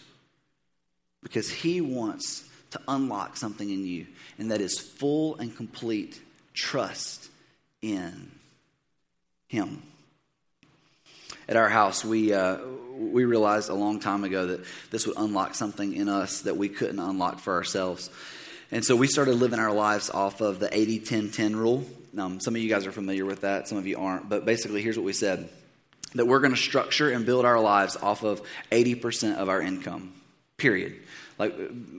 Because 1.23 1.49
He 1.49 1.79
wants 1.79 2.47
to 2.73 2.81
unlock 2.87 3.37
something 3.37 3.69
in 3.69 3.85
you, 3.85 4.05
and 4.37 4.51
that 4.51 4.61
is 4.61 4.77
full 4.79 5.37
and 5.37 5.55
complete 5.55 6.21
trust 6.53 7.29
in 7.81 8.31
Him. 9.47 9.81
At 11.47 11.55
our 11.55 11.69
house, 11.69 12.05
we, 12.05 12.33
uh, 12.33 12.57
we 12.97 13.25
realized 13.25 13.69
a 13.69 13.73
long 13.73 13.99
time 13.99 14.23
ago 14.23 14.47
that 14.47 14.65
this 14.91 15.05
would 15.07 15.17
unlock 15.17 15.55
something 15.55 15.93
in 15.93 16.07
us 16.07 16.41
that 16.41 16.57
we 16.57 16.69
couldn't 16.69 16.99
unlock 16.99 17.39
for 17.39 17.53
ourselves. 17.53 18.09
And 18.71 18.83
so 18.83 18.95
we 18.95 19.07
started 19.07 19.35
living 19.35 19.59
our 19.59 19.73
lives 19.73 20.09
off 20.09 20.41
of 20.41 20.59
the 20.59 20.75
80 20.75 20.99
10 20.99 21.31
10 21.31 21.55
rule. 21.55 21.85
Um, 22.17 22.39
some 22.39 22.55
of 22.55 22.61
you 22.61 22.69
guys 22.69 22.85
are 22.85 22.91
familiar 22.91 23.25
with 23.25 23.41
that, 23.41 23.67
some 23.67 23.77
of 23.77 23.87
you 23.87 23.97
aren't. 23.97 24.29
But 24.29 24.45
basically, 24.45 24.81
here's 24.81 24.97
what 24.97 25.05
we 25.05 25.13
said 25.13 25.49
that 26.15 26.25
we're 26.25 26.39
going 26.39 26.53
to 26.53 26.57
structure 26.59 27.09
and 27.09 27.25
build 27.25 27.43
our 27.43 27.59
lives 27.59 27.97
off 27.97 28.23
of 28.23 28.41
80% 28.71 29.37
of 29.37 29.49
our 29.49 29.61
income, 29.61 30.13
period. 30.57 30.95
Like, 31.39 31.55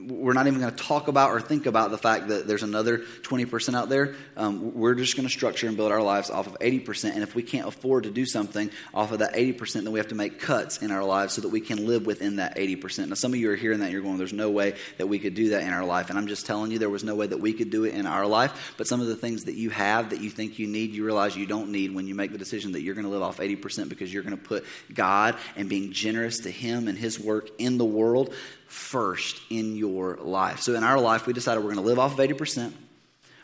we're 0.07 0.33
not 0.33 0.47
even 0.47 0.59
going 0.59 0.73
to 0.73 0.83
talk 0.83 1.07
about 1.07 1.31
or 1.31 1.41
think 1.41 1.65
about 1.65 1.91
the 1.91 1.97
fact 1.97 2.29
that 2.29 2.47
there's 2.47 2.63
another 2.63 2.99
20% 2.99 3.75
out 3.75 3.89
there. 3.89 4.15
Um, 4.37 4.73
we're 4.73 4.95
just 4.95 5.15
going 5.15 5.27
to 5.27 5.33
structure 5.33 5.67
and 5.67 5.75
build 5.75 5.91
our 5.91 6.01
lives 6.01 6.29
off 6.29 6.47
of 6.47 6.57
80%. 6.59 7.13
And 7.13 7.21
if 7.21 7.35
we 7.35 7.43
can't 7.43 7.67
afford 7.67 8.03
to 8.03 8.11
do 8.11 8.25
something 8.25 8.71
off 8.93 9.11
of 9.11 9.19
that 9.19 9.33
80%, 9.33 9.83
then 9.83 9.91
we 9.91 9.99
have 9.99 10.07
to 10.09 10.15
make 10.15 10.39
cuts 10.39 10.81
in 10.81 10.91
our 10.91 11.03
lives 11.03 11.33
so 11.33 11.41
that 11.41 11.49
we 11.49 11.59
can 11.59 11.85
live 11.85 12.05
within 12.05 12.37
that 12.37 12.55
80%. 12.55 13.09
Now, 13.09 13.15
some 13.15 13.33
of 13.33 13.39
you 13.39 13.51
are 13.51 13.55
hearing 13.55 13.79
that 13.81 13.91
you're 13.91 14.01
going, 14.01 14.17
there's 14.17 14.33
no 14.33 14.51
way 14.51 14.75
that 14.97 15.07
we 15.07 15.19
could 15.19 15.35
do 15.35 15.49
that 15.49 15.63
in 15.63 15.73
our 15.73 15.85
life. 15.85 16.09
And 16.09 16.17
I'm 16.17 16.27
just 16.27 16.45
telling 16.45 16.71
you, 16.71 16.79
there 16.79 16.89
was 16.89 17.03
no 17.03 17.15
way 17.15 17.27
that 17.27 17.39
we 17.39 17.53
could 17.53 17.69
do 17.69 17.83
it 17.83 17.93
in 17.93 18.05
our 18.05 18.25
life. 18.25 18.73
But 18.77 18.87
some 18.87 19.01
of 19.01 19.07
the 19.07 19.15
things 19.15 19.45
that 19.45 19.55
you 19.55 19.69
have 19.71 20.11
that 20.11 20.21
you 20.21 20.29
think 20.29 20.59
you 20.59 20.67
need, 20.67 20.91
you 20.91 21.03
realize 21.03 21.35
you 21.35 21.45
don't 21.45 21.71
need 21.71 21.93
when 21.93 22.07
you 22.07 22.15
make 22.15 22.31
the 22.31 22.37
decision 22.37 22.71
that 22.73 22.81
you're 22.81 22.95
going 22.95 23.05
to 23.05 23.11
live 23.11 23.21
off 23.21 23.37
80% 23.37 23.89
because 23.89 24.13
you're 24.13 24.23
going 24.23 24.37
to 24.37 24.43
put 24.43 24.65
God 24.93 25.35
and 25.55 25.67
being 25.67 25.91
generous 25.91 26.39
to 26.39 26.51
Him 26.51 26.87
and 26.87 26.97
His 26.97 27.19
work 27.19 27.49
in 27.57 27.77
the 27.77 27.85
world 27.85 28.33
first 28.67 29.39
in 29.49 29.75
your 29.75 30.17
life. 30.17 30.61
So 30.61 30.75
in 30.75 30.83
our 30.83 30.99
life, 30.99 31.27
we 31.27 31.33
decided 31.33 31.63
we're 31.63 31.73
going 31.73 31.83
to 31.83 31.89
live 31.89 31.99
off 31.99 32.13
of 32.13 32.19
80%. 32.19 32.71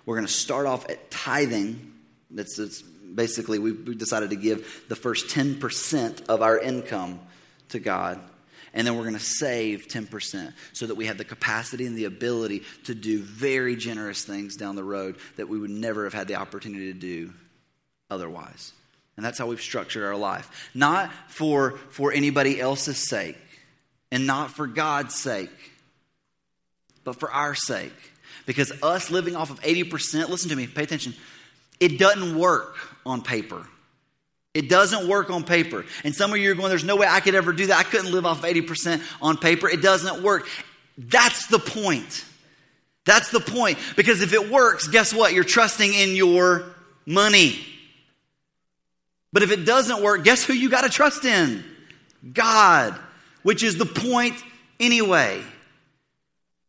We're 0.05 0.15
going 0.15 0.27
to 0.27 0.33
start 0.33 0.65
off 0.65 0.89
at 0.89 1.11
tithing. 1.11 1.93
That's, 2.31 2.81
basically, 3.13 3.59
we, 3.59 3.71
we 3.71 3.95
decided 3.95 4.31
to 4.31 4.35
give 4.35 4.85
the 4.89 4.95
first 4.95 5.27
10% 5.27 6.27
of 6.27 6.41
our 6.41 6.57
income 6.57 7.19
to 7.69 7.79
God. 7.79 8.19
And 8.73 8.87
then 8.87 8.95
we're 8.95 9.03
going 9.03 9.15
to 9.15 9.19
save 9.19 9.87
10% 9.87 10.53
so 10.71 10.87
that 10.87 10.95
we 10.95 11.07
have 11.07 11.17
the 11.17 11.25
capacity 11.25 11.85
and 11.85 11.97
the 11.97 12.05
ability 12.05 12.63
to 12.85 12.95
do 12.95 13.21
very 13.21 13.75
generous 13.75 14.23
things 14.23 14.55
down 14.55 14.75
the 14.75 14.83
road 14.83 15.17
that 15.35 15.49
we 15.49 15.59
would 15.59 15.69
never 15.69 16.05
have 16.05 16.13
had 16.13 16.27
the 16.27 16.35
opportunity 16.35 16.93
to 16.93 16.99
do 16.99 17.33
otherwise. 18.09 18.71
And 19.17 19.25
that's 19.25 19.37
how 19.37 19.47
we've 19.47 19.61
structured 19.61 20.03
our 20.03 20.15
life. 20.15 20.69
Not 20.73 21.11
for, 21.27 21.71
for 21.89 22.13
anybody 22.13 22.61
else's 22.61 22.97
sake, 23.09 23.37
and 24.11 24.27
not 24.27 24.51
for 24.51 24.67
God's 24.67 25.15
sake, 25.15 25.49
but 27.03 27.19
for 27.19 27.31
our 27.31 27.55
sake. 27.55 27.93
Because 28.45 28.71
us 28.83 29.09
living 29.09 29.35
off 29.35 29.49
of 29.49 29.61
80%, 29.61 30.29
listen 30.29 30.49
to 30.49 30.55
me, 30.55 30.67
pay 30.67 30.83
attention, 30.83 31.13
it 31.79 31.97
doesn't 31.97 32.37
work 32.37 32.75
on 33.05 33.21
paper. 33.21 33.65
It 34.53 34.69
doesn't 34.69 35.07
work 35.07 35.29
on 35.29 35.43
paper. 35.43 35.85
And 36.03 36.13
some 36.13 36.31
of 36.31 36.37
you 36.37 36.51
are 36.51 36.55
going, 36.55 36.69
there's 36.69 36.83
no 36.83 36.97
way 36.97 37.07
I 37.07 37.21
could 37.21 37.35
ever 37.35 37.53
do 37.53 37.67
that. 37.67 37.77
I 37.77 37.83
couldn't 37.83 38.11
live 38.11 38.25
off 38.25 38.41
80% 38.41 39.01
on 39.21 39.37
paper. 39.37 39.69
It 39.69 39.81
doesn't 39.81 40.21
work. 40.21 40.47
That's 40.97 41.47
the 41.47 41.59
point. 41.59 42.25
That's 43.05 43.31
the 43.31 43.39
point. 43.39 43.79
Because 43.95 44.21
if 44.21 44.33
it 44.33 44.51
works, 44.51 44.87
guess 44.87 45.13
what? 45.13 45.33
You're 45.33 45.45
trusting 45.45 45.93
in 45.93 46.15
your 46.15 46.65
money. 47.05 47.59
But 49.31 49.43
if 49.43 49.51
it 49.51 49.65
doesn't 49.65 50.03
work, 50.03 50.25
guess 50.25 50.43
who 50.43 50.53
you 50.53 50.69
got 50.69 50.81
to 50.81 50.89
trust 50.89 51.23
in? 51.23 51.63
God 52.33 52.99
which 53.43 53.63
is 53.63 53.77
the 53.77 53.85
point 53.85 54.35
anyway. 54.79 55.43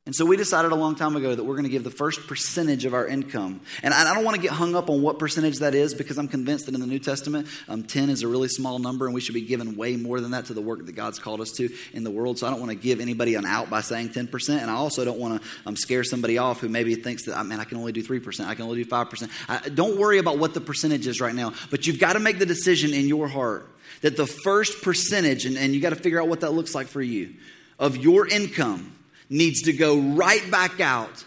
And 0.04 0.16
so 0.16 0.26
we 0.26 0.37
decided 0.37 0.72
a 0.72 0.74
long 0.74 0.96
time 0.96 1.14
ago 1.14 1.32
that 1.32 1.44
we're 1.44 1.54
going 1.54 1.62
to 1.62 1.70
give 1.70 1.85
the 1.85 1.90
first 1.90 2.26
percentage 2.26 2.85
of 2.85 2.92
our 2.92 3.06
income. 3.06 3.61
And 3.85 3.94
I 3.94 4.12
don't 4.14 4.24
want 4.24 4.35
to 4.35 4.42
get 4.42 4.50
hung 4.50 4.74
up 4.74 4.90
on 4.90 5.00
what 5.00 5.20
percentage 5.20 5.61
that 5.61 5.76
is 5.76 5.94
because 5.94 6.18
I'm 6.18 6.26
convinced 6.26 6.66
that 6.66 6.74
in 6.74 6.80
the 6.80 6.88
New 6.88 6.98
Testament, 6.98 7.46
um, 7.68 7.85
10 7.85 8.11
is 8.11 8.22
a 8.22 8.28
really 8.28 8.48
small 8.48 8.80
number 8.80 9.06
and 9.06 9.14
we 9.14 9.20
should 9.20 9.35
be 9.35 9.42
giving 9.42 9.76
way 9.76 9.94
more 9.96 10.20
than 10.20 10.32
that 10.32 10.46
to 10.46 10.54
the 10.54 10.61
work 10.61 10.85
that 10.87 10.96
God's 10.96 11.20
called 11.20 11.40
us 11.40 11.52
to 11.52 11.68
in 11.92 12.02
the 12.02 12.11
world. 12.11 12.37
So 12.37 12.48
I 12.48 12.50
don't 12.50 12.58
want 12.58 12.72
to 12.72 12.76
give 12.76 12.98
anybody 12.98 13.37
an 13.37 13.46
out 13.46 13.70
by 13.70 13.80
saying 13.80 14.08
10%. 14.08 14.61
And 14.61 14.68
I 14.68 14.74
also 14.74 15.04
don't 15.04 15.20
want 15.20 15.40
to 15.40 15.48
um, 15.66 15.76
scare 15.76 16.02
somebody 16.02 16.37
off 16.37 16.58
who 16.58 16.68
maybe 16.68 16.96
thinks 16.96 17.26
that, 17.26 17.40
man, 17.46 17.61
I 17.61 17.64
can 17.64 17.78
only 17.78 17.92
do 17.92 18.02
3%, 18.02 18.44
I 18.44 18.56
can 18.56 18.64
only 18.64 18.82
do 18.82 18.90
5%. 18.90 19.30
I, 19.48 19.68
don't 19.68 20.00
worry 20.00 20.18
about 20.18 20.37
what 20.37 20.52
the 20.52 20.61
percentage 20.61 21.06
is 21.06 21.20
right 21.20 21.35
now, 21.35 21.52
but 21.70 21.87
you've 21.87 22.00
got 22.00 22.14
to 22.14 22.18
make 22.18 22.40
the 22.40 22.46
decision 22.46 22.92
in 22.92 23.06
your 23.06 23.28
heart 23.28 23.71
that 24.02 24.16
the 24.16 24.26
first 24.26 24.82
percentage, 24.82 25.46
and, 25.46 25.56
and 25.56 25.74
you 25.74 25.80
got 25.80 25.90
to 25.90 25.96
figure 25.96 26.20
out 26.20 26.28
what 26.28 26.40
that 26.40 26.52
looks 26.52 26.74
like 26.74 26.88
for 26.88 27.00
you, 27.02 27.34
of 27.78 27.96
your 27.96 28.28
income 28.28 28.94
needs 29.30 29.62
to 29.62 29.72
go 29.72 29.98
right 29.98 30.48
back 30.50 30.80
out 30.80 31.24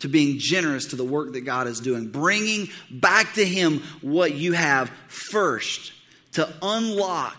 to 0.00 0.08
being 0.08 0.38
generous 0.38 0.86
to 0.86 0.96
the 0.96 1.04
work 1.04 1.32
that 1.34 1.42
God 1.42 1.66
is 1.66 1.80
doing, 1.80 2.08
bringing 2.08 2.68
back 2.90 3.34
to 3.34 3.44
Him 3.44 3.82
what 4.02 4.34
you 4.34 4.52
have 4.52 4.90
first 5.08 5.92
to 6.32 6.52
unlock 6.60 7.36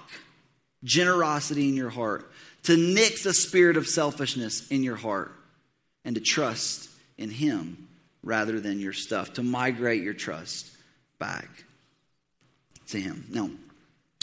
generosity 0.83 1.69
in 1.69 1.75
your 1.75 1.89
heart, 1.89 2.31
to 2.63 2.77
nix 2.77 3.25
a 3.25 3.33
spirit 3.33 3.77
of 3.77 3.87
selfishness 3.87 4.67
in 4.69 4.81
your 4.83 4.95
heart, 4.95 5.33
and 6.05 6.15
to 6.15 6.21
trust 6.21 6.89
in 7.17 7.29
Him 7.29 7.87
rather 8.23 8.59
than 8.59 8.79
your 8.79 8.93
stuff, 8.93 9.33
to 9.33 9.43
migrate 9.43 10.03
your 10.03 10.13
trust 10.13 10.71
back 11.19 11.47
to 12.87 12.99
Him. 12.99 13.25
Now, 13.29 13.49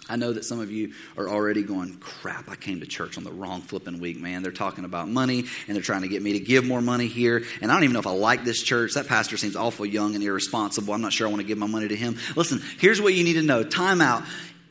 I 0.08 0.16
know 0.16 0.32
that 0.32 0.44
some 0.44 0.60
of 0.60 0.70
you 0.70 0.92
are 1.16 1.28
already 1.28 1.62
going, 1.62 1.94
crap, 1.94 2.48
I 2.48 2.56
came 2.56 2.80
to 2.80 2.86
church 2.86 3.16
on 3.16 3.24
the 3.24 3.32
wrong 3.32 3.62
flipping 3.62 4.00
week, 4.00 4.18
man. 4.18 4.42
They're 4.42 4.52
talking 4.52 4.84
about 4.84 5.08
money 5.08 5.44
and 5.66 5.74
they're 5.74 5.82
trying 5.82 6.02
to 6.02 6.08
get 6.08 6.22
me 6.22 6.34
to 6.34 6.40
give 6.40 6.66
more 6.66 6.82
money 6.82 7.06
here. 7.06 7.44
And 7.62 7.70
I 7.70 7.74
don't 7.74 7.84
even 7.84 7.94
know 7.94 8.00
if 8.00 8.06
I 8.06 8.12
like 8.12 8.44
this 8.44 8.62
church. 8.62 8.94
That 8.94 9.06
pastor 9.06 9.36
seems 9.36 9.56
awful 9.56 9.86
young 9.86 10.14
and 10.14 10.22
irresponsible. 10.22 10.92
I'm 10.92 11.00
not 11.00 11.12
sure 11.12 11.26
I 11.26 11.30
want 11.30 11.40
to 11.40 11.46
give 11.46 11.58
my 11.58 11.66
money 11.66 11.88
to 11.88 11.96
him. 11.96 12.18
Listen, 12.36 12.62
here's 12.78 13.00
what 13.00 13.14
you 13.14 13.24
need 13.24 13.34
to 13.34 13.42
know 13.42 13.64
time 13.64 14.00
out 14.00 14.24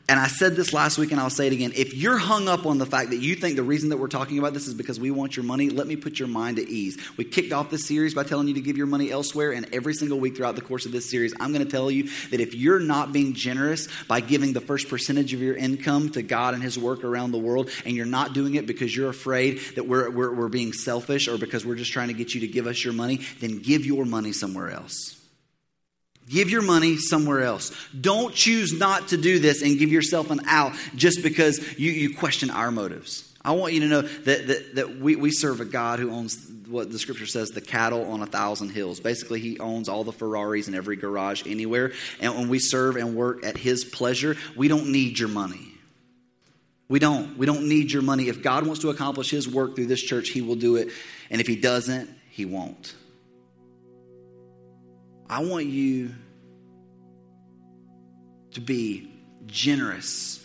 and 0.06 0.20
I 0.20 0.26
said 0.26 0.54
this 0.54 0.74
last 0.74 0.98
week 0.98 1.12
and 1.12 1.20
I'll 1.20 1.30
say 1.30 1.46
it 1.46 1.54
again. 1.54 1.72
If 1.74 1.94
you're 1.94 2.18
hung 2.18 2.46
up 2.46 2.66
on 2.66 2.76
the 2.76 2.84
fact 2.84 3.08
that 3.10 3.20
you 3.20 3.34
think 3.34 3.56
the 3.56 3.62
reason 3.62 3.88
that 3.88 3.96
we're 3.96 4.08
talking 4.08 4.38
about 4.38 4.52
this 4.52 4.66
is 4.66 4.74
because 4.74 5.00
we 5.00 5.10
want 5.10 5.34
your 5.34 5.44
money, 5.44 5.70
let 5.70 5.86
me 5.86 5.96
put 5.96 6.18
your 6.18 6.28
mind 6.28 6.58
at 6.58 6.68
ease. 6.68 6.98
We 7.16 7.24
kicked 7.24 7.54
off 7.54 7.70
this 7.70 7.86
series 7.86 8.14
by 8.14 8.24
telling 8.24 8.46
you 8.46 8.54
to 8.54 8.60
give 8.60 8.76
your 8.76 8.86
money 8.86 9.10
elsewhere, 9.10 9.52
and 9.52 9.66
every 9.72 9.94
single 9.94 10.20
week 10.20 10.36
throughout 10.36 10.56
the 10.56 10.60
course 10.62 10.84
of 10.84 10.92
this 10.92 11.08
series, 11.08 11.32
I'm 11.40 11.54
going 11.54 11.64
to 11.64 11.70
tell 11.70 11.90
you 11.90 12.10
that 12.30 12.40
if 12.40 12.54
you're 12.54 12.80
not 12.80 13.14
being 13.14 13.32
generous 13.32 13.88
by 14.06 14.20
giving 14.20 14.52
the 14.52 14.60
first 14.60 14.90
percentage 14.90 15.32
of 15.32 15.40
your 15.40 15.56
income 15.56 16.10
to 16.10 16.22
God 16.22 16.52
and 16.52 16.62
His 16.62 16.78
work 16.78 17.02
around 17.02 17.32
the 17.32 17.38
world, 17.38 17.70
and 17.86 17.96
you're 17.96 18.04
not 18.04 18.34
doing 18.34 18.56
it 18.56 18.66
because 18.66 18.94
you're 18.94 19.10
afraid 19.10 19.60
that 19.76 19.86
we're, 19.86 20.10
we're, 20.10 20.34
we're 20.34 20.48
being 20.48 20.74
selfish 20.74 21.28
or 21.28 21.38
because 21.38 21.64
we're 21.64 21.76
just 21.76 21.92
trying 21.92 22.08
to 22.08 22.14
get 22.14 22.34
you 22.34 22.42
to 22.42 22.48
give 22.48 22.66
us 22.66 22.84
your 22.84 22.92
money, 22.92 23.20
then 23.40 23.60
give 23.60 23.86
your 23.86 24.04
money 24.04 24.32
somewhere 24.32 24.70
else. 24.70 25.23
Give 26.28 26.48
your 26.48 26.62
money 26.62 26.96
somewhere 26.96 27.42
else. 27.42 27.70
Don't 27.98 28.34
choose 28.34 28.72
not 28.72 29.08
to 29.08 29.16
do 29.16 29.38
this 29.38 29.62
and 29.62 29.78
give 29.78 29.92
yourself 29.92 30.30
an 30.30 30.40
out 30.46 30.72
just 30.94 31.22
because 31.22 31.78
you, 31.78 31.90
you 31.90 32.16
question 32.16 32.50
our 32.50 32.70
motives. 32.70 33.30
I 33.44 33.52
want 33.52 33.74
you 33.74 33.80
to 33.80 33.86
know 33.86 34.00
that, 34.00 34.46
that, 34.46 34.74
that 34.76 34.96
we, 34.98 35.16
we 35.16 35.30
serve 35.30 35.60
a 35.60 35.66
God 35.66 35.98
who 35.98 36.10
owns 36.10 36.50
what 36.66 36.90
the 36.90 36.98
scripture 36.98 37.26
says 37.26 37.50
the 37.50 37.60
cattle 37.60 38.10
on 38.10 38.22
a 38.22 38.26
thousand 38.26 38.70
hills. 38.70 39.00
Basically, 39.00 39.38
he 39.38 39.58
owns 39.60 39.86
all 39.86 40.02
the 40.02 40.12
Ferraris 40.12 40.66
in 40.66 40.74
every 40.74 40.96
garage 40.96 41.42
anywhere. 41.46 41.92
And 42.20 42.34
when 42.34 42.48
we 42.48 42.58
serve 42.58 42.96
and 42.96 43.14
work 43.14 43.44
at 43.44 43.58
his 43.58 43.84
pleasure, 43.84 44.36
we 44.56 44.68
don't 44.68 44.90
need 44.90 45.18
your 45.18 45.28
money. 45.28 45.72
We 46.88 46.98
don't. 46.98 47.36
We 47.36 47.44
don't 47.44 47.68
need 47.68 47.92
your 47.92 48.02
money. 48.02 48.28
If 48.28 48.42
God 48.42 48.66
wants 48.66 48.80
to 48.80 48.88
accomplish 48.88 49.30
his 49.30 49.46
work 49.46 49.76
through 49.76 49.86
this 49.86 50.02
church, 50.02 50.30
he 50.30 50.40
will 50.40 50.56
do 50.56 50.76
it. 50.76 50.88
And 51.28 51.40
if 51.40 51.46
he 51.46 51.56
doesn't, 51.56 52.08
he 52.30 52.46
won't. 52.46 52.94
I 55.28 55.42
want 55.44 55.66
you 55.66 56.14
to 58.52 58.60
be 58.60 59.10
generous 59.46 60.44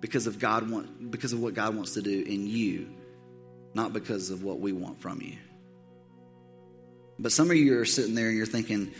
because 0.00 0.26
of 0.26 0.38
God 0.38 0.70
want, 0.70 1.10
because 1.10 1.32
of 1.32 1.40
what 1.40 1.54
God 1.54 1.74
wants 1.76 1.94
to 1.94 2.02
do 2.02 2.22
in 2.22 2.46
you, 2.46 2.88
not 3.74 3.92
because 3.92 4.30
of 4.30 4.42
what 4.42 4.60
we 4.60 4.72
want 4.72 5.00
from 5.00 5.20
you. 5.20 5.36
But 7.18 7.32
some 7.32 7.50
of 7.50 7.56
you 7.56 7.78
are 7.78 7.84
sitting 7.84 8.14
there 8.14 8.28
and 8.28 8.36
you're 8.36 8.46
thinking, 8.46 8.92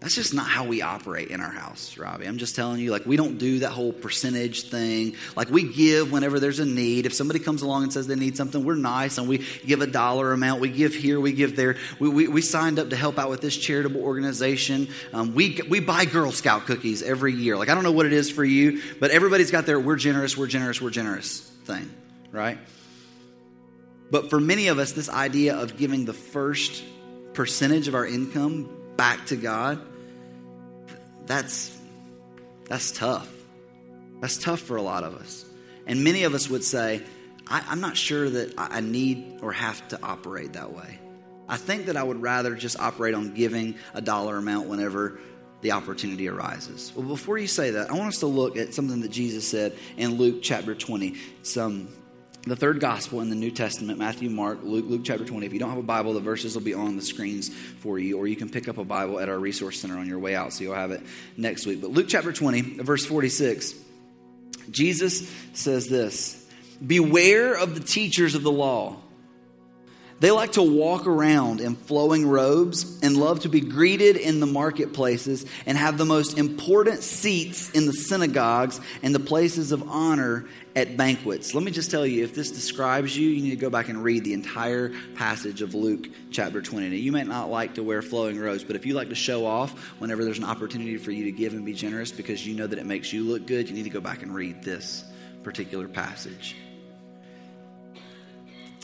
that's 0.00 0.14
just 0.14 0.32
not 0.32 0.46
how 0.46 0.64
we 0.64 0.80
operate 0.80 1.28
in 1.28 1.40
our 1.40 1.50
house, 1.50 1.98
Robbie. 1.98 2.26
I'm 2.26 2.38
just 2.38 2.54
telling 2.54 2.78
you, 2.78 2.92
like, 2.92 3.04
we 3.04 3.16
don't 3.16 3.36
do 3.36 3.58
that 3.60 3.70
whole 3.70 3.92
percentage 3.92 4.68
thing. 4.68 5.16
Like, 5.34 5.50
we 5.50 5.72
give 5.72 6.12
whenever 6.12 6.38
there's 6.38 6.60
a 6.60 6.64
need. 6.64 7.04
If 7.04 7.14
somebody 7.14 7.40
comes 7.40 7.62
along 7.62 7.82
and 7.82 7.92
says 7.92 8.06
they 8.06 8.14
need 8.14 8.36
something, 8.36 8.64
we're 8.64 8.76
nice 8.76 9.18
and 9.18 9.28
we 9.28 9.44
give 9.66 9.80
a 9.80 9.88
dollar 9.88 10.32
amount. 10.32 10.60
We 10.60 10.68
give 10.68 10.94
here, 10.94 11.18
we 11.18 11.32
give 11.32 11.56
there. 11.56 11.76
We, 11.98 12.08
we, 12.08 12.28
we 12.28 12.42
signed 12.42 12.78
up 12.78 12.90
to 12.90 12.96
help 12.96 13.18
out 13.18 13.28
with 13.28 13.40
this 13.40 13.56
charitable 13.56 14.00
organization. 14.00 14.86
Um, 15.12 15.34
we, 15.34 15.60
we 15.68 15.80
buy 15.80 16.04
Girl 16.04 16.30
Scout 16.30 16.66
cookies 16.66 17.02
every 17.02 17.34
year. 17.34 17.56
Like, 17.56 17.68
I 17.68 17.74
don't 17.74 17.82
know 17.82 17.90
what 17.90 18.06
it 18.06 18.12
is 18.12 18.30
for 18.30 18.44
you, 18.44 18.80
but 19.00 19.10
everybody's 19.10 19.50
got 19.50 19.66
their 19.66 19.80
we're 19.80 19.96
generous, 19.96 20.36
we're 20.36 20.46
generous, 20.46 20.80
we're 20.80 20.90
generous 20.90 21.40
thing, 21.64 21.92
right? 22.30 22.58
But 24.12 24.30
for 24.30 24.38
many 24.38 24.68
of 24.68 24.78
us, 24.78 24.92
this 24.92 25.10
idea 25.10 25.56
of 25.56 25.76
giving 25.76 26.04
the 26.04 26.12
first 26.12 26.84
percentage 27.34 27.88
of 27.88 27.96
our 27.96 28.06
income 28.06 28.70
back 28.96 29.26
to 29.26 29.36
God, 29.36 29.80
that's, 31.28 31.76
that's 32.64 32.90
tough. 32.90 33.30
That's 34.20 34.38
tough 34.38 34.60
for 34.60 34.76
a 34.76 34.82
lot 34.82 35.04
of 35.04 35.14
us. 35.14 35.44
And 35.86 36.02
many 36.02 36.24
of 36.24 36.34
us 36.34 36.50
would 36.50 36.64
say, 36.64 37.02
I, 37.46 37.72
am 37.72 37.80
not 37.80 37.96
sure 37.96 38.28
that 38.28 38.54
I 38.58 38.80
need 38.80 39.38
or 39.42 39.52
have 39.52 39.86
to 39.88 40.02
operate 40.02 40.54
that 40.54 40.72
way. 40.72 40.98
I 41.48 41.56
think 41.56 41.86
that 41.86 41.96
I 41.96 42.02
would 42.02 42.20
rather 42.20 42.54
just 42.54 42.78
operate 42.78 43.14
on 43.14 43.32
giving 43.32 43.76
a 43.94 44.02
dollar 44.02 44.36
amount 44.36 44.68
whenever 44.68 45.18
the 45.60 45.72
opportunity 45.72 46.28
arises. 46.28 46.92
Well, 46.94 47.06
before 47.06 47.38
you 47.38 47.46
say 47.46 47.70
that, 47.70 47.90
I 47.90 47.94
want 47.94 48.08
us 48.08 48.20
to 48.20 48.26
look 48.26 48.56
at 48.56 48.74
something 48.74 49.00
that 49.00 49.10
Jesus 49.10 49.48
said 49.48 49.76
in 49.96 50.16
Luke 50.16 50.40
chapter 50.42 50.74
20. 50.74 51.14
Some 51.42 51.88
the 52.42 52.56
third 52.56 52.80
gospel 52.80 53.20
in 53.20 53.30
the 53.30 53.36
New 53.36 53.50
Testament 53.50 53.98
Matthew, 53.98 54.30
Mark, 54.30 54.60
Luke, 54.62 54.86
Luke 54.88 55.02
chapter 55.04 55.24
20. 55.24 55.46
If 55.46 55.52
you 55.52 55.58
don't 55.58 55.70
have 55.70 55.78
a 55.78 55.82
Bible, 55.82 56.14
the 56.14 56.20
verses 56.20 56.54
will 56.54 56.62
be 56.62 56.74
on 56.74 56.96
the 56.96 57.02
screens 57.02 57.48
for 57.80 57.98
you, 57.98 58.18
or 58.18 58.26
you 58.26 58.36
can 58.36 58.48
pick 58.48 58.68
up 58.68 58.78
a 58.78 58.84
Bible 58.84 59.18
at 59.18 59.28
our 59.28 59.38
resource 59.38 59.80
center 59.80 59.98
on 59.98 60.06
your 60.06 60.18
way 60.18 60.34
out, 60.34 60.52
so 60.52 60.64
you'll 60.64 60.74
have 60.74 60.90
it 60.90 61.02
next 61.36 61.66
week. 61.66 61.80
But 61.80 61.90
Luke 61.90 62.06
chapter 62.08 62.32
20, 62.32 62.78
verse 62.82 63.04
46, 63.04 63.74
Jesus 64.70 65.30
says 65.52 65.88
this 65.88 66.46
Beware 66.84 67.54
of 67.54 67.74
the 67.74 67.80
teachers 67.80 68.34
of 68.34 68.42
the 68.42 68.52
law 68.52 68.96
they 70.20 70.32
like 70.32 70.52
to 70.52 70.62
walk 70.62 71.06
around 71.06 71.60
in 71.60 71.76
flowing 71.76 72.26
robes 72.26 72.98
and 73.02 73.16
love 73.16 73.40
to 73.40 73.48
be 73.48 73.60
greeted 73.60 74.16
in 74.16 74.40
the 74.40 74.46
marketplaces 74.46 75.46
and 75.64 75.78
have 75.78 75.96
the 75.96 76.04
most 76.04 76.38
important 76.38 77.02
seats 77.02 77.70
in 77.70 77.86
the 77.86 77.92
synagogues 77.92 78.80
and 79.02 79.14
the 79.14 79.20
places 79.20 79.70
of 79.70 79.88
honor 79.88 80.46
at 80.74 80.96
banquets. 80.96 81.54
Let 81.54 81.62
me 81.62 81.70
just 81.70 81.90
tell 81.90 82.04
you, 82.04 82.24
if 82.24 82.34
this 82.34 82.50
describes 82.50 83.16
you, 83.16 83.28
you 83.28 83.42
need 83.42 83.50
to 83.50 83.56
go 83.56 83.70
back 83.70 83.88
and 83.88 84.02
read 84.02 84.24
the 84.24 84.32
entire 84.32 84.92
passage 85.14 85.62
of 85.62 85.74
Luke 85.74 86.08
chapter 86.32 86.60
20. 86.60 86.88
Now, 86.88 86.94
you 86.96 87.12
may 87.12 87.22
not 87.24 87.48
like 87.48 87.74
to 87.74 87.82
wear 87.84 88.02
flowing 88.02 88.40
robes, 88.40 88.64
but 88.64 88.74
if 88.74 88.86
you 88.86 88.94
like 88.94 89.10
to 89.10 89.14
show 89.14 89.46
off 89.46 89.72
whenever 89.98 90.24
there's 90.24 90.38
an 90.38 90.44
opportunity 90.44 90.96
for 90.96 91.12
you 91.12 91.24
to 91.24 91.32
give 91.32 91.52
and 91.52 91.64
be 91.64 91.74
generous 91.74 92.10
because 92.10 92.46
you 92.46 92.56
know 92.56 92.66
that 92.66 92.78
it 92.78 92.86
makes 92.86 93.12
you 93.12 93.24
look 93.24 93.46
good, 93.46 93.68
you 93.68 93.74
need 93.74 93.84
to 93.84 93.90
go 93.90 94.00
back 94.00 94.22
and 94.22 94.34
read 94.34 94.62
this 94.62 95.04
particular 95.42 95.86
passage. 95.86 96.56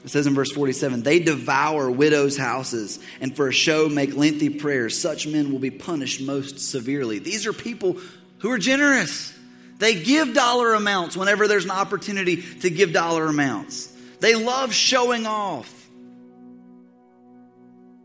It 0.05 0.11
says 0.11 0.27
in 0.27 0.35
verse 0.35 0.53
47 0.53 1.03
they 1.03 1.19
devour 1.19 1.91
widows' 1.91 2.37
houses 2.37 2.99
and 3.21 3.35
for 3.35 3.49
a 3.49 3.53
show 3.53 3.89
make 3.89 4.15
lengthy 4.15 4.51
prayers. 4.51 5.01
Such 5.01 5.27
men 5.27 5.51
will 5.51 5.59
be 5.59 5.71
punished 5.71 6.21
most 6.21 6.59
severely. 6.59 7.19
These 7.19 7.47
are 7.47 7.55
people 7.55 7.97
who 8.39 8.51
are 8.51 8.59
generous. 8.59 9.33
They 9.79 10.03
give 10.03 10.35
dollar 10.35 10.75
amounts 10.75 11.17
whenever 11.17 11.49
there's 11.49 11.65
an 11.65 11.71
opportunity 11.71 12.43
to 12.61 12.71
give 12.71 12.93
dollar 12.93 13.27
amounts. 13.27 13.93
They 14.21 14.35
love 14.35 14.75
showing 14.75 15.27
off. 15.27 15.71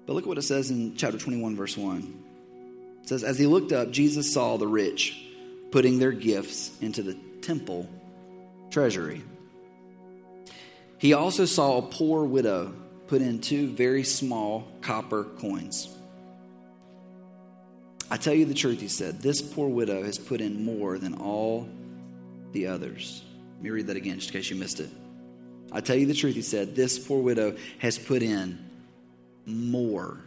But 0.05 0.13
look 0.13 0.25
what 0.25 0.37
it 0.37 0.43
says 0.43 0.71
in 0.71 0.95
chapter 0.95 1.19
21, 1.19 1.55
verse 1.55 1.77
1. 1.77 2.23
It 3.03 3.09
says, 3.09 3.23
As 3.23 3.37
he 3.37 3.45
looked 3.45 3.71
up, 3.71 3.91
Jesus 3.91 4.33
saw 4.33 4.57
the 4.57 4.67
rich 4.67 5.21
putting 5.71 5.99
their 5.99 6.11
gifts 6.11 6.71
into 6.81 7.03
the 7.03 7.13
temple 7.41 7.87
treasury. 8.71 9.21
He 10.99 11.13
also 11.13 11.45
saw 11.45 11.77
a 11.77 11.81
poor 11.81 12.25
widow 12.25 12.73
put 13.07 13.21
in 13.21 13.39
two 13.39 13.69
very 13.69 14.03
small 14.03 14.67
copper 14.81 15.23
coins. 15.23 15.87
I 18.11 18.17
tell 18.17 18.33
you 18.33 18.45
the 18.45 18.53
truth, 18.53 18.81
he 18.81 18.89
said, 18.89 19.21
this 19.21 19.41
poor 19.41 19.69
widow 19.69 20.03
has 20.03 20.17
put 20.17 20.41
in 20.41 20.65
more 20.65 20.97
than 20.97 21.15
all 21.15 21.69
the 22.51 22.67
others. 22.67 23.23
Let 23.55 23.63
me 23.63 23.69
read 23.69 23.87
that 23.87 23.95
again, 23.95 24.19
just 24.19 24.29
in 24.29 24.41
case 24.41 24.49
you 24.49 24.57
missed 24.57 24.81
it. 24.81 24.89
I 25.71 25.79
tell 25.79 25.95
you 25.95 26.05
the 26.05 26.13
truth, 26.13 26.35
he 26.35 26.41
said, 26.41 26.75
this 26.75 26.99
poor 26.99 27.21
widow 27.21 27.55
has 27.77 27.97
put 27.97 28.21
in 28.21 28.59
more 29.45 30.19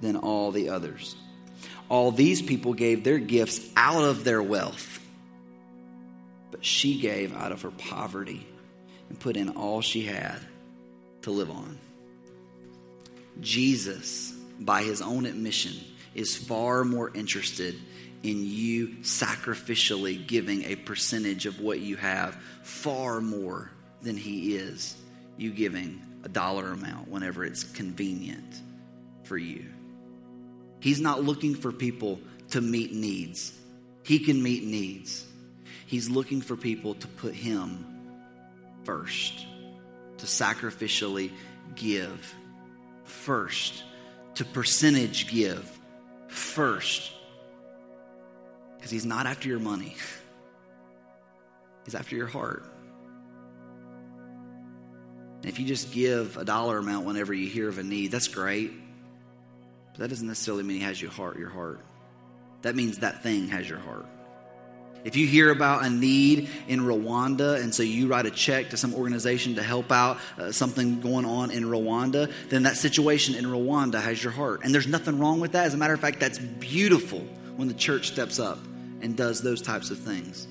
than 0.00 0.16
all 0.16 0.52
the 0.52 0.68
others. 0.68 1.16
All 1.88 2.12
these 2.12 2.40
people 2.40 2.72
gave 2.74 3.02
their 3.02 3.18
gifts 3.18 3.68
out 3.74 4.04
of 4.04 4.22
their 4.22 4.42
wealth, 4.42 5.00
but 6.52 6.64
she 6.64 7.00
gave 7.00 7.34
out 7.34 7.50
of 7.50 7.62
her 7.62 7.70
poverty 7.70 8.46
and 9.08 9.18
put 9.18 9.36
in 9.36 9.50
all 9.50 9.80
she 9.80 10.02
had 10.02 10.38
to 11.22 11.30
live 11.30 11.50
on. 11.50 11.78
Jesus, 13.40 14.32
by 14.60 14.82
his 14.82 15.02
own 15.02 15.26
admission, 15.26 15.74
is 16.14 16.36
far 16.36 16.84
more 16.84 17.10
interested 17.14 17.74
in 18.22 18.44
you 18.44 18.88
sacrificially 19.02 20.26
giving 20.26 20.64
a 20.64 20.76
percentage 20.76 21.46
of 21.46 21.60
what 21.60 21.80
you 21.80 21.96
have, 21.96 22.34
far 22.62 23.20
more 23.20 23.70
than 24.02 24.16
he 24.16 24.56
is 24.56 24.96
you 25.36 25.50
giving 25.50 26.00
a 26.22 26.28
dollar 26.28 26.72
amount 26.72 27.08
whenever 27.08 27.44
it's 27.44 27.64
convenient 27.64 28.62
for 29.24 29.36
you. 29.36 29.64
He's 30.80 31.00
not 31.00 31.22
looking 31.22 31.54
for 31.54 31.72
people 31.72 32.20
to 32.50 32.60
meet 32.60 32.92
needs, 32.92 33.52
he 34.02 34.18
can 34.18 34.42
meet 34.42 34.64
needs. 34.64 35.26
He's 35.86 36.08
looking 36.08 36.40
for 36.40 36.56
people 36.56 36.94
to 36.94 37.06
put 37.06 37.34
him 37.34 37.84
first, 38.84 39.46
to 40.18 40.26
sacrificially 40.26 41.32
give 41.74 42.34
first, 43.04 43.84
to 44.34 44.44
percentage 44.44 45.28
give 45.28 45.70
first. 46.28 47.12
Because 48.76 48.90
he's 48.90 49.06
not 49.06 49.26
after 49.26 49.48
your 49.48 49.60
money, 49.60 49.96
he's 51.84 51.94
after 51.94 52.16
your 52.16 52.26
heart. 52.26 52.64
And 55.42 55.52
if 55.52 55.58
you 55.58 55.66
just 55.66 55.92
give 55.92 56.38
a 56.38 56.44
dollar 56.44 56.78
amount 56.78 57.04
whenever 57.04 57.34
you 57.34 57.48
hear 57.48 57.68
of 57.68 57.78
a 57.78 57.82
need, 57.82 58.10
that's 58.10 58.28
great. 58.28 58.72
But 59.92 60.00
that 60.00 60.08
doesn't 60.08 60.26
necessarily 60.26 60.62
mean 60.62 60.78
he 60.78 60.84
has 60.84 61.00
your 61.00 61.10
heart, 61.10 61.38
your 61.38 61.50
heart. 61.50 61.80
That 62.62 62.74
means 62.74 62.98
that 63.00 63.22
thing 63.22 63.48
has 63.48 63.68
your 63.68 63.78
heart. 63.78 64.06
If 65.04 65.16
you 65.16 65.26
hear 65.26 65.50
about 65.50 65.84
a 65.84 65.90
need 65.90 66.48
in 66.66 66.80
Rwanda 66.80 67.60
and 67.60 67.74
so 67.74 67.82
you 67.82 68.08
write 68.08 68.24
a 68.24 68.30
check 68.30 68.70
to 68.70 68.78
some 68.78 68.94
organization 68.94 69.56
to 69.56 69.62
help 69.62 69.92
out 69.92 70.18
uh, 70.38 70.50
something 70.50 71.00
going 71.00 71.26
on 71.26 71.50
in 71.50 71.64
Rwanda, 71.64 72.32
then 72.48 72.62
that 72.62 72.78
situation 72.78 73.34
in 73.34 73.44
Rwanda 73.44 74.00
has 74.00 74.24
your 74.24 74.32
heart. 74.32 74.60
And 74.64 74.74
there's 74.74 74.86
nothing 74.86 75.18
wrong 75.18 75.40
with 75.40 75.52
that. 75.52 75.66
As 75.66 75.74
a 75.74 75.76
matter 75.76 75.92
of 75.92 76.00
fact, 76.00 76.20
that's 76.20 76.38
beautiful 76.38 77.20
when 77.56 77.68
the 77.68 77.74
church 77.74 78.08
steps 78.08 78.38
up 78.38 78.58
and 79.02 79.14
does 79.14 79.42
those 79.42 79.60
types 79.60 79.90
of 79.90 79.98
things. 79.98 80.48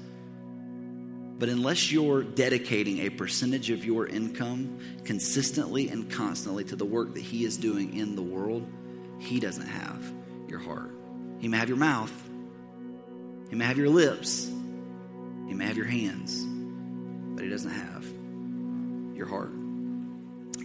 But 1.40 1.50
unless 1.50 1.92
you're 1.92 2.24
dedicating 2.24 3.00
a 3.00 3.10
percentage 3.10 3.72
of 3.72 3.84
your 3.84 4.06
income 4.06 4.80
consistently 5.04 5.90
and 5.90 6.10
constantly 6.10 6.64
to 6.66 6.76
the 6.76 6.86
work 6.86 7.16
that 7.16 7.22
He 7.22 7.44
is 7.44 7.58
doing 7.58 7.98
in 7.98 8.16
the 8.16 8.22
world, 8.22 8.66
He 9.18 9.40
doesn't 9.40 9.66
have 9.66 10.14
your 10.48 10.60
heart. 10.60 10.92
He 11.40 11.48
may 11.48 11.58
have 11.58 11.68
your 11.68 11.80
mouth, 11.80 12.14
He 13.54 13.60
may 13.60 13.66
have 13.66 13.78
your 13.78 13.90
lips, 13.90 14.48
He 15.48 15.54
may 15.54 15.68
have 15.68 15.78
your 15.78 15.86
hands, 15.86 16.44
but 17.36 17.44
He 17.44 17.52
doesn't 17.52 17.70
have 17.70 18.04
your 19.16 19.28
heart. 19.28 19.52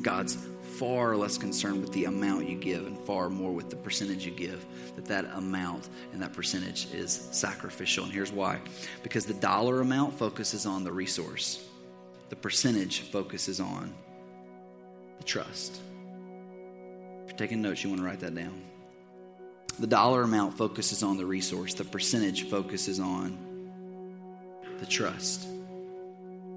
God's 0.00 0.38
far 0.78 1.14
less 1.14 1.36
concerned 1.36 1.82
with 1.82 1.92
the 1.92 2.06
amount 2.06 2.48
you 2.48 2.56
give 2.56 2.86
and 2.86 2.98
far 3.00 3.28
more 3.28 3.52
with 3.52 3.68
the 3.68 3.76
percentage 3.76 4.24
you 4.24 4.30
give 4.30 4.64
that 4.96 5.04
that 5.04 5.26
amount 5.34 5.90
and 6.14 6.22
that 6.22 6.32
percentage 6.32 6.90
is 6.94 7.12
sacrificial. 7.30 8.04
And 8.04 8.12
here's 8.12 8.32
why. 8.32 8.58
Because 9.02 9.26
the 9.26 9.34
dollar 9.34 9.82
amount 9.82 10.18
focuses 10.18 10.64
on 10.64 10.82
the 10.82 10.90
resource. 10.90 11.62
The 12.30 12.36
percentage 12.36 13.00
focuses 13.00 13.60
on 13.60 13.92
the 15.18 15.24
trust. 15.24 15.78
If 17.24 17.28
you're 17.28 17.36
taking 17.36 17.60
notes 17.60 17.84
you 17.84 17.90
want 17.90 18.00
to 18.00 18.06
write 18.06 18.20
that 18.20 18.34
down 18.34 18.62
the 19.78 19.86
dollar 19.86 20.22
amount 20.22 20.56
focuses 20.56 21.02
on 21.02 21.16
the 21.16 21.26
resource 21.26 21.74
the 21.74 21.84
percentage 21.84 22.48
focuses 22.48 23.00
on 23.00 23.38
the 24.80 24.86
trust 24.86 25.46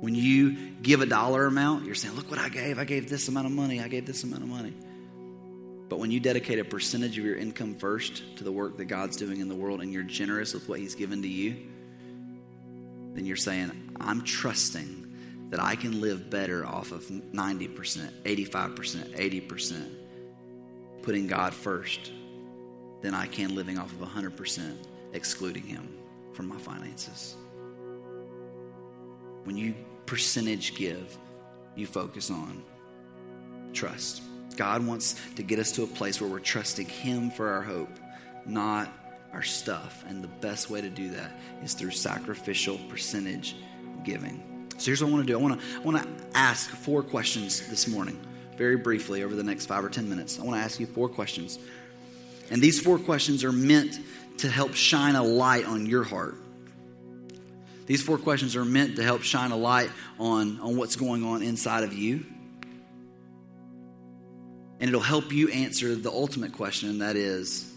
when 0.02 0.16
you 0.16 0.72
give 0.82 1.02
a 1.02 1.06
dollar 1.06 1.46
amount, 1.46 1.86
you're 1.86 1.96
saying, 1.96 2.16
Look 2.16 2.30
what 2.30 2.40
I 2.40 2.50
gave. 2.50 2.80
I 2.80 2.86
gave 2.86 3.08
this 3.08 3.28
amount 3.28 3.46
of 3.46 3.54
money. 3.54 3.80
I 3.80 3.88
gave 3.88 4.06
this 4.06 4.24
amount 4.24 4.42
of 4.42 4.50
money. 4.50 4.74
But 5.90 6.00
when 6.00 6.10
you 6.10 6.20
dedicate 6.20 6.58
a 6.58 6.66
percentage 6.66 7.18
of 7.18 7.24
your 7.24 7.36
income 7.36 7.76
first 7.76 8.38
to 8.38 8.44
the 8.44 8.52
work 8.52 8.78
that 8.78 8.86
God's 8.86 9.16
doing 9.16 9.42
in 9.42 9.48
the 9.48 9.56
world 9.56 9.82
and 9.82 9.94
you're 9.94 10.04
generous 10.04 10.54
with 10.54 10.68
what 10.68 10.80
He's 10.80 10.96
given 10.96 11.22
to 11.22 11.28
you, 11.28 11.56
then 13.14 13.26
you're 13.26 13.36
saying, 13.36 13.72
I'm 14.00 14.24
trusting 14.24 15.50
that 15.52 15.60
I 15.60 15.76
can 15.76 16.02
live 16.02 16.30
better 16.30 16.66
off 16.66 16.92
of 16.92 17.04
90%, 17.04 17.76
85%, 18.24 19.48
80%, 19.48 19.86
putting 21.04 21.28
God 21.28 21.54
first 21.54 22.12
than 23.02 23.14
I 23.14 23.26
can 23.28 23.56
living 23.56 23.78
off 23.78 23.92
of 23.92 24.00
100%, 24.00 24.76
excluding 25.14 25.64
Him 25.64 25.98
from 26.34 26.48
my 26.48 26.58
finances. 26.58 27.36
When 29.44 29.58
you 29.58 29.74
percentage 30.06 30.76
give, 30.76 31.18
you 31.76 31.88
focus 31.88 32.30
on 32.30 32.64
trust. 33.74 34.22
God 34.56 34.86
wants 34.86 35.16
to 35.36 35.44
get 35.44 35.60
us 35.60 35.72
to 35.74 35.84
a 35.84 35.88
place 35.88 36.22
where 36.22 36.30
we're 36.30 36.40
trusting 36.40 36.88
Him 36.88 37.32
for 37.32 37.50
our 37.50 37.62
hope, 37.62 37.90
not 38.46 38.90
our 39.34 39.44
stuff. 39.44 40.04
And 40.08 40.24
the 40.24 40.28
best 40.28 40.70
way 40.70 40.82
to 40.82 40.90
do 40.90 41.10
that 41.12 41.40
is 41.64 41.74
through 41.74 41.92
sacrificial 41.92 42.78
percentage 42.90 43.56
giving. 44.04 44.68
So 44.78 44.88
here's 44.88 45.04
what 45.04 45.10
I 45.10 45.12
want 45.14 45.28
to 45.28 45.34
do 45.34 45.40
I 45.40 45.42
want 45.42 45.60
to, 45.60 45.66
I 45.78 45.80
want 45.80 45.98
to 46.04 46.38
ask 46.38 46.70
four 46.70 47.04
questions 47.04 47.68
this 47.70 47.88
morning, 47.88 48.20
very 48.58 48.78
briefly, 48.78 49.24
over 49.24 49.36
the 49.36 49.44
next 49.44 49.68
five 49.68 49.86
or 49.86 49.90
10 49.90 50.10
minutes. 50.10 50.40
I 50.40 50.44
want 50.44 50.56
to 50.58 50.62
ask 50.62 50.80
you 50.80 50.86
four 50.86 51.08
questions. 51.08 51.60
And 52.52 52.62
these 52.62 52.80
four 52.80 53.00
questions 53.00 53.44
are 53.44 53.52
meant 53.52 54.00
to 54.38 54.50
help 54.50 54.76
shine 54.76 55.16
a 55.16 55.24
light 55.24 55.66
on 55.66 55.88
your 55.88 56.04
heart 56.04 56.36
these 57.92 58.02
four 58.02 58.18
questions 58.18 58.56
are 58.56 58.64
meant 58.64 58.96
to 58.96 59.04
help 59.04 59.22
shine 59.22 59.52
a 59.52 59.58
light 59.58 59.90
on, 60.18 60.62
on 60.62 60.78
what's 60.78 60.96
going 60.96 61.26
on 61.26 61.44
inside 61.44 61.84
of 61.84 61.92
you. 61.92 62.24
And 64.80 64.88
it'll 64.88 65.02
help 65.02 65.34
you 65.34 65.50
answer 65.50 65.94
the 65.96 66.10
ultimate 66.10 66.54
question, 66.54 66.90
and 66.90 67.02
that 67.02 67.18
is 67.18 67.70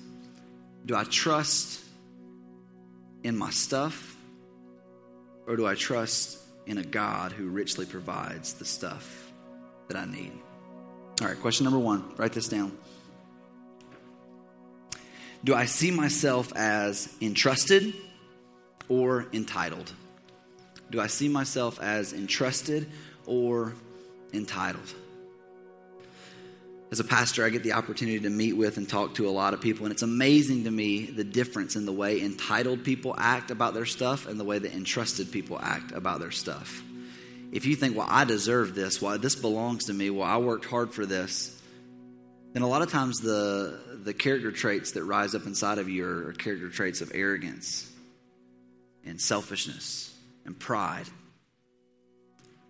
Do 0.87 0.95
I 0.95 1.03
trust 1.03 1.81
in 3.25 3.37
my 3.37 3.51
stuff, 3.51 4.17
or 5.49 5.57
do 5.57 5.67
I 5.67 5.75
trust 5.75 6.39
in 6.67 6.79
a 6.79 6.85
God 6.85 7.33
who 7.33 7.49
richly 7.49 7.85
provides 7.85 8.55
the 8.55 8.65
stuff 8.65 9.33
that 9.89 9.97
I 9.97 10.05
need? 10.05 10.31
All 11.23 11.27
right, 11.27 11.41
question 11.41 11.65
number 11.65 11.81
one 11.81 12.15
write 12.17 12.35
this 12.35 12.47
down. 12.47 12.71
Do 15.45 15.55
I 15.55 15.67
see 15.67 15.91
myself 15.91 16.55
as 16.57 17.15
entrusted 17.21 17.93
or 18.89 19.27
entitled? 19.35 19.93
Do 20.91 21.03
I 21.03 21.07
see 21.07 21.29
myself 21.29 21.79
as 21.83 22.15
entrusted 22.15 22.89
or 23.27 23.75
entitled? 24.33 24.95
As 26.91 26.99
a 26.99 27.05
pastor, 27.05 27.45
I 27.45 27.51
get 27.51 27.63
the 27.63 27.75
opportunity 27.75 28.21
to 28.21 28.31
meet 28.31 28.55
with 28.55 28.79
and 28.79 28.89
talk 28.89 29.17
to 29.17 29.29
a 29.29 29.31
lot 29.31 29.53
of 29.53 29.61
people, 29.61 29.85
and 29.85 29.93
it's 29.93 30.03
amazing 30.03 30.65
to 30.65 30.71
me 30.71 31.07
the 31.07 31.25
difference 31.25 31.77
in 31.77 31.85
the 31.85 31.93
way 31.93 32.23
entitled 32.23 32.83
people 32.83 33.15
act 33.19 33.51
about 33.51 33.75
their 33.75 33.85
stuff 33.85 34.27
and 34.27 34.41
the 34.41 34.45
way 34.45 34.59
that 34.59 34.73
entrusted 34.73 35.31
people 35.31 35.59
act 35.61 35.93
about 35.93 36.21
their 36.21 36.31
stuff. 36.31 36.83
If 37.53 37.67
you 37.67 37.77
think, 37.77 37.97
well, 37.97 38.07
I 38.09 38.25
deserve 38.25 38.75
this, 38.75 39.03
well, 39.03 39.19
this 39.19 39.35
belongs 39.35 39.87
to 39.87 39.93
me, 39.93 40.09
well, 40.09 40.27
I 40.27 40.39
worked 40.39 40.65
hard 40.65 40.95
for 40.95 41.05
this, 41.05 41.61
then 42.55 42.63
a 42.63 42.69
lot 42.69 42.83
of 42.83 42.91
times 42.91 43.19
the, 43.19 43.79
the 44.05 44.15
character 44.15 44.53
traits 44.53 44.93
that 44.93 45.03
rise 45.05 45.35
up 45.35 45.45
inside 45.45 45.79
of 45.79 45.89
you 45.89 46.07
are 46.07 46.33
character 46.33 46.71
traits 46.71 47.01
of 47.01 47.11
arrogance 47.13 47.91
and 49.05 49.21
selfishness 49.21 50.17
and 50.47 50.59
pride. 50.59 51.07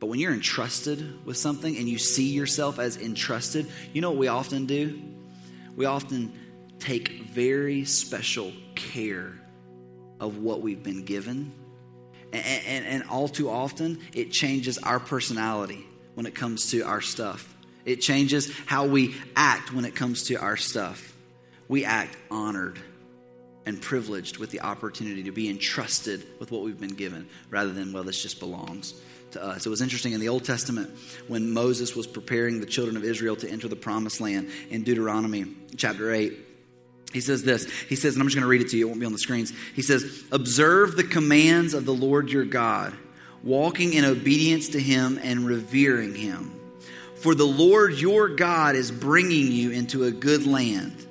But 0.01 0.07
when 0.07 0.19
you're 0.19 0.33
entrusted 0.33 1.25
with 1.27 1.37
something 1.37 1.77
and 1.77 1.87
you 1.87 1.99
see 1.99 2.33
yourself 2.33 2.79
as 2.79 2.97
entrusted, 2.97 3.67
you 3.93 4.01
know 4.01 4.11
what 4.11 4.19
we 4.19 4.29
often 4.29 4.65
do? 4.65 5.01
We 5.77 5.85
often 5.85 6.33
take 6.79 7.23
very 7.25 7.85
special 7.85 8.53
care 8.75 9.33
of 10.19 10.39
what 10.39 10.63
we've 10.63 10.83
been 10.83 11.05
given. 11.05 11.53
And, 12.33 12.45
and, 12.67 12.87
and, 12.87 13.05
all 13.05 13.29
too 13.29 13.49
often, 13.49 14.01
it 14.13 14.33
changes 14.33 14.79
our 14.79 14.99
personality 14.99 15.87
when 16.15 16.27
it 16.27 16.35
comes 16.35 16.71
to 16.71 16.83
our 16.83 17.01
stuff. 17.01 17.54
It 17.85 18.01
changes 18.01 18.51
how 18.67 18.87
we 18.87 19.15
act 19.37 19.73
when 19.73 19.85
it 19.85 19.95
comes 19.95 20.25
to 20.25 20.37
our 20.37 20.57
stuff. 20.57 21.13
We 21.69 21.85
act 21.85 22.17
honored 22.31 22.79
and 23.67 23.81
privileged 23.81 24.39
with 24.39 24.51
the 24.51 24.61
opportunity 24.61 25.25
to 25.25 25.33
be 25.33 25.49
entrusted 25.49 26.25
with 26.39 26.51
what 26.51 26.63
we've 26.63 26.81
been 26.81 26.95
given 26.95 27.29
rather 27.51 27.73
than, 27.73 27.93
well, 27.93 28.05
this 28.05 28.23
just 28.23 28.41
belongs 28.41 28.95
to 29.33 29.43
us. 29.43 29.67
It 29.67 29.71
was 29.71 29.81
interesting 29.81 30.13
in 30.13 30.21
the 30.21 30.29
Old 30.29 30.45
Testament 30.45 30.91
when 31.29 31.51
Moses 31.51 31.95
was 31.95 32.07
preparing 32.07 32.61
the 32.61 32.67
children 32.67 32.97
of 32.97 33.05
Israel 33.05 33.37
to 33.37 33.49
enter 33.49 33.69
the 33.69 33.77
promised 33.77 34.21
land 34.21 34.51
in 34.71 34.83
Deuteronomy 34.83 35.47
chapter 35.77 36.13
8. 36.13 36.39
He 37.13 37.21
says 37.21 37.45
this. 37.45 37.71
He 37.89 37.97
says, 37.97 38.15
and 38.15 38.23
I'm 38.23 38.27
just 38.27 38.37
going 38.37 38.43
to 38.43 38.49
read 38.49 38.61
it 38.61 38.71
to 38.71 38.77
you, 38.77 38.87
it 38.87 38.89
won't 38.89 39.01
be 39.01 39.07
on 39.07 39.13
the 39.13 39.19
screens. 39.19 39.53
He 39.75 39.83
says, 39.83 40.25
Observe 40.33 40.97
the 40.97 41.05
commands 41.05 41.73
of 41.73 41.85
the 41.85 41.95
Lord 41.95 42.31
your 42.31 42.45
God, 42.45 42.93
walking 43.43 43.93
in 43.93 44.05
obedience 44.05 44.71
to 44.71 44.81
him 44.81 45.21
and 45.23 45.47
revering 45.47 46.15
him. 46.15 46.61
For 47.25 47.35
the 47.35 47.47
Lord 47.47 47.95
your 47.95 48.29
God 48.29 48.77
is 48.77 48.91
bringing 48.91 49.51
you 49.51 49.71
into 49.71 50.05
a 50.05 50.11
good 50.11 50.47
land. 50.47 51.07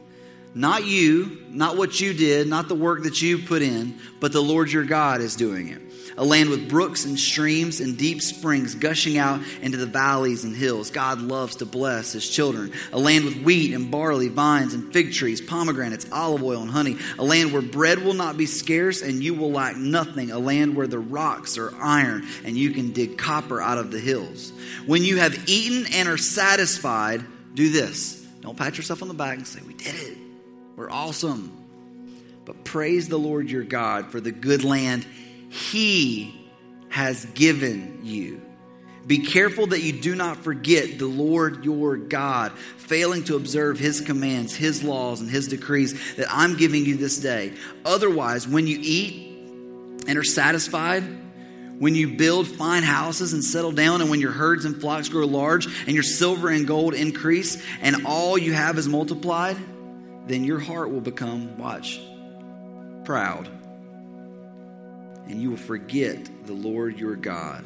Not 0.53 0.85
you, 0.85 1.41
not 1.49 1.75
what 1.75 1.99
you 1.99 2.13
did, 2.13 2.47
not 2.47 2.67
the 2.67 2.75
work 2.75 3.01
that 3.01 3.19
you 3.23 3.39
put 3.39 3.63
in, 3.63 3.97
but 4.19 4.31
the 4.31 4.39
Lord 4.39 4.71
your 4.71 4.83
God 4.83 5.21
is 5.21 5.35
doing 5.35 5.69
it 5.69 5.81
a 6.17 6.23
land 6.23 6.49
with 6.49 6.69
brooks 6.69 7.05
and 7.05 7.19
streams 7.19 7.79
and 7.79 7.97
deep 7.97 8.21
springs 8.21 8.75
gushing 8.75 9.17
out 9.17 9.41
into 9.61 9.77
the 9.77 9.85
valleys 9.85 10.43
and 10.43 10.55
hills. 10.55 10.91
God 10.91 11.21
loves 11.21 11.57
to 11.57 11.65
bless 11.65 12.11
his 12.11 12.29
children. 12.29 12.71
A 12.91 12.99
land 12.99 13.25
with 13.25 13.37
wheat 13.37 13.73
and 13.73 13.89
barley, 13.89 14.27
vines 14.27 14.73
and 14.73 14.91
fig 14.93 15.13
trees, 15.13 15.41
pomegranates, 15.41 16.05
olive 16.11 16.43
oil 16.43 16.61
and 16.61 16.71
honey. 16.71 16.97
A 17.17 17.23
land 17.23 17.51
where 17.51 17.61
bread 17.61 17.99
will 17.99 18.13
not 18.13 18.37
be 18.37 18.45
scarce 18.45 19.01
and 19.01 19.23
you 19.23 19.33
will 19.33 19.51
lack 19.51 19.75
nothing. 19.75 20.31
A 20.31 20.39
land 20.39 20.75
where 20.75 20.87
the 20.87 20.99
rocks 20.99 21.57
are 21.57 21.73
iron 21.81 22.27
and 22.43 22.57
you 22.57 22.71
can 22.71 22.91
dig 22.91 23.17
copper 23.17 23.61
out 23.61 23.77
of 23.77 23.91
the 23.91 23.99
hills. 23.99 24.51
When 24.85 25.03
you 25.03 25.17
have 25.17 25.49
eaten 25.49 25.91
and 25.93 26.07
are 26.07 26.17
satisfied, 26.17 27.23
do 27.53 27.69
this. 27.69 28.21
Don't 28.41 28.57
pat 28.57 28.77
yourself 28.77 29.01
on 29.01 29.07
the 29.07 29.13
back 29.13 29.37
and 29.37 29.47
say, 29.47 29.61
We 29.65 29.73
did 29.73 29.95
it. 29.95 30.17
We're 30.75 30.91
awesome. 30.91 31.59
But 32.45 32.65
praise 32.65 33.07
the 33.07 33.17
Lord 33.17 33.49
your 33.49 33.63
God 33.63 34.11
for 34.11 34.19
the 34.19 34.31
good 34.31 34.63
land 34.63 35.05
he 35.53 36.49
has 36.89 37.25
given 37.25 37.99
you. 38.01 38.41
Be 39.05 39.19
careful 39.19 39.67
that 39.67 39.83
you 39.83 39.91
do 39.93 40.15
not 40.15 40.37
forget 40.37 40.97
the 40.97 41.05
Lord 41.05 41.63
your 41.63 41.95
God, 41.95 42.57
failing 42.77 43.23
to 43.25 43.35
observe 43.35 43.77
his 43.77 44.01
commands, 44.01 44.55
his 44.55 44.83
laws, 44.83 45.21
and 45.21 45.29
his 45.29 45.47
decrees 45.47 46.15
that 46.15 46.25
I'm 46.31 46.57
giving 46.57 46.85
you 46.85 46.97
this 46.97 47.19
day. 47.19 47.53
Otherwise, 47.85 48.47
when 48.47 48.65
you 48.65 48.79
eat 48.81 49.51
and 50.07 50.17
are 50.17 50.23
satisfied, 50.23 51.03
when 51.77 51.93
you 51.93 52.15
build 52.15 52.47
fine 52.47 52.83
houses 52.83 53.33
and 53.33 53.43
settle 53.43 53.73
down, 53.73 54.01
and 54.01 54.09
when 54.09 54.21
your 54.21 54.31
herds 54.31 54.65
and 54.65 54.79
flocks 54.81 55.09
grow 55.09 55.27
large, 55.27 55.67
and 55.85 55.93
your 55.93 56.03
silver 56.03 56.49
and 56.49 56.65
gold 56.65 56.95
increase, 56.95 57.61
and 57.81 58.07
all 58.07 58.39
you 58.39 58.53
have 58.53 58.79
is 58.79 58.87
multiplied, 58.87 59.57
then 60.25 60.45
your 60.45 60.59
heart 60.59 60.89
will 60.89 61.01
become, 61.01 61.59
watch, 61.59 62.01
proud 63.03 63.51
and 65.27 65.41
you 65.41 65.51
will 65.51 65.57
forget 65.57 66.29
the 66.45 66.53
Lord 66.53 66.99
your 66.99 67.15
God, 67.15 67.65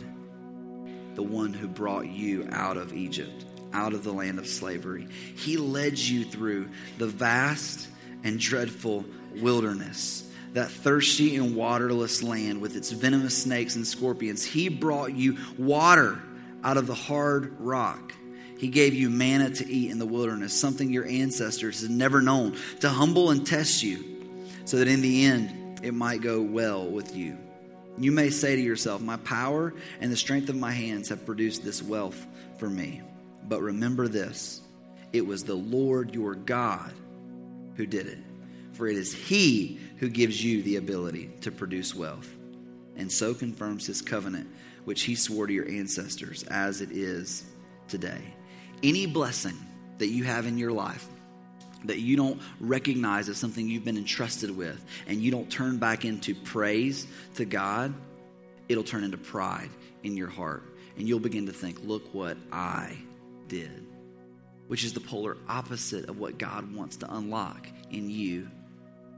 the 1.15 1.23
one 1.23 1.53
who 1.53 1.67
brought 1.67 2.07
you 2.07 2.47
out 2.51 2.77
of 2.77 2.93
Egypt, 2.93 3.45
out 3.73 3.93
of 3.93 4.03
the 4.03 4.13
land 4.13 4.39
of 4.39 4.47
slavery. 4.47 5.07
He 5.35 5.57
led 5.57 5.97
you 5.97 6.23
through 6.23 6.69
the 6.97 7.07
vast 7.07 7.87
and 8.23 8.39
dreadful 8.39 9.05
wilderness, 9.35 10.29
that 10.53 10.69
thirsty 10.69 11.35
and 11.35 11.55
waterless 11.55 12.23
land 12.23 12.61
with 12.61 12.75
its 12.75 12.91
venomous 12.91 13.41
snakes 13.43 13.75
and 13.75 13.85
scorpions. 13.85 14.45
He 14.45 14.69
brought 14.69 15.13
you 15.13 15.37
water 15.57 16.19
out 16.63 16.77
of 16.77 16.87
the 16.87 16.95
hard 16.95 17.59
rock. 17.59 18.13
He 18.57 18.69
gave 18.69 18.93
you 18.95 19.09
manna 19.09 19.51
to 19.51 19.69
eat 19.69 19.91
in 19.91 19.99
the 19.99 20.05
wilderness, 20.05 20.53
something 20.53 20.91
your 20.91 21.05
ancestors 21.05 21.81
had 21.81 21.91
never 21.91 22.21
known, 22.21 22.57
to 22.79 22.89
humble 22.89 23.29
and 23.29 23.45
test 23.45 23.83
you, 23.83 24.03
so 24.65 24.77
that 24.77 24.87
in 24.87 25.01
the 25.01 25.25
end 25.25 25.81
it 25.83 25.93
might 25.93 26.21
go 26.21 26.41
well 26.41 26.89
with 26.89 27.15
you. 27.15 27.37
You 27.97 28.11
may 28.11 28.29
say 28.29 28.55
to 28.55 28.61
yourself, 28.61 29.01
My 29.01 29.17
power 29.17 29.73
and 29.99 30.11
the 30.11 30.17
strength 30.17 30.49
of 30.49 30.55
my 30.55 30.71
hands 30.71 31.09
have 31.09 31.25
produced 31.25 31.63
this 31.63 31.81
wealth 31.81 32.25
for 32.59 32.69
me. 32.69 33.01
But 33.47 33.61
remember 33.61 34.07
this 34.07 34.61
it 35.13 35.25
was 35.25 35.43
the 35.43 35.55
Lord 35.55 36.13
your 36.13 36.35
God 36.35 36.93
who 37.75 37.85
did 37.85 38.07
it. 38.07 38.19
For 38.73 38.87
it 38.87 38.97
is 38.97 39.13
He 39.13 39.79
who 39.97 40.09
gives 40.09 40.43
you 40.43 40.61
the 40.61 40.75
ability 40.75 41.31
to 41.41 41.51
produce 41.51 41.95
wealth, 41.95 42.29
and 42.95 43.11
so 43.11 43.33
confirms 43.33 43.87
His 43.87 44.03
covenant, 44.03 44.47
which 44.85 45.03
He 45.03 45.15
swore 45.15 45.47
to 45.47 45.53
your 45.53 45.67
ancestors, 45.67 46.43
as 46.43 46.81
it 46.81 46.91
is 46.91 47.45
today. 47.87 48.21
Any 48.83 49.07
blessing 49.07 49.57
that 49.97 50.09
you 50.09 50.23
have 50.25 50.45
in 50.45 50.59
your 50.59 50.71
life, 50.71 51.07
that 51.87 51.99
you 51.99 52.15
don't 52.15 52.41
recognize 52.59 53.29
as 53.29 53.37
something 53.37 53.67
you've 53.67 53.85
been 53.85 53.97
entrusted 53.97 54.55
with 54.55 54.83
and 55.07 55.21
you 55.21 55.31
don't 55.31 55.49
turn 55.49 55.77
back 55.77 56.05
into 56.05 56.35
praise 56.35 57.07
to 57.35 57.45
God, 57.45 57.93
it'll 58.69 58.83
turn 58.83 59.03
into 59.03 59.17
pride 59.17 59.69
in 60.03 60.15
your 60.15 60.29
heart. 60.29 60.63
And 60.97 61.07
you'll 61.07 61.19
begin 61.19 61.45
to 61.45 61.53
think, 61.53 61.79
look 61.83 62.13
what 62.13 62.37
I 62.51 62.97
did, 63.47 63.85
which 64.67 64.83
is 64.83 64.93
the 64.93 64.99
polar 64.99 65.37
opposite 65.47 66.09
of 66.09 66.19
what 66.19 66.37
God 66.37 66.73
wants 66.73 66.97
to 66.97 67.13
unlock 67.13 67.67
in 67.91 68.09
you 68.09 68.49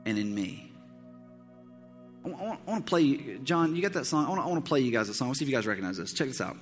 and 0.05 0.17
in 0.17 0.33
me. 0.33 0.71
I 2.25 2.29
want, 2.29 2.85
to 2.85 2.89
play, 2.89 3.37
John, 3.43 3.75
you 3.75 3.81
got 3.81 3.93
that 3.93 4.05
song? 4.05 4.25
I 4.25 4.45
want, 4.45 4.63
to 4.63 4.67
play 4.67 4.81
you 4.81 4.91
guys 4.91 5.07
a 5.07 5.13
song. 5.13 5.29
Let's 5.29 5.39
see 5.39 5.45
if 5.45 5.49
you 5.49 5.55
guys 5.55 5.65
recognize 5.65 5.97
this. 5.97 6.11
Check 6.11 6.27
this 6.27 6.41
out. 6.41 6.57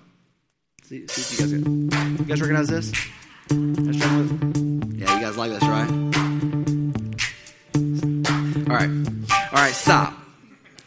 See, 0.83 1.07
see 1.07 1.45
if 1.45 1.51
you 1.51 1.89
guys, 1.89 2.19
you 2.19 2.25
guys 2.25 2.41
recognize 2.41 2.67
this? 2.67 2.93
Yeah, 4.97 5.15
you 5.15 5.21
guys 5.21 5.37
like 5.37 5.51
this, 5.51 5.61
right? 5.61 5.89
All 8.67 8.75
right. 8.75 8.89
All 9.51 9.59
right, 9.59 9.73
stop. 9.73 10.13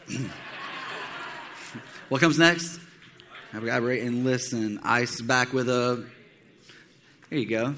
what 2.08 2.20
comes 2.20 2.36
next? 2.36 2.80
Have 3.52 3.64
a 3.64 3.80
rate 3.80 4.02
and 4.02 4.24
listen. 4.24 4.80
Ice 4.82 5.20
back 5.20 5.52
with 5.52 5.68
a. 5.68 6.04
There 7.28 7.38
you 7.38 7.46
go. 7.46 7.72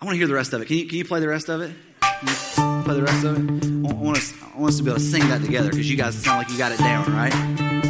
I 0.00 0.04
want 0.04 0.14
to 0.14 0.18
hear 0.18 0.28
the 0.28 0.34
rest 0.34 0.52
of 0.52 0.62
it. 0.62 0.66
Can 0.66 0.76
you, 0.76 0.86
can 0.86 0.98
you 0.98 1.04
play 1.04 1.18
the 1.18 1.26
rest 1.26 1.48
of 1.48 1.60
it? 1.60 1.72
play 2.00 2.94
the 2.94 3.02
rest 3.02 3.24
of 3.24 3.36
it? 3.36 3.90
I 3.90 3.94
want, 3.94 4.18
us, 4.18 4.32
I 4.54 4.58
want 4.58 4.70
us 4.70 4.76
to 4.76 4.84
be 4.84 4.90
able 4.90 5.00
to 5.00 5.04
sing 5.04 5.28
that 5.28 5.42
together 5.42 5.70
because 5.70 5.90
you 5.90 5.96
guys 5.96 6.14
sound 6.14 6.38
like 6.38 6.52
you 6.52 6.56
got 6.56 6.70
it 6.70 6.78
down, 6.78 7.12
right? 7.12 7.87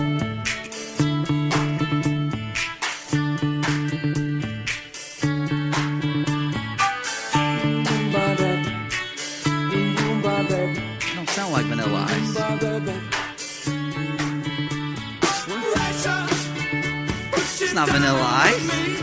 Vanilla 18.09 18.27
Ice. 18.27 19.03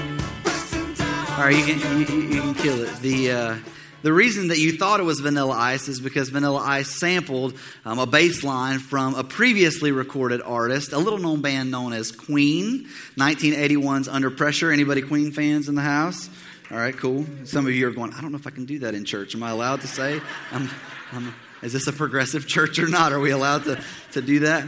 All 1.30 1.46
right, 1.46 1.56
you 1.56 1.64
can, 1.64 2.00
you, 2.00 2.22
you 2.22 2.42
can 2.42 2.56
kill 2.56 2.82
it. 2.82 2.96
The, 3.02 3.32
uh, 3.32 3.58
the 4.02 4.12
reason 4.12 4.48
that 4.48 4.58
you 4.58 4.72
thought 4.72 5.00
it 5.00 5.04
was 5.04 5.20
Vanilla 5.20 5.54
Ice 5.54 5.88
is 5.88 6.00
because 6.00 6.30
Vanilla 6.30 6.60
Ice 6.60 6.90
sampled 6.90 7.54
um, 7.86 8.00
a 8.00 8.08
bass 8.08 8.44
line 8.44 8.80
from 8.80 9.14
a 9.14 9.24
previously 9.24 9.92
recorded 9.92 10.42
artist, 10.42 10.92
a 10.92 10.98
little 10.98 11.20
known 11.20 11.42
band 11.42 11.70
known 11.70 11.94
as 11.94 12.12
Queen, 12.12 12.88
1981's 13.16 14.08
Under 14.08 14.32
Pressure. 14.32 14.72
Anybody 14.72 15.04
Queen 15.04 15.32
fans 15.32 15.70
in 15.70 15.76
the 15.76 15.84
house? 15.84 16.28
All 16.72 16.78
right, 16.78 16.98
cool. 16.98 17.28
Some 17.44 17.68
of 17.68 17.76
you 17.76 17.88
are 17.88 17.92
going, 17.92 18.12
I 18.12 18.22
don't 18.22 18.32
know 18.32 18.40
if 18.40 18.48
I 18.48 18.52
can 18.52 18.66
do 18.66 18.80
that 18.80 18.96
in 18.96 19.06
church. 19.06 19.36
Am 19.36 19.44
I 19.44 19.52
allowed 19.52 19.82
to 19.82 19.88
say? 19.88 20.20
I'm, 20.52 20.68
I'm, 21.12 21.32
is 21.62 21.74
this 21.74 21.86
a 21.86 21.94
progressive 21.94 22.48
church 22.48 22.80
or 22.80 22.88
not? 22.88 23.14
Are 23.14 23.20
we 23.20 23.30
allowed 23.30 23.66
to, 23.66 23.80
to 24.14 24.22
do 24.24 24.40
that? 24.40 24.68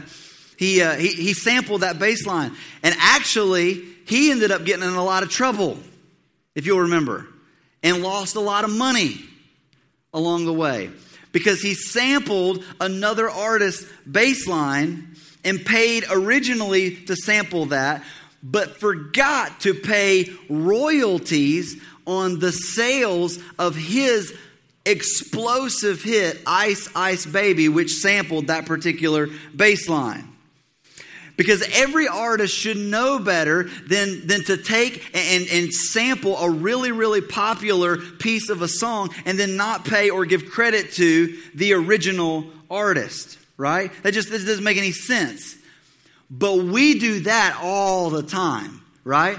He, 0.56 0.80
uh, 0.80 0.94
he, 0.94 1.08
he 1.08 1.34
sampled 1.34 1.80
that 1.80 1.98
bass 1.98 2.24
line. 2.24 2.52
And 2.84 2.94
actually, 2.98 3.97
he 4.08 4.30
ended 4.30 4.50
up 4.50 4.64
getting 4.64 4.82
in 4.82 4.94
a 4.94 5.04
lot 5.04 5.22
of 5.22 5.30
trouble, 5.30 5.78
if 6.54 6.66
you'll 6.66 6.80
remember, 6.80 7.26
and 7.82 8.02
lost 8.02 8.36
a 8.36 8.40
lot 8.40 8.64
of 8.64 8.70
money 8.70 9.20
along 10.12 10.46
the 10.46 10.52
way 10.52 10.90
because 11.32 11.60
he 11.60 11.74
sampled 11.74 12.64
another 12.80 13.28
artist's 13.28 13.90
bass 14.10 14.46
line 14.46 15.14
and 15.44 15.64
paid 15.64 16.04
originally 16.10 16.96
to 17.04 17.14
sample 17.14 17.66
that, 17.66 18.02
but 18.42 18.80
forgot 18.80 19.60
to 19.60 19.74
pay 19.74 20.32
royalties 20.48 21.80
on 22.06 22.38
the 22.38 22.52
sales 22.52 23.38
of 23.58 23.76
his 23.76 24.34
explosive 24.86 26.02
hit, 26.02 26.40
Ice 26.46 26.88
Ice 26.94 27.26
Baby, 27.26 27.68
which 27.68 27.92
sampled 27.92 28.46
that 28.46 28.66
particular 28.66 29.28
bass 29.54 29.88
line. 29.88 30.26
Because 31.38 31.62
every 31.72 32.08
artist 32.08 32.52
should 32.52 32.76
know 32.76 33.20
better 33.20 33.70
than, 33.86 34.26
than 34.26 34.42
to 34.44 34.56
take 34.56 35.08
and, 35.14 35.48
and 35.48 35.72
sample 35.72 36.36
a 36.36 36.50
really, 36.50 36.90
really 36.90 37.20
popular 37.20 37.96
piece 37.96 38.50
of 38.50 38.60
a 38.60 38.68
song 38.68 39.14
and 39.24 39.38
then 39.38 39.56
not 39.56 39.84
pay 39.84 40.10
or 40.10 40.26
give 40.26 40.50
credit 40.50 40.92
to 40.94 41.38
the 41.54 41.74
original 41.74 42.44
artist, 42.68 43.38
right? 43.56 43.92
That 44.02 44.14
just 44.14 44.30
that 44.30 44.44
doesn't 44.44 44.64
make 44.64 44.78
any 44.78 44.90
sense. 44.90 45.56
But 46.28 46.58
we 46.58 46.98
do 46.98 47.20
that 47.20 47.58
all 47.62 48.10
the 48.10 48.24
time, 48.24 48.82
right? 49.04 49.38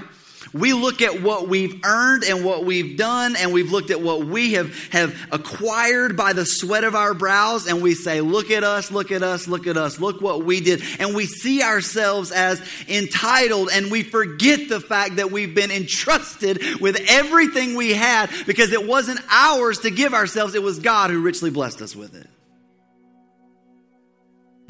We 0.52 0.72
look 0.72 1.00
at 1.00 1.22
what 1.22 1.48
we've 1.48 1.80
earned 1.84 2.24
and 2.24 2.44
what 2.44 2.64
we've 2.64 2.96
done, 2.96 3.36
and 3.36 3.52
we've 3.52 3.70
looked 3.70 3.90
at 3.90 4.00
what 4.00 4.24
we 4.24 4.54
have, 4.54 4.74
have 4.90 5.16
acquired 5.30 6.16
by 6.16 6.32
the 6.32 6.44
sweat 6.44 6.82
of 6.82 6.94
our 6.94 7.14
brows, 7.14 7.66
and 7.66 7.82
we 7.82 7.94
say, 7.94 8.20
Look 8.20 8.50
at 8.50 8.64
us, 8.64 8.90
look 8.90 9.12
at 9.12 9.22
us, 9.22 9.46
look 9.46 9.66
at 9.66 9.76
us, 9.76 10.00
look 10.00 10.20
what 10.20 10.44
we 10.44 10.60
did. 10.60 10.82
And 10.98 11.14
we 11.14 11.26
see 11.26 11.62
ourselves 11.62 12.32
as 12.32 12.60
entitled, 12.88 13.68
and 13.72 13.90
we 13.90 14.02
forget 14.02 14.68
the 14.68 14.80
fact 14.80 15.16
that 15.16 15.30
we've 15.30 15.54
been 15.54 15.70
entrusted 15.70 16.80
with 16.80 16.98
everything 17.08 17.76
we 17.76 17.92
had 17.92 18.30
because 18.46 18.72
it 18.72 18.86
wasn't 18.86 19.20
ours 19.30 19.80
to 19.80 19.90
give 19.90 20.14
ourselves, 20.14 20.54
it 20.54 20.62
was 20.62 20.80
God 20.80 21.10
who 21.10 21.20
richly 21.20 21.50
blessed 21.50 21.80
us 21.82 21.94
with 21.94 22.16
it. 22.16 22.28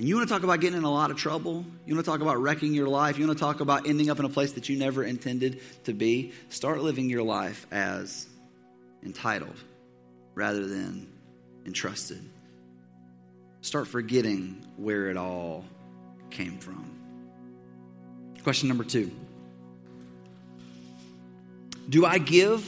And 0.01 0.09
you 0.09 0.17
want 0.17 0.27
to 0.27 0.35
talk 0.35 0.45
about 0.45 0.61
getting 0.61 0.79
in 0.79 0.85
a 0.85 0.91
lot 0.91 1.11
of 1.11 1.19
trouble? 1.19 1.63
You 1.85 1.95
want 1.95 2.07
to 2.07 2.11
talk 2.11 2.23
about 2.23 2.41
wrecking 2.41 2.73
your 2.73 2.89
life? 2.89 3.19
You 3.19 3.27
want 3.27 3.39
to 3.39 3.45
talk 3.45 3.61
about 3.61 3.87
ending 3.87 4.09
up 4.09 4.19
in 4.19 4.25
a 4.25 4.31
place 4.31 4.53
that 4.53 4.67
you 4.67 4.79
never 4.79 5.05
intended 5.05 5.61
to 5.85 5.93
be? 5.93 6.33
Start 6.49 6.81
living 6.81 7.11
your 7.11 7.23
life 7.23 7.67
as 7.71 8.27
entitled. 9.05 9.55
rather 10.35 10.67
than 10.67 11.07
entrusted. 11.67 12.23
Start 13.61 13.89
forgetting 13.89 14.65
where 14.79 15.11
it 15.11 15.19
all 15.19 15.67
came 16.31 16.57
from. 16.57 16.91
Question 18.43 18.69
number 18.69 18.85
two 18.85 19.11
Do 21.91 22.07
I 22.07 22.17
give 22.17 22.65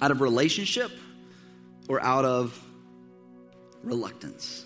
out 0.00 0.12
of 0.12 0.20
relationship 0.20 0.92
or 1.88 2.00
out 2.00 2.24
of 2.24 2.56
reluctance? 3.82 4.65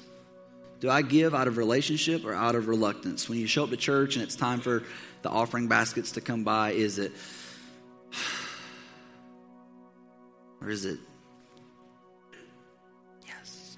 Do 0.81 0.89
I 0.89 1.03
give 1.03 1.35
out 1.35 1.47
of 1.47 1.59
relationship 1.59 2.25
or 2.25 2.35
out 2.35 2.55
of 2.55 2.67
reluctance? 2.67 3.29
When 3.29 3.39
you 3.39 3.47
show 3.47 3.65
up 3.65 3.71
to 3.71 3.77
church 3.77 4.17
and 4.17 4.23
it's 4.23 4.35
time 4.35 4.61
for 4.61 4.83
the 5.21 5.29
offering 5.29 5.69
baskets 5.69 6.13
to 6.13 6.23
come 6.23 6.43
by, 6.43 6.73
is 6.73 6.99
it, 6.99 7.13
or 10.63 10.71
is 10.71 10.87
it, 10.87 10.99
yes? 13.27 13.77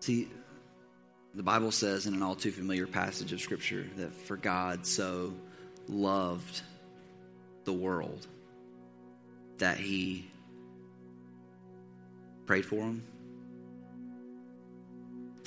See, 0.00 0.28
the 1.32 1.44
Bible 1.44 1.70
says 1.70 2.06
in 2.06 2.14
an 2.14 2.22
all 2.22 2.34
too 2.34 2.50
familiar 2.50 2.88
passage 2.88 3.32
of 3.32 3.40
Scripture 3.40 3.86
that 3.96 4.12
for 4.12 4.36
God 4.36 4.84
so 4.84 5.32
loved 5.86 6.62
the 7.62 7.72
world 7.72 8.26
that 9.58 9.78
he 9.78 10.28
prayed 12.46 12.66
for 12.66 12.82
him. 12.82 13.04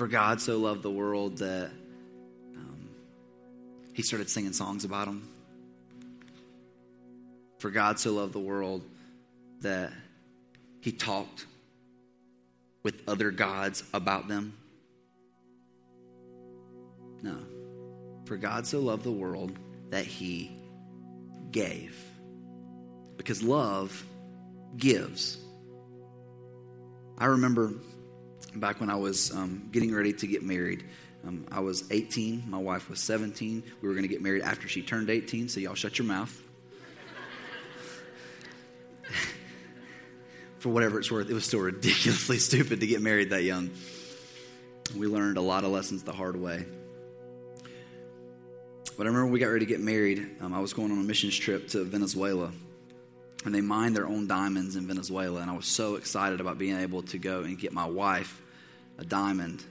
For 0.01 0.07
God 0.07 0.41
so 0.41 0.57
loved 0.57 0.81
the 0.81 0.89
world 0.89 1.37
that 1.37 1.69
um, 2.57 2.89
he 3.93 4.01
started 4.01 4.31
singing 4.31 4.51
songs 4.51 4.83
about 4.83 5.07
him. 5.07 5.29
For 7.59 7.69
God 7.69 7.99
so 7.99 8.13
loved 8.13 8.33
the 8.33 8.39
world 8.39 8.81
that 9.59 9.91
he 10.79 10.91
talked 10.91 11.45
with 12.81 13.03
other 13.07 13.29
gods 13.29 13.83
about 13.93 14.27
them. 14.27 14.57
No. 17.21 17.37
For 18.25 18.37
God 18.37 18.65
so 18.65 18.79
loved 18.79 19.03
the 19.03 19.11
world 19.11 19.55
that 19.91 20.05
he 20.05 20.49
gave. 21.51 21.95
Because 23.17 23.43
love 23.43 24.03
gives. 24.75 25.37
I 27.19 27.25
remember 27.25 27.75
back 28.55 28.79
when 28.79 28.89
I 28.89 28.95
was 28.95 29.31
um, 29.31 29.69
getting 29.71 29.93
ready 29.93 30.13
to 30.13 30.27
get 30.27 30.43
married. 30.43 30.83
Um, 31.25 31.45
I 31.51 31.59
was 31.59 31.83
18, 31.91 32.45
my 32.47 32.57
wife 32.57 32.89
was 32.89 32.99
17. 32.99 33.63
We 33.81 33.87
were 33.87 33.93
going 33.93 34.03
to 34.03 34.09
get 34.09 34.21
married 34.21 34.41
after 34.41 34.67
she 34.67 34.81
turned 34.81 35.09
18, 35.09 35.49
so 35.49 35.59
y'all 35.59 35.75
shut 35.75 35.97
your 35.97 36.07
mouth. 36.07 36.35
For 40.59 40.69
whatever 40.69 40.99
it's 40.99 41.11
worth, 41.11 41.29
it 41.29 41.33
was 41.33 41.45
still 41.45 41.61
ridiculously 41.61 42.37
stupid 42.39 42.79
to 42.79 42.87
get 42.87 43.01
married 43.01 43.29
that 43.31 43.43
young. 43.43 43.69
We 44.95 45.07
learned 45.07 45.37
a 45.37 45.41
lot 45.41 45.63
of 45.63 45.71
lessons 45.71 46.03
the 46.03 46.11
hard 46.11 46.35
way. 46.35 46.65
But 48.97 49.07
I 49.07 49.09
remember 49.09 49.27
we 49.27 49.39
got 49.39 49.47
ready 49.47 49.65
to 49.65 49.69
get 49.69 49.79
married, 49.79 50.37
um, 50.41 50.53
I 50.53 50.59
was 50.59 50.73
going 50.73 50.91
on 50.91 50.99
a 50.99 51.03
missions 51.03 51.37
trip 51.37 51.69
to 51.69 51.83
Venezuela. 51.83 52.51
And 53.43 53.55
they 53.55 53.61
mine 53.61 53.93
their 53.93 54.07
own 54.07 54.27
diamonds 54.27 54.75
in 54.75 54.85
Venezuela. 54.85 55.41
And 55.41 55.49
I 55.49 55.55
was 55.55 55.65
so 55.65 55.95
excited 55.95 56.39
about 56.39 56.57
being 56.57 56.77
able 56.77 57.01
to 57.03 57.17
go 57.17 57.41
and 57.41 57.57
get 57.57 57.73
my 57.73 57.85
wife 57.85 58.41
a 58.99 59.03
diamond, 59.03 59.63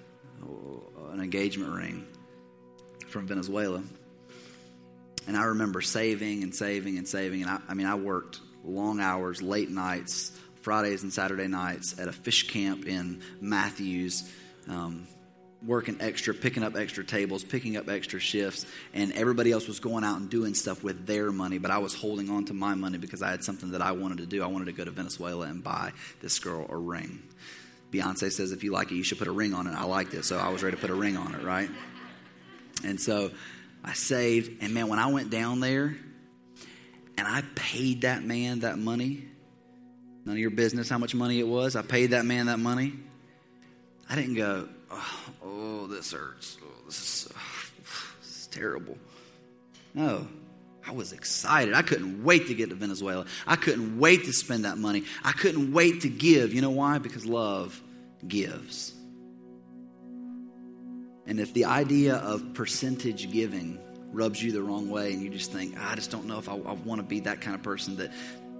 an 1.13 1.21
engagement 1.21 1.73
ring 1.73 2.07
from 3.07 3.27
Venezuela. 3.27 3.83
And 5.27 5.37
I 5.37 5.45
remember 5.45 5.81
saving 5.81 6.43
and 6.43 6.55
saving 6.55 6.99
and 6.99 7.07
saving. 7.07 7.43
And 7.43 7.51
I, 7.51 7.61
I 7.69 7.75
mean, 7.75 7.87
I 7.87 7.95
worked 7.95 8.41
long 8.65 9.01
hours, 9.01 9.41
late 9.43 9.71
nights, 9.71 10.33
Fridays 10.63 11.03
and 11.03 11.13
Saturday 11.13 11.47
nights 11.47 11.99
at 11.99 12.09
a 12.09 12.13
fish 12.13 12.49
camp 12.49 12.87
in 12.87 13.23
Matthews. 13.41 14.29
Um, 14.69 15.07
working 15.67 15.99
extra, 16.01 16.33
picking 16.33 16.63
up 16.63 16.77
extra 16.77 17.05
tables, 17.05 17.45
picking 17.45 17.77
up 17.77 17.89
extra 17.89 18.19
shifts, 18.19 18.65
and 18.95 19.13
everybody 19.13 19.53
else 19.53 19.69
was 19.69 19.81
going 19.81 20.05
out 20.05 20.19
and 20.19 20.31
doing 20.31 20.55
stuff 20.55 20.83
with 20.83 21.07
their 21.07 21.31
money, 21.31 21.59
but 21.59 21.71
I 21.71 21.79
was 21.79 21.95
holding 21.95 22.31
on 22.31 22.47
to 22.47 22.55
my 22.55 22.75
money 22.75 22.99
because 22.99 23.23
I 23.23 23.31
had 23.31 23.45
something 23.45 23.73
that 23.73 23.83
I 23.83 23.93
wanted 23.93 24.19
to 24.19 24.27
do. 24.27 24.43
I 24.43 24.47
wanted 24.47 24.67
to 24.67 24.73
go 24.73 24.85
to 24.85 24.91
Venezuela 24.91 25.47
and 25.47 25.63
buy 25.63 25.93
this 26.21 26.39
girl 26.39 26.67
a 26.69 26.77
ring. 26.77 27.23
Beyonce 27.93 28.31
says, 28.33 28.53
if 28.53 28.65
you 28.65 28.73
like 28.73 28.91
it, 28.93 28.95
you 28.95 29.03
should 29.03 29.19
put 29.19 29.29
a 29.29 29.33
ring 29.33 29.53
on 29.53 29.67
it. 29.67 29.75
I 29.75 29.85
liked 29.85 30.15
it, 30.15 30.25
so 30.25 30.39
I 30.39 30.49
was 30.49 30.63
ready 30.63 30.77
to 30.77 30.81
put 30.81 30.91
a 30.91 30.95
ring 30.95 31.17
on 31.17 31.35
it, 31.35 31.43
right? 31.43 31.69
And 32.85 33.01
so 33.01 33.31
I 33.85 33.93
saved, 33.93 34.63
and 34.63 34.73
man, 34.73 34.89
when 34.89 34.99
I 34.99 35.13
went 35.13 35.31
down 35.31 35.61
there 35.61 35.97
and 37.19 37.29
I 37.29 37.43
paid 37.55 38.03
that 38.03 38.23
man 38.23 38.61
that 38.61 38.79
money, 38.79 39.27
none 40.25 40.37
of 40.37 40.39
your 40.39 40.51
business 40.51 40.89
how 40.89 40.99
much 40.99 41.15
money 41.15 41.41
it 41.41 41.49
was, 41.49 41.77
I 41.77 41.83
paid 41.83 42.13
that 42.13 42.25
man 42.25 42.47
that 42.47 42.59
money. 42.59 42.95
I 44.09 44.17
didn't 44.17 44.37
go, 44.37 44.69
oh, 44.91 45.21
oh 45.43 45.87
this 45.87 46.13
hurts. 46.13 46.59
Oh, 46.63 46.87
this, 46.87 46.99
is, 46.99 47.29
this 48.21 48.43
is 48.43 48.47
terrible. 48.49 48.97
No, 49.95 50.27
I 50.87 50.93
was 50.93 51.13
excited. 51.13 51.75
I 51.75 51.83
couldn't 51.83 52.25
wait 52.25 52.47
to 52.49 52.55
get 52.55 52.71
to 52.71 52.75
Venezuela. 52.75 53.27
I 53.47 53.57
couldn't 53.57 53.99
wait 53.99 54.25
to 54.25 54.33
spend 54.33 54.65
that 54.65 54.79
money. 54.79 55.05
I 55.25 55.33
couldn't 55.33 55.73
wait 55.73 56.03
to 56.03 56.09
give. 56.09 56.55
You 56.55 56.63
know 56.63 56.71
why? 56.71 56.99
Because 56.99 57.27
love 57.27 57.81
gives. 58.27 58.95
And 61.27 61.39
if 61.39 61.53
the 61.55 61.67
idea 61.67 62.17
of 62.17 62.55
percentage 62.55 63.31
giving 63.31 63.79
rubs 64.13 64.43
you 64.43 64.53
the 64.53 64.63
wrong 64.63 64.91
way 64.91 65.13
and 65.13 65.23
you 65.23 65.31
just 65.31 65.53
think, 65.53 65.77
I 65.79 65.95
just 65.95 66.11
don't 66.11 66.27
know 66.27 66.39
if 66.39 66.49
I, 66.49 66.55
I 66.55 66.73
want 66.73 67.01
to 67.01 67.07
be 67.07 67.21
that 67.21 67.41
kind 67.41 67.55
of 67.55 67.63
person 67.63 67.97
that 67.97 68.11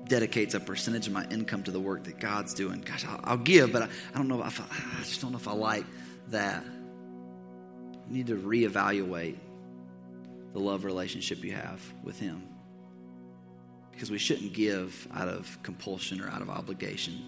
dedicates 0.07 0.55
a 0.55 0.61
percentage 0.61 1.07
of 1.07 1.13
my 1.13 1.27
income 1.31 1.63
to 1.65 1.71
the 1.71 1.81
work 1.81 2.05
that 2.05 2.21
God's 2.21 2.55
doing. 2.55 2.81
Gosh, 2.81 3.05
I'll, 3.05 3.21
I'll 3.25 3.37
give, 3.37 3.73
but 3.73 3.83
I, 3.83 3.89
I, 4.15 4.19
don't 4.19 4.29
know 4.29 4.45
if 4.45 4.61
I, 4.61 4.65
I 4.99 5.03
just 5.03 5.21
don't 5.21 5.33
know 5.33 5.39
if 5.39 5.49
I 5.49 5.53
like 5.53 5.85
that. 6.31 6.65
You 8.09 8.17
need 8.17 8.27
to 8.29 8.37
reevaluate 8.37 9.37
the 10.53 10.59
love 10.59 10.85
relationship 10.85 11.45
you 11.45 11.53
have 11.53 11.81
with 12.03 12.19
Him. 12.19 12.43
Because 13.93 14.11
we 14.11 14.19
shouldn't 14.19 14.53
give 14.53 15.07
out 15.15 15.29
of 15.29 15.59
compulsion 15.63 16.21
or 16.21 16.29
out 16.29 16.43
of 16.43 16.51
obligation. 16.51 17.23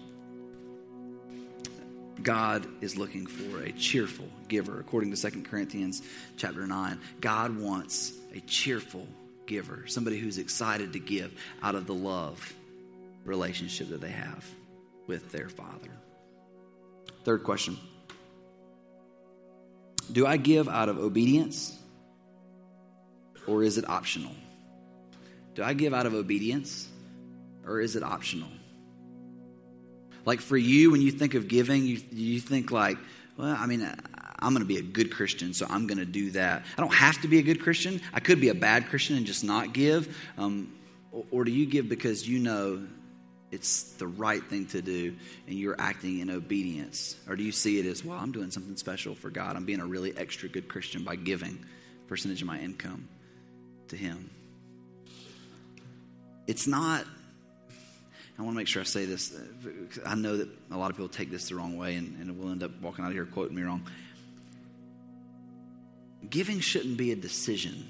God 2.21 2.67
is 2.81 2.97
looking 2.97 3.25
for 3.25 3.63
a 3.63 3.71
cheerful 3.71 4.27
giver. 4.47 4.79
According 4.79 5.13
to 5.13 5.31
2 5.31 5.43
Corinthians 5.43 6.03
chapter 6.37 6.65
9, 6.65 6.99
God 7.21 7.57
wants 7.57 8.13
a 8.33 8.39
cheerful 8.41 9.07
giver, 9.45 9.85
somebody 9.87 10.17
who's 10.17 10.37
excited 10.37 10.93
to 10.93 10.99
give 10.99 11.33
out 11.61 11.75
of 11.75 11.85
the 11.85 11.93
love 11.93 12.53
relationship 13.25 13.89
that 13.89 14.01
they 14.01 14.11
have 14.11 14.45
with 15.07 15.31
their 15.31 15.49
Father. 15.49 15.91
Third 17.23 17.43
question 17.43 17.77
Do 20.11 20.25
I 20.25 20.37
give 20.37 20.67
out 20.67 20.89
of 20.89 20.99
obedience 20.99 21.77
or 23.47 23.63
is 23.63 23.77
it 23.77 23.89
optional? 23.89 24.33
Do 25.55 25.63
I 25.63 25.73
give 25.73 25.93
out 25.93 26.05
of 26.05 26.13
obedience 26.13 26.87
or 27.65 27.79
is 27.79 27.95
it 27.95 28.03
optional? 28.03 28.49
Like 30.25 30.39
for 30.39 30.57
you, 30.57 30.91
when 30.91 31.01
you 31.01 31.11
think 31.11 31.33
of 31.33 31.47
giving, 31.47 31.85
you, 31.85 31.99
you 32.11 32.39
think 32.39 32.71
like, 32.71 32.97
well, 33.37 33.55
I 33.57 33.65
mean, 33.65 33.81
I'm 34.39 34.53
going 34.53 34.61
to 34.61 34.67
be 34.67 34.77
a 34.77 34.83
good 34.83 35.11
Christian, 35.11 35.53
so 35.53 35.65
I'm 35.69 35.87
going 35.87 35.97
to 35.97 36.05
do 36.05 36.31
that. 36.31 36.65
I 36.77 36.81
don't 36.81 36.93
have 36.93 37.21
to 37.21 37.27
be 37.27 37.39
a 37.39 37.41
good 37.41 37.61
Christian. 37.61 38.01
I 38.13 38.19
could 38.19 38.39
be 38.39 38.49
a 38.49 38.55
bad 38.55 38.89
Christian 38.89 39.17
and 39.17 39.25
just 39.25 39.43
not 39.43 39.73
give. 39.73 40.15
Um, 40.37 40.73
or, 41.11 41.25
or 41.31 41.43
do 41.43 41.51
you 41.51 41.65
give 41.65 41.89
because 41.89 42.27
you 42.27 42.39
know 42.39 42.85
it's 43.53 43.83
the 43.93 44.07
right 44.07 44.43
thing 44.43 44.65
to 44.65 44.81
do 44.81 45.15
and 45.47 45.55
you're 45.55 45.79
acting 45.79 46.19
in 46.19 46.31
obedience? 46.31 47.15
Or 47.29 47.35
do 47.35 47.43
you 47.43 47.51
see 47.51 47.79
it 47.79 47.85
as, 47.85 48.03
well, 48.03 48.17
I'm 48.17 48.31
doing 48.31 48.49
something 48.49 48.75
special 48.77 49.13
for 49.13 49.29
God? 49.29 49.55
I'm 49.55 49.63
being 49.63 49.79
a 49.79 49.85
really 49.85 50.17
extra 50.17 50.49
good 50.49 50.67
Christian 50.67 51.03
by 51.03 51.15
giving 51.15 51.63
a 52.03 52.07
percentage 52.09 52.41
of 52.41 52.47
my 52.47 52.59
income 52.59 53.07
to 53.89 53.95
Him. 53.95 54.31
It's 56.47 56.65
not, 56.65 57.05
I 58.39 58.41
want 58.41 58.55
to 58.55 58.57
make 58.57 58.67
sure 58.67 58.81
I 58.81 58.85
say 58.85 59.05
this. 59.05 59.31
Uh, 59.35 59.69
I 60.03 60.15
know 60.15 60.37
that 60.37 60.49
a 60.71 60.77
lot 60.77 60.89
of 60.89 60.97
people 60.97 61.09
take 61.09 61.29
this 61.29 61.49
the 61.49 61.55
wrong 61.55 61.77
way 61.77 61.95
and, 61.95 62.19
and 62.19 62.39
will 62.39 62.49
end 62.49 62.63
up 62.63 62.71
walking 62.81 63.05
out 63.05 63.09
of 63.09 63.13
here 63.13 63.25
quoting 63.25 63.55
me 63.55 63.61
wrong. 63.61 63.87
Giving 66.27 66.59
shouldn't 66.59 66.97
be 66.97 67.11
a 67.11 67.15
decision, 67.15 67.87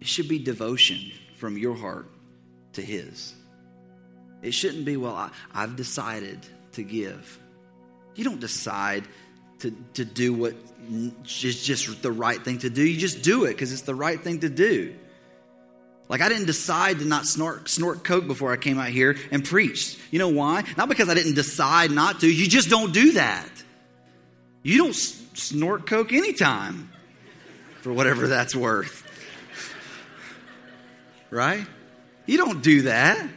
it 0.00 0.06
should 0.06 0.28
be 0.28 0.38
devotion 0.38 1.12
from 1.36 1.58
your 1.58 1.74
heart 1.74 2.06
to 2.76 2.82
His. 2.82 3.34
It 4.42 4.52
shouldn't 4.52 4.84
be, 4.84 4.96
well, 4.96 5.14
I, 5.14 5.30
I've 5.52 5.76
decided 5.76 6.38
to 6.72 6.82
give. 6.82 7.38
You 8.14 8.24
don't 8.24 8.40
decide 8.40 9.04
to, 9.60 9.74
to 9.94 10.04
do 10.04 10.32
what 10.32 10.54
is 10.88 11.62
just 11.62 12.02
the 12.02 12.12
right 12.12 12.42
thing 12.42 12.58
to 12.58 12.70
do. 12.70 12.82
You 12.82 12.98
just 12.98 13.22
do 13.22 13.44
it 13.44 13.50
because 13.50 13.72
it's 13.72 13.82
the 13.82 13.94
right 13.94 14.20
thing 14.20 14.40
to 14.40 14.48
do. 14.48 14.94
Like 16.08 16.20
I 16.20 16.28
didn't 16.28 16.46
decide 16.46 17.00
to 17.00 17.04
not 17.04 17.26
snort, 17.26 17.68
snort 17.68 18.04
coke 18.04 18.26
before 18.26 18.52
I 18.52 18.56
came 18.56 18.78
out 18.78 18.88
here 18.88 19.16
and 19.32 19.44
preached. 19.44 19.98
You 20.10 20.18
know 20.18 20.28
why? 20.28 20.64
Not 20.76 20.88
because 20.88 21.08
I 21.08 21.14
didn't 21.14 21.34
decide 21.34 21.90
not 21.90 22.20
to. 22.20 22.32
You 22.32 22.46
just 22.46 22.70
don't 22.70 22.92
do 22.92 23.12
that. 23.12 23.48
You 24.62 24.78
don't 24.78 24.94
snort 24.94 25.86
coke 25.86 26.12
anytime 26.12 26.90
for 27.80 27.92
whatever 27.92 28.28
that's 28.28 28.54
worth. 28.54 29.02
Right? 31.28 31.66
You 32.26 32.38
don't 32.38 32.62
do 32.62 32.82
that. 32.82 33.28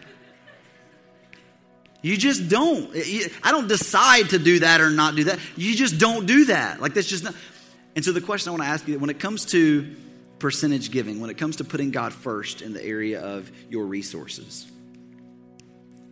You 2.01 2.17
just 2.17 2.47
don't. 2.47 2.95
I 3.43 3.51
don't 3.51 3.67
decide 3.67 4.29
to 4.29 4.39
do 4.39 4.59
that 4.59 4.81
or 4.81 4.89
not 4.89 5.15
do 5.15 5.25
that. 5.25 5.39
You 5.55 5.75
just 5.75 5.97
don't 5.99 6.25
do 6.25 6.45
that. 6.45 6.81
Like 6.81 6.93
that's 6.93 7.07
just 7.07 7.23
not. 7.23 7.35
And 7.95 8.05
so 8.05 8.11
the 8.11 8.21
question 8.21 8.49
I 8.49 8.51
want 8.51 8.63
to 8.63 8.69
ask 8.69 8.87
you 8.87 8.97
when 8.99 9.09
it 9.09 9.19
comes 9.19 9.45
to 9.47 9.95
percentage 10.39 10.91
giving, 10.91 11.19
when 11.19 11.29
it 11.29 11.37
comes 11.37 11.57
to 11.57 11.65
putting 11.65 11.91
God 11.91 12.13
first 12.13 12.61
in 12.61 12.73
the 12.73 12.83
area 12.83 13.21
of 13.21 13.51
your 13.69 13.85
resources 13.85 14.65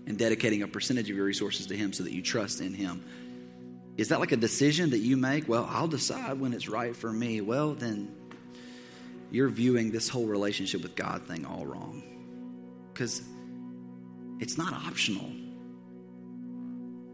and 0.06 0.18
dedicating 0.18 0.64
a 0.64 0.68
percentage 0.68 1.10
of 1.10 1.16
your 1.16 1.26
resources 1.26 1.68
to 1.68 1.78
Him 1.78 1.94
so 1.94 2.04
that 2.04 2.12
you 2.12 2.22
trust 2.22 2.60
in 2.60 2.74
Him, 2.74 3.06
is 3.96 4.10
that 4.10 4.20
like 4.20 4.34
a 4.34 4.38
decision 4.38 4.90
that 4.90 5.00
you 5.00 5.16
make? 5.16 5.48
Well, 5.48 5.66
I'll 5.72 5.88
decide 5.88 6.40
when 6.40 6.52
it's 6.52 6.68
right 6.68 6.96
for 6.96 7.12
me. 7.12 7.40
Well, 7.40 7.74
then 7.74 8.14
you're 9.32 9.50
viewing 9.50 9.92
this 9.92 10.10
whole 10.10 10.26
relationship 10.26 10.84
with 10.84 10.96
God 10.96 11.26
thing 11.28 11.46
all 11.46 11.66
wrong. 11.66 12.04
Because 12.98 13.22
it's 14.40 14.58
not 14.58 14.74
optional. 14.74 15.30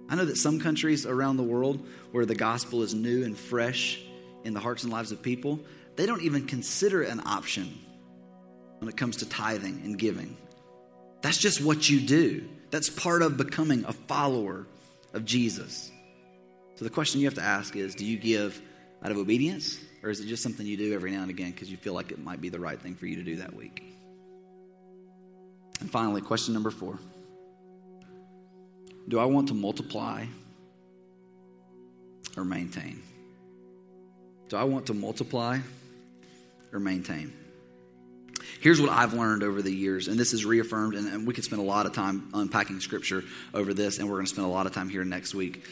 I 0.08 0.16
know 0.16 0.24
that 0.24 0.38
some 0.38 0.62
countries 0.62 1.06
around 1.06 1.36
the 1.36 1.44
world 1.44 1.86
where 2.14 2.26
the 2.26 2.36
gospel 2.36 2.84
is 2.84 2.94
new 2.94 3.26
and 3.26 3.38
fresh 3.38 4.00
in 4.46 4.54
the 4.54 4.62
hearts 4.62 4.84
and 4.84 4.94
lives 4.94 5.12
of 5.12 5.22
people, 5.22 5.60
they 5.98 6.06
don't 6.06 6.22
even 6.22 6.48
consider 6.48 7.02
an 7.02 7.22
option 7.26 7.78
when 8.80 8.88
it 8.88 8.96
comes 8.96 9.18
to 9.18 9.26
tithing 9.28 9.82
and 9.84 10.00
giving. 10.00 10.38
That's 11.22 11.38
just 11.38 11.60
what 11.60 11.90
you 11.90 12.00
do. 12.00 12.48
That's 12.72 12.90
part 12.90 13.22
of 13.22 13.36
becoming 13.36 13.84
a 13.84 13.92
follower 13.92 14.66
of 15.12 15.26
Jesus. 15.26 15.92
So 16.76 16.86
the 16.86 16.92
question 16.92 17.20
you 17.20 17.28
have 17.28 17.36
to 17.36 17.44
ask 17.44 17.76
is 17.76 17.94
do 17.94 18.06
you 18.06 18.18
give 18.18 18.62
out 19.04 19.12
of 19.12 19.18
obedience, 19.18 19.78
or 20.02 20.10
is 20.12 20.22
it 20.22 20.28
just 20.28 20.44
something 20.44 20.66
you 20.66 20.78
do 20.78 20.94
every 20.94 21.12
now 21.12 21.24
and 21.24 21.30
again 21.30 21.52
because 21.52 21.70
you 21.70 21.76
feel 21.76 21.94
like 21.94 22.14
it 22.14 22.24
might 22.24 22.40
be 22.40 22.48
the 22.48 22.60
right 22.62 22.80
thing 22.80 22.96
for 22.96 23.06
you 23.06 23.18
to 23.18 23.24
do 23.24 23.36
that 23.36 23.54
week? 23.54 23.93
And 25.84 25.92
finally, 25.92 26.22
question 26.22 26.54
number 26.54 26.72
four 26.72 26.98
Do 29.10 29.20
I 29.20 29.26
want 29.26 29.50
to 29.50 29.54
multiply 29.54 30.26
or 32.38 32.46
maintain? 32.46 33.04
Do 34.48 34.56
I 34.56 34.64
want 34.64 34.86
to 34.88 34.94
multiply 34.94 35.60
or 36.72 36.80
maintain? 36.80 37.34
Here's 38.62 38.80
what 38.80 38.92
I've 38.92 39.14
learned 39.14 39.44
over 39.44 39.62
the 39.62 39.74
years, 39.74 40.08
and 40.08 40.18
this 40.18 40.32
is 40.32 40.46
reaffirmed, 40.46 40.96
and, 40.96 41.06
and 41.10 41.28
we 41.28 41.34
could 41.34 41.44
spend 41.44 41.62
a 41.62 41.66
lot 41.66 41.86
of 41.86 41.92
time 41.92 42.30
unpacking 42.34 42.80
scripture 42.80 43.26
over 43.54 43.74
this, 43.74 44.00
and 44.00 44.08
we're 44.08 44.16
going 44.16 44.26
to 44.26 44.32
spend 44.32 44.48
a 44.48 44.50
lot 44.50 44.66
of 44.66 44.74
time 44.74 44.88
here 44.88 45.04
next 45.04 45.36
week. 45.36 45.66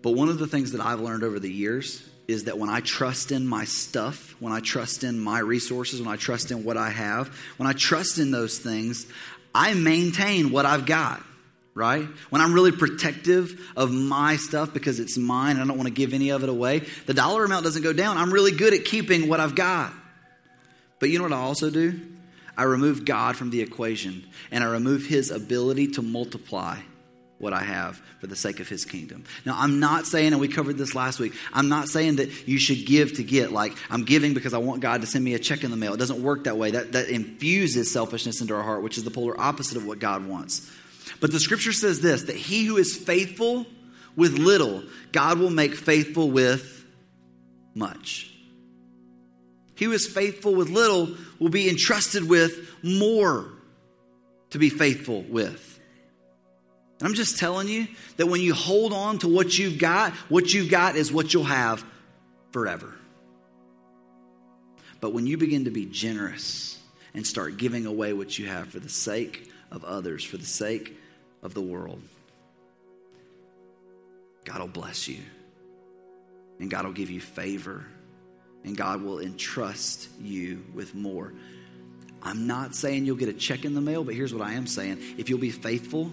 But 0.00 0.12
one 0.12 0.30
of 0.30 0.38
the 0.38 0.46
things 0.46 0.72
that 0.72 0.80
I've 0.80 1.00
learned 1.00 1.24
over 1.24 1.38
the 1.38 1.52
years 1.52 2.08
is 2.26 2.44
that 2.44 2.58
when 2.58 2.70
I 2.70 2.80
trust 2.80 3.32
in 3.32 3.46
my 3.46 3.64
stuff, 3.64 4.34
when 4.40 4.52
I 4.52 4.60
trust 4.60 5.04
in 5.04 5.18
my 5.18 5.40
resources, 5.40 6.00
when 6.00 6.12
I 6.12 6.16
trust 6.16 6.50
in 6.50 6.64
what 6.64 6.76
I 6.76 6.90
have, 6.90 7.28
when 7.58 7.68
I 7.68 7.72
trust 7.72 8.18
in 8.18 8.30
those 8.30 8.58
things, 8.58 9.06
I 9.54 9.74
maintain 9.74 10.50
what 10.50 10.64
I've 10.66 10.86
got, 10.86 11.22
right? 11.74 12.06
When 12.30 12.40
I'm 12.40 12.54
really 12.54 12.72
protective 12.72 13.60
of 13.76 13.92
my 13.92 14.36
stuff 14.36 14.72
because 14.72 15.00
it's 15.00 15.18
mine, 15.18 15.56
and 15.56 15.62
I 15.62 15.66
don't 15.66 15.76
want 15.76 15.88
to 15.88 15.94
give 15.94 16.14
any 16.14 16.30
of 16.30 16.42
it 16.42 16.48
away, 16.48 16.80
the 17.06 17.14
dollar 17.14 17.44
amount 17.44 17.64
doesn't 17.64 17.82
go 17.82 17.92
down. 17.92 18.16
I'm 18.16 18.32
really 18.32 18.52
good 18.52 18.72
at 18.72 18.84
keeping 18.84 19.28
what 19.28 19.40
I've 19.40 19.54
got. 19.54 19.92
But 20.98 21.10
you 21.10 21.18
know 21.18 21.24
what 21.24 21.32
I 21.32 21.40
also 21.40 21.70
do? 21.70 22.00
I 22.56 22.62
remove 22.62 23.04
God 23.04 23.36
from 23.36 23.50
the 23.50 23.60
equation 23.60 24.24
and 24.50 24.62
I 24.62 24.68
remove 24.68 25.06
his 25.06 25.30
ability 25.30 25.88
to 25.92 26.02
multiply 26.02 26.78
what 27.38 27.52
I 27.52 27.62
have 27.62 28.00
for 28.20 28.26
the 28.26 28.36
sake 28.36 28.60
of 28.60 28.68
his 28.68 28.84
kingdom. 28.84 29.24
Now, 29.44 29.56
I'm 29.58 29.80
not 29.80 30.06
saying, 30.06 30.32
and 30.32 30.40
we 30.40 30.48
covered 30.48 30.78
this 30.78 30.94
last 30.94 31.18
week, 31.18 31.34
I'm 31.52 31.68
not 31.68 31.88
saying 31.88 32.16
that 32.16 32.48
you 32.48 32.58
should 32.58 32.86
give 32.86 33.14
to 33.14 33.24
get. 33.24 33.52
Like, 33.52 33.72
I'm 33.90 34.04
giving 34.04 34.34
because 34.34 34.54
I 34.54 34.58
want 34.58 34.80
God 34.80 35.00
to 35.00 35.06
send 35.06 35.24
me 35.24 35.34
a 35.34 35.38
check 35.38 35.64
in 35.64 35.70
the 35.70 35.76
mail. 35.76 35.94
It 35.94 35.98
doesn't 35.98 36.22
work 36.22 36.44
that 36.44 36.56
way. 36.56 36.70
That, 36.70 36.92
that 36.92 37.08
infuses 37.08 37.92
selfishness 37.92 38.40
into 38.40 38.54
our 38.54 38.62
heart, 38.62 38.82
which 38.82 38.96
is 38.96 39.04
the 39.04 39.10
polar 39.10 39.38
opposite 39.38 39.76
of 39.76 39.86
what 39.86 39.98
God 39.98 40.26
wants. 40.26 40.70
But 41.20 41.32
the 41.32 41.40
scripture 41.40 41.72
says 41.72 42.00
this 42.00 42.24
that 42.24 42.36
he 42.36 42.64
who 42.64 42.76
is 42.76 42.96
faithful 42.96 43.66
with 44.16 44.38
little, 44.38 44.84
God 45.12 45.38
will 45.38 45.50
make 45.50 45.74
faithful 45.74 46.30
with 46.30 46.84
much. 47.74 48.30
He 49.74 49.86
who 49.86 49.92
is 49.92 50.06
faithful 50.06 50.54
with 50.54 50.70
little 50.70 51.16
will 51.38 51.48
be 51.48 51.68
entrusted 51.68 52.28
with 52.28 52.70
more 52.82 53.50
to 54.50 54.58
be 54.58 54.70
faithful 54.70 55.22
with. 55.22 55.73
I'm 57.00 57.14
just 57.14 57.38
telling 57.38 57.68
you 57.68 57.88
that 58.16 58.26
when 58.26 58.40
you 58.40 58.54
hold 58.54 58.92
on 58.92 59.18
to 59.18 59.28
what 59.28 59.58
you've 59.58 59.78
got, 59.78 60.12
what 60.28 60.54
you've 60.54 60.70
got 60.70 60.96
is 60.96 61.12
what 61.12 61.34
you'll 61.34 61.44
have 61.44 61.84
forever. 62.52 62.94
But 65.00 65.12
when 65.12 65.26
you 65.26 65.36
begin 65.36 65.64
to 65.64 65.70
be 65.70 65.86
generous 65.86 66.80
and 67.12 67.26
start 67.26 67.56
giving 67.56 67.84
away 67.84 68.12
what 68.12 68.38
you 68.38 68.46
have 68.46 68.68
for 68.68 68.78
the 68.78 68.88
sake 68.88 69.50
of 69.70 69.84
others, 69.84 70.24
for 70.24 70.36
the 70.36 70.46
sake 70.46 70.96
of 71.42 71.52
the 71.52 71.60
world, 71.60 72.00
God 74.44 74.60
will 74.60 74.68
bless 74.68 75.08
you. 75.08 75.18
And 76.60 76.70
God 76.70 76.84
will 76.84 76.92
give 76.92 77.10
you 77.10 77.20
favor. 77.20 77.84
And 78.62 78.76
God 78.76 79.02
will 79.02 79.18
entrust 79.18 80.08
you 80.20 80.64
with 80.72 80.94
more. 80.94 81.34
I'm 82.22 82.46
not 82.46 82.74
saying 82.74 83.04
you'll 83.04 83.16
get 83.16 83.28
a 83.28 83.34
check 83.34 83.64
in 83.64 83.74
the 83.74 83.80
mail, 83.80 84.04
but 84.04 84.14
here's 84.14 84.32
what 84.32 84.46
I 84.46 84.54
am 84.54 84.66
saying. 84.66 85.02
If 85.18 85.28
you'll 85.28 85.38
be 85.38 85.50
faithful 85.50 86.10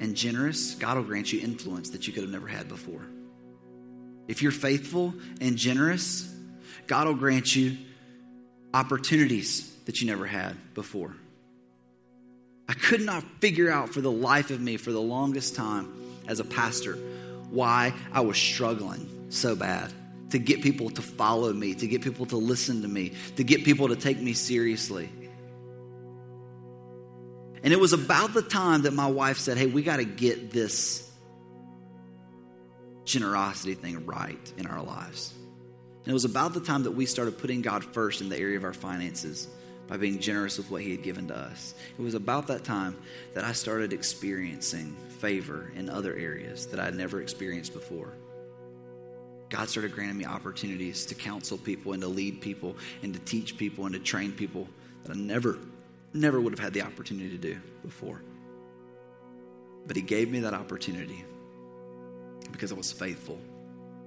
and 0.00 0.14
generous, 0.14 0.74
God 0.74 0.96
will 0.96 1.04
grant 1.04 1.32
you 1.32 1.40
influence 1.40 1.90
that 1.90 2.06
you 2.06 2.12
could 2.12 2.22
have 2.22 2.32
never 2.32 2.46
had 2.46 2.68
before. 2.68 3.02
If 4.28 4.42
you're 4.42 4.52
faithful 4.52 5.14
and 5.40 5.56
generous, 5.56 6.32
God 6.86 7.06
will 7.06 7.14
grant 7.14 7.54
you 7.56 7.76
opportunities 8.74 9.74
that 9.86 10.00
you 10.00 10.06
never 10.06 10.26
had 10.26 10.56
before. 10.74 11.16
I 12.68 12.74
could 12.74 13.00
not 13.00 13.24
figure 13.40 13.70
out 13.70 13.88
for 13.88 14.02
the 14.02 14.10
life 14.10 14.50
of 14.50 14.60
me, 14.60 14.76
for 14.76 14.92
the 14.92 15.00
longest 15.00 15.56
time 15.56 15.90
as 16.26 16.38
a 16.38 16.44
pastor, 16.44 16.96
why 17.50 17.94
I 18.12 18.20
was 18.20 18.36
struggling 18.36 19.26
so 19.30 19.56
bad 19.56 19.90
to 20.30 20.38
get 20.38 20.60
people 20.62 20.90
to 20.90 21.00
follow 21.00 21.50
me, 21.52 21.74
to 21.74 21.86
get 21.86 22.02
people 22.02 22.26
to 22.26 22.36
listen 22.36 22.82
to 22.82 22.88
me, 22.88 23.14
to 23.36 23.44
get 23.44 23.64
people 23.64 23.88
to 23.88 23.96
take 23.96 24.20
me 24.20 24.34
seriously. 24.34 25.08
And 27.62 27.72
it 27.72 27.80
was 27.80 27.92
about 27.92 28.34
the 28.34 28.42
time 28.42 28.82
that 28.82 28.92
my 28.92 29.06
wife 29.06 29.38
said, 29.38 29.58
Hey, 29.58 29.66
we 29.66 29.82
got 29.82 29.96
to 29.96 30.04
get 30.04 30.50
this 30.50 31.10
generosity 33.04 33.74
thing 33.74 34.06
right 34.06 34.52
in 34.56 34.66
our 34.66 34.82
lives. 34.82 35.32
And 36.04 36.08
it 36.08 36.12
was 36.12 36.24
about 36.24 36.54
the 36.54 36.60
time 36.60 36.84
that 36.84 36.92
we 36.92 37.06
started 37.06 37.38
putting 37.38 37.62
God 37.62 37.84
first 37.84 38.20
in 38.20 38.28
the 38.28 38.38
area 38.38 38.56
of 38.56 38.64
our 38.64 38.72
finances 38.72 39.48
by 39.88 39.96
being 39.96 40.20
generous 40.20 40.58
with 40.58 40.70
what 40.70 40.82
He 40.82 40.92
had 40.92 41.02
given 41.02 41.28
to 41.28 41.36
us. 41.36 41.74
It 41.98 42.02
was 42.02 42.14
about 42.14 42.46
that 42.48 42.64
time 42.64 42.96
that 43.34 43.44
I 43.44 43.52
started 43.52 43.92
experiencing 43.92 44.96
favor 45.18 45.72
in 45.74 45.88
other 45.88 46.14
areas 46.14 46.66
that 46.68 46.78
I 46.78 46.84
had 46.84 46.94
never 46.94 47.20
experienced 47.20 47.72
before. 47.72 48.12
God 49.48 49.68
started 49.68 49.94
granting 49.94 50.18
me 50.18 50.26
opportunities 50.26 51.06
to 51.06 51.14
counsel 51.14 51.56
people 51.56 51.94
and 51.94 52.02
to 52.02 52.08
lead 52.08 52.40
people 52.40 52.76
and 53.02 53.14
to 53.14 53.20
teach 53.20 53.56
people 53.56 53.86
and 53.86 53.94
to 53.94 54.00
train 54.00 54.32
people 54.32 54.68
that 55.04 55.16
I 55.16 55.18
never 55.18 55.58
never 56.18 56.40
would 56.40 56.52
have 56.52 56.58
had 56.58 56.72
the 56.72 56.82
opportunity 56.82 57.30
to 57.30 57.38
do 57.38 57.58
before. 57.82 58.22
But 59.86 59.96
He 59.96 60.02
gave 60.02 60.30
me 60.30 60.40
that 60.40 60.54
opportunity 60.54 61.24
because 62.52 62.72
I 62.72 62.74
was 62.74 62.92
faithful 62.92 63.38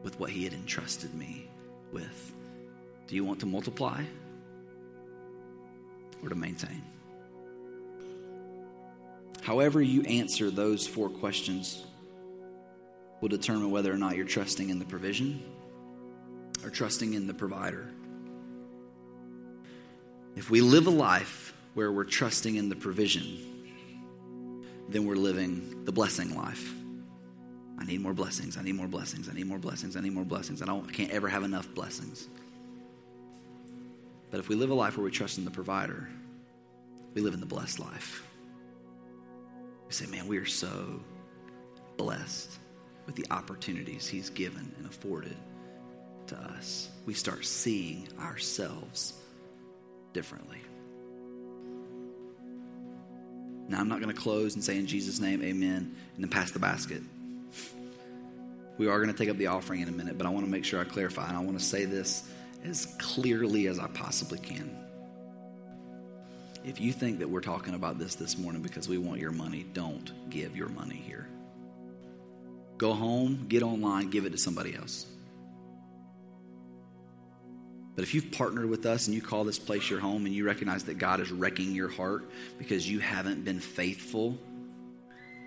with 0.04 0.20
what 0.20 0.30
He 0.30 0.44
had 0.44 0.54
entrusted 0.54 1.14
me 1.14 1.50
with. 1.92 2.34
Do 3.08 3.16
you 3.16 3.26
want 3.26 3.40
to 3.42 3.46
multiply 3.46 4.04
or 6.24 6.30
to 6.30 6.36
maintain? 6.36 6.84
However, 9.42 9.82
you 9.82 10.04
answer 10.04 10.52
those 10.52 10.88
four 10.88 11.10
questions 11.10 11.84
will 13.22 13.30
determine 13.30 13.72
whether 13.72 13.92
or 13.92 13.98
not 13.98 14.16
you're 14.16 14.26
trusting 14.26 14.70
in 14.70 14.80
the 14.80 14.86
provision 14.86 15.42
or 16.64 16.70
trusting 16.70 17.14
in 17.14 17.28
the 17.28 17.34
provider. 17.34 17.88
If 20.36 20.50
we 20.50 20.62
live 20.62 20.88
a 20.88 20.92
life 20.92 21.54
where 21.74 21.92
we're 21.92 22.04
trusting 22.04 22.56
in 22.56 22.70
the 22.70 22.76
provision, 22.76 23.38
then 24.90 25.06
we're 25.06 25.16
living 25.16 25.86
the 25.86 25.92
blessing 25.92 26.36
life. 26.36 26.74
I 27.80 27.86
need 27.86 28.02
more 28.02 28.14
blessings. 28.14 28.58
I 28.58 28.62
need 28.62 28.76
more 28.76 28.88
blessings. 28.88 29.28
I 29.30 29.34
need 29.34 29.48
more 29.48 29.58
blessings. 29.58 29.96
I 29.96 30.02
need 30.02 30.14
more 30.14 30.26
blessings. 30.26 30.62
I, 30.62 30.66
don't, 30.66 30.88
I 30.88 30.92
can't 30.92 31.12
ever 31.12 31.28
have 31.28 31.44
enough 31.44 31.74
blessings. 31.74 32.28
But 34.30 34.40
if 34.40 34.50
we 34.50 34.56
live 34.56 34.70
a 34.70 34.74
life 34.74 34.98
where 34.98 35.04
we 35.04 35.12
trust 35.12 35.38
in 35.38 35.46
the 35.46 35.52
provider, 35.52 36.08
we 37.14 37.22
live 37.22 37.34
in 37.34 37.40
the 37.40 37.46
blessed 37.46 37.80
life. 37.80 38.24
We 39.88 39.94
say, 39.94 40.06
man, 40.06 40.28
we 40.28 40.38
are 40.38 40.46
so 40.46 41.02
blessed 41.98 42.52
with 43.06 43.16
the 43.16 43.26
opportunities 43.32 44.08
he's 44.08 44.30
given 44.30 44.72
and 44.78 44.86
afforded 44.86 45.36
to 46.28 46.38
us. 46.38 46.90
We 47.06 47.14
start 47.14 47.46
seeing 47.46 48.08
ourselves 48.20 49.14
differently. 50.14 50.60
Now, 53.72 53.80
I'm 53.80 53.88
not 53.88 54.02
going 54.02 54.14
to 54.14 54.22
close 54.22 54.56
and 54.56 54.64
say 54.64 54.78
in 54.78 54.86
Jesus' 54.86 55.22
name, 55.22 55.42
amen, 55.42 55.96
and 56.16 56.24
then 56.24 56.30
pass 56.30 56.52
the 56.52 56.60
basket. 56.60 57.02
We 58.78 58.90
are 58.90 58.98
going 58.98 59.10
to 59.10 59.18
take 59.18 59.30
up 59.30 59.38
the 59.38 59.48
offering 59.48 59.80
in 59.80 59.88
a 59.88 59.94
minute, 59.94 60.18
but 60.18 60.28
I 60.28 60.30
want 60.30 60.46
to 60.46 60.52
make 60.52 60.66
sure 60.66 60.82
I 60.82 60.84
clarify, 60.84 61.30
and 61.30 61.38
I 61.38 61.40
want 61.40 61.58
to 61.58 61.64
say 61.64 61.86
this 61.86 62.30
as 62.66 62.94
clearly 63.00 63.68
as 63.68 63.80
I 63.80 63.88
possibly 63.88 64.40
can. 64.40 64.78
If 66.66 66.82
you 66.82 66.92
think 66.92 67.20
that 67.20 67.30
we're 67.30 67.40
talking 67.40 67.74
about 67.74 67.98
this 67.98 68.16
this 68.16 68.38
morning 68.38 68.62
because 68.62 68.90
we 68.90 68.98
want 68.98 69.22
your 69.22 69.32
money, 69.32 69.66
don't 69.74 70.12
give 70.30 70.58
your 70.58 70.68
money 70.68 71.02
here. 71.08 71.30
Go 72.78 72.94
home, 72.94 73.46
get 73.48 73.64
online, 73.64 74.10
give 74.10 74.26
it 74.26 74.32
to 74.32 74.38
somebody 74.38 74.76
else. 74.76 75.06
But 77.96 78.04
if 78.04 78.14
you've 78.14 78.32
partnered 78.32 78.70
with 78.70 78.86
us 78.86 79.08
and 79.08 79.16
you 79.16 79.22
call 79.22 79.44
this 79.44 79.60
place 79.60 79.90
your 79.90 80.00
home 80.00 80.26
and 80.26 80.34
you 80.34 80.46
recognize 80.46 80.86
that 80.86 80.98
God 80.98 81.20
is 81.20 81.32
wrecking 81.32 81.74
your 81.74 81.90
heart 81.90 82.30
because 82.58 82.90
you 82.90 83.00
haven't 83.00 83.44
been 83.44 83.60
faithful 83.60 84.38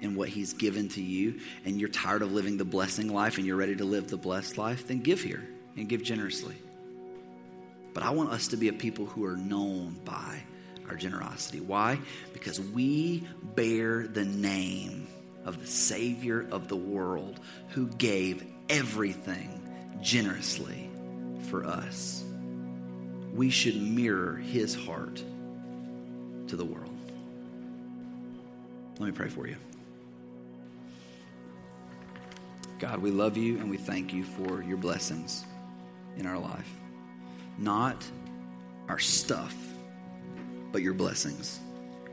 in 0.02 0.14
what 0.14 0.28
He's 0.28 0.52
given 0.52 0.88
to 0.90 1.02
you 1.02 1.40
and 1.64 1.80
you're 1.80 1.88
tired 1.88 2.22
of 2.22 2.32
living 2.32 2.58
the 2.58 2.64
blessing 2.64 3.12
life 3.12 3.38
and 3.38 3.46
you're 3.46 3.56
ready 3.56 3.76
to 3.76 3.84
live 3.84 4.08
the 4.08 4.18
blessed 4.18 4.58
life, 4.58 4.86
then 4.86 5.00
give 5.00 5.22
here 5.22 5.46
and 5.76 5.88
give 5.88 6.02
generously. 6.02 6.56
But 7.94 8.02
I 8.02 8.10
want 8.10 8.30
us 8.30 8.48
to 8.48 8.56
be 8.56 8.68
a 8.68 8.72
people 8.72 9.06
who 9.06 9.24
are 9.24 9.36
known 9.36 9.98
by 10.04 10.42
our 10.88 10.96
generosity. 10.96 11.60
Why? 11.60 11.98
Because 12.34 12.60
we 12.60 13.26
bear 13.42 14.06
the 14.06 14.24
name 14.24 15.06
of 15.46 15.60
the 15.60 15.66
Savior 15.66 16.46
of 16.50 16.68
the 16.68 16.76
world 16.76 17.40
who 17.68 17.86
gave 17.86 18.44
everything 18.68 19.62
generously 20.02 20.90
for 21.48 21.64
us 21.64 22.24
we 23.34 23.50
should 23.50 23.80
mirror 23.80 24.36
his 24.36 24.74
heart 24.74 25.22
to 26.46 26.56
the 26.56 26.64
world. 26.64 26.90
Let 28.98 29.06
me 29.06 29.12
pray 29.12 29.28
for 29.28 29.48
you. 29.48 29.56
God, 32.78 33.00
we 33.00 33.10
love 33.10 33.36
you 33.36 33.58
and 33.58 33.68
we 33.68 33.76
thank 33.76 34.12
you 34.12 34.24
for 34.24 34.62
your 34.62 34.76
blessings 34.76 35.44
in 36.16 36.26
our 36.26 36.38
life. 36.38 36.70
Not 37.58 37.96
our 38.88 38.98
stuff, 38.98 39.54
but 40.70 40.82
your 40.82 40.94
blessings, 40.94 41.58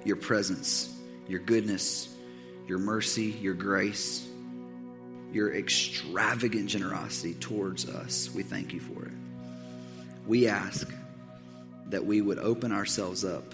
your 0.04 0.16
presence, 0.16 0.96
your 1.28 1.40
goodness, 1.40 2.16
your 2.68 2.80
mercy, 2.80 3.26
your 3.42 3.54
grace, 3.54 4.28
your 5.32 5.54
extravagant 5.54 6.68
generosity 6.68 7.36
towards 7.36 7.88
us. 7.88 8.32
We 8.34 8.44
thank 8.44 8.74
you 8.74 8.80
for 8.80 9.06
it. 9.06 9.12
We 10.26 10.48
ask 10.48 10.92
that 11.92 12.06
we 12.06 12.22
would 12.22 12.40
open 12.40 12.72
ourselves 12.72 13.26
up 13.26 13.54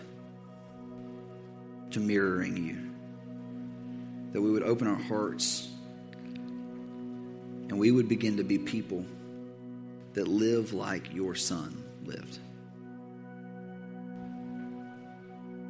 to 1.90 2.00
mirroring 2.00 2.56
you, 2.56 4.32
that 4.32 4.42
we 4.42 4.52
would 4.52 4.64
open 4.64 4.88
our 4.88 4.96
hearts 4.96 5.68
and 7.70 7.78
we 7.80 7.92
would 7.92 8.08
begin 8.08 8.38
to 8.38 8.44
be 8.44 8.60
people 8.60 9.04
that 10.14 10.28
live 10.28 10.72
like 10.72 11.14
your 11.14 11.34
son 11.34 11.84
lived. 12.06 12.38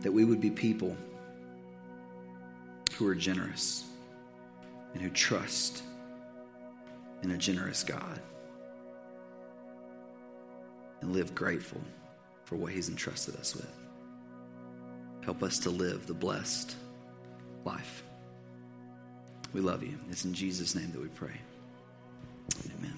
That 0.02 0.12
we 0.12 0.26
would 0.26 0.42
be 0.42 0.52
people 0.52 0.96
who 2.98 3.08
are 3.08 3.16
generous 3.16 3.86
and 4.94 5.02
who 5.02 5.10
trust 5.10 5.84
in 7.24 7.32
a 7.32 7.38
generous 7.38 7.84
God 7.84 8.22
and 11.02 11.14
live 11.14 11.34
grateful 11.34 11.82
for 12.48 12.56
what 12.56 12.72
He's 12.72 12.88
entrusted 12.88 13.36
us 13.36 13.54
with. 13.54 13.70
Help 15.26 15.44
us 15.44 15.60
to 15.60 15.70
live 15.70 16.08
the 16.08 16.14
blessed 16.14 16.78
life. 17.66 18.04
We 19.52 19.60
love 19.60 19.84
you. 19.84 20.00
It's 20.10 20.24
in 20.24 20.34
Jesus' 20.34 20.74
name 20.74 20.90
that 20.94 21.02
we 21.02 21.10
pray. 21.10 21.34
Amen. 22.78 22.97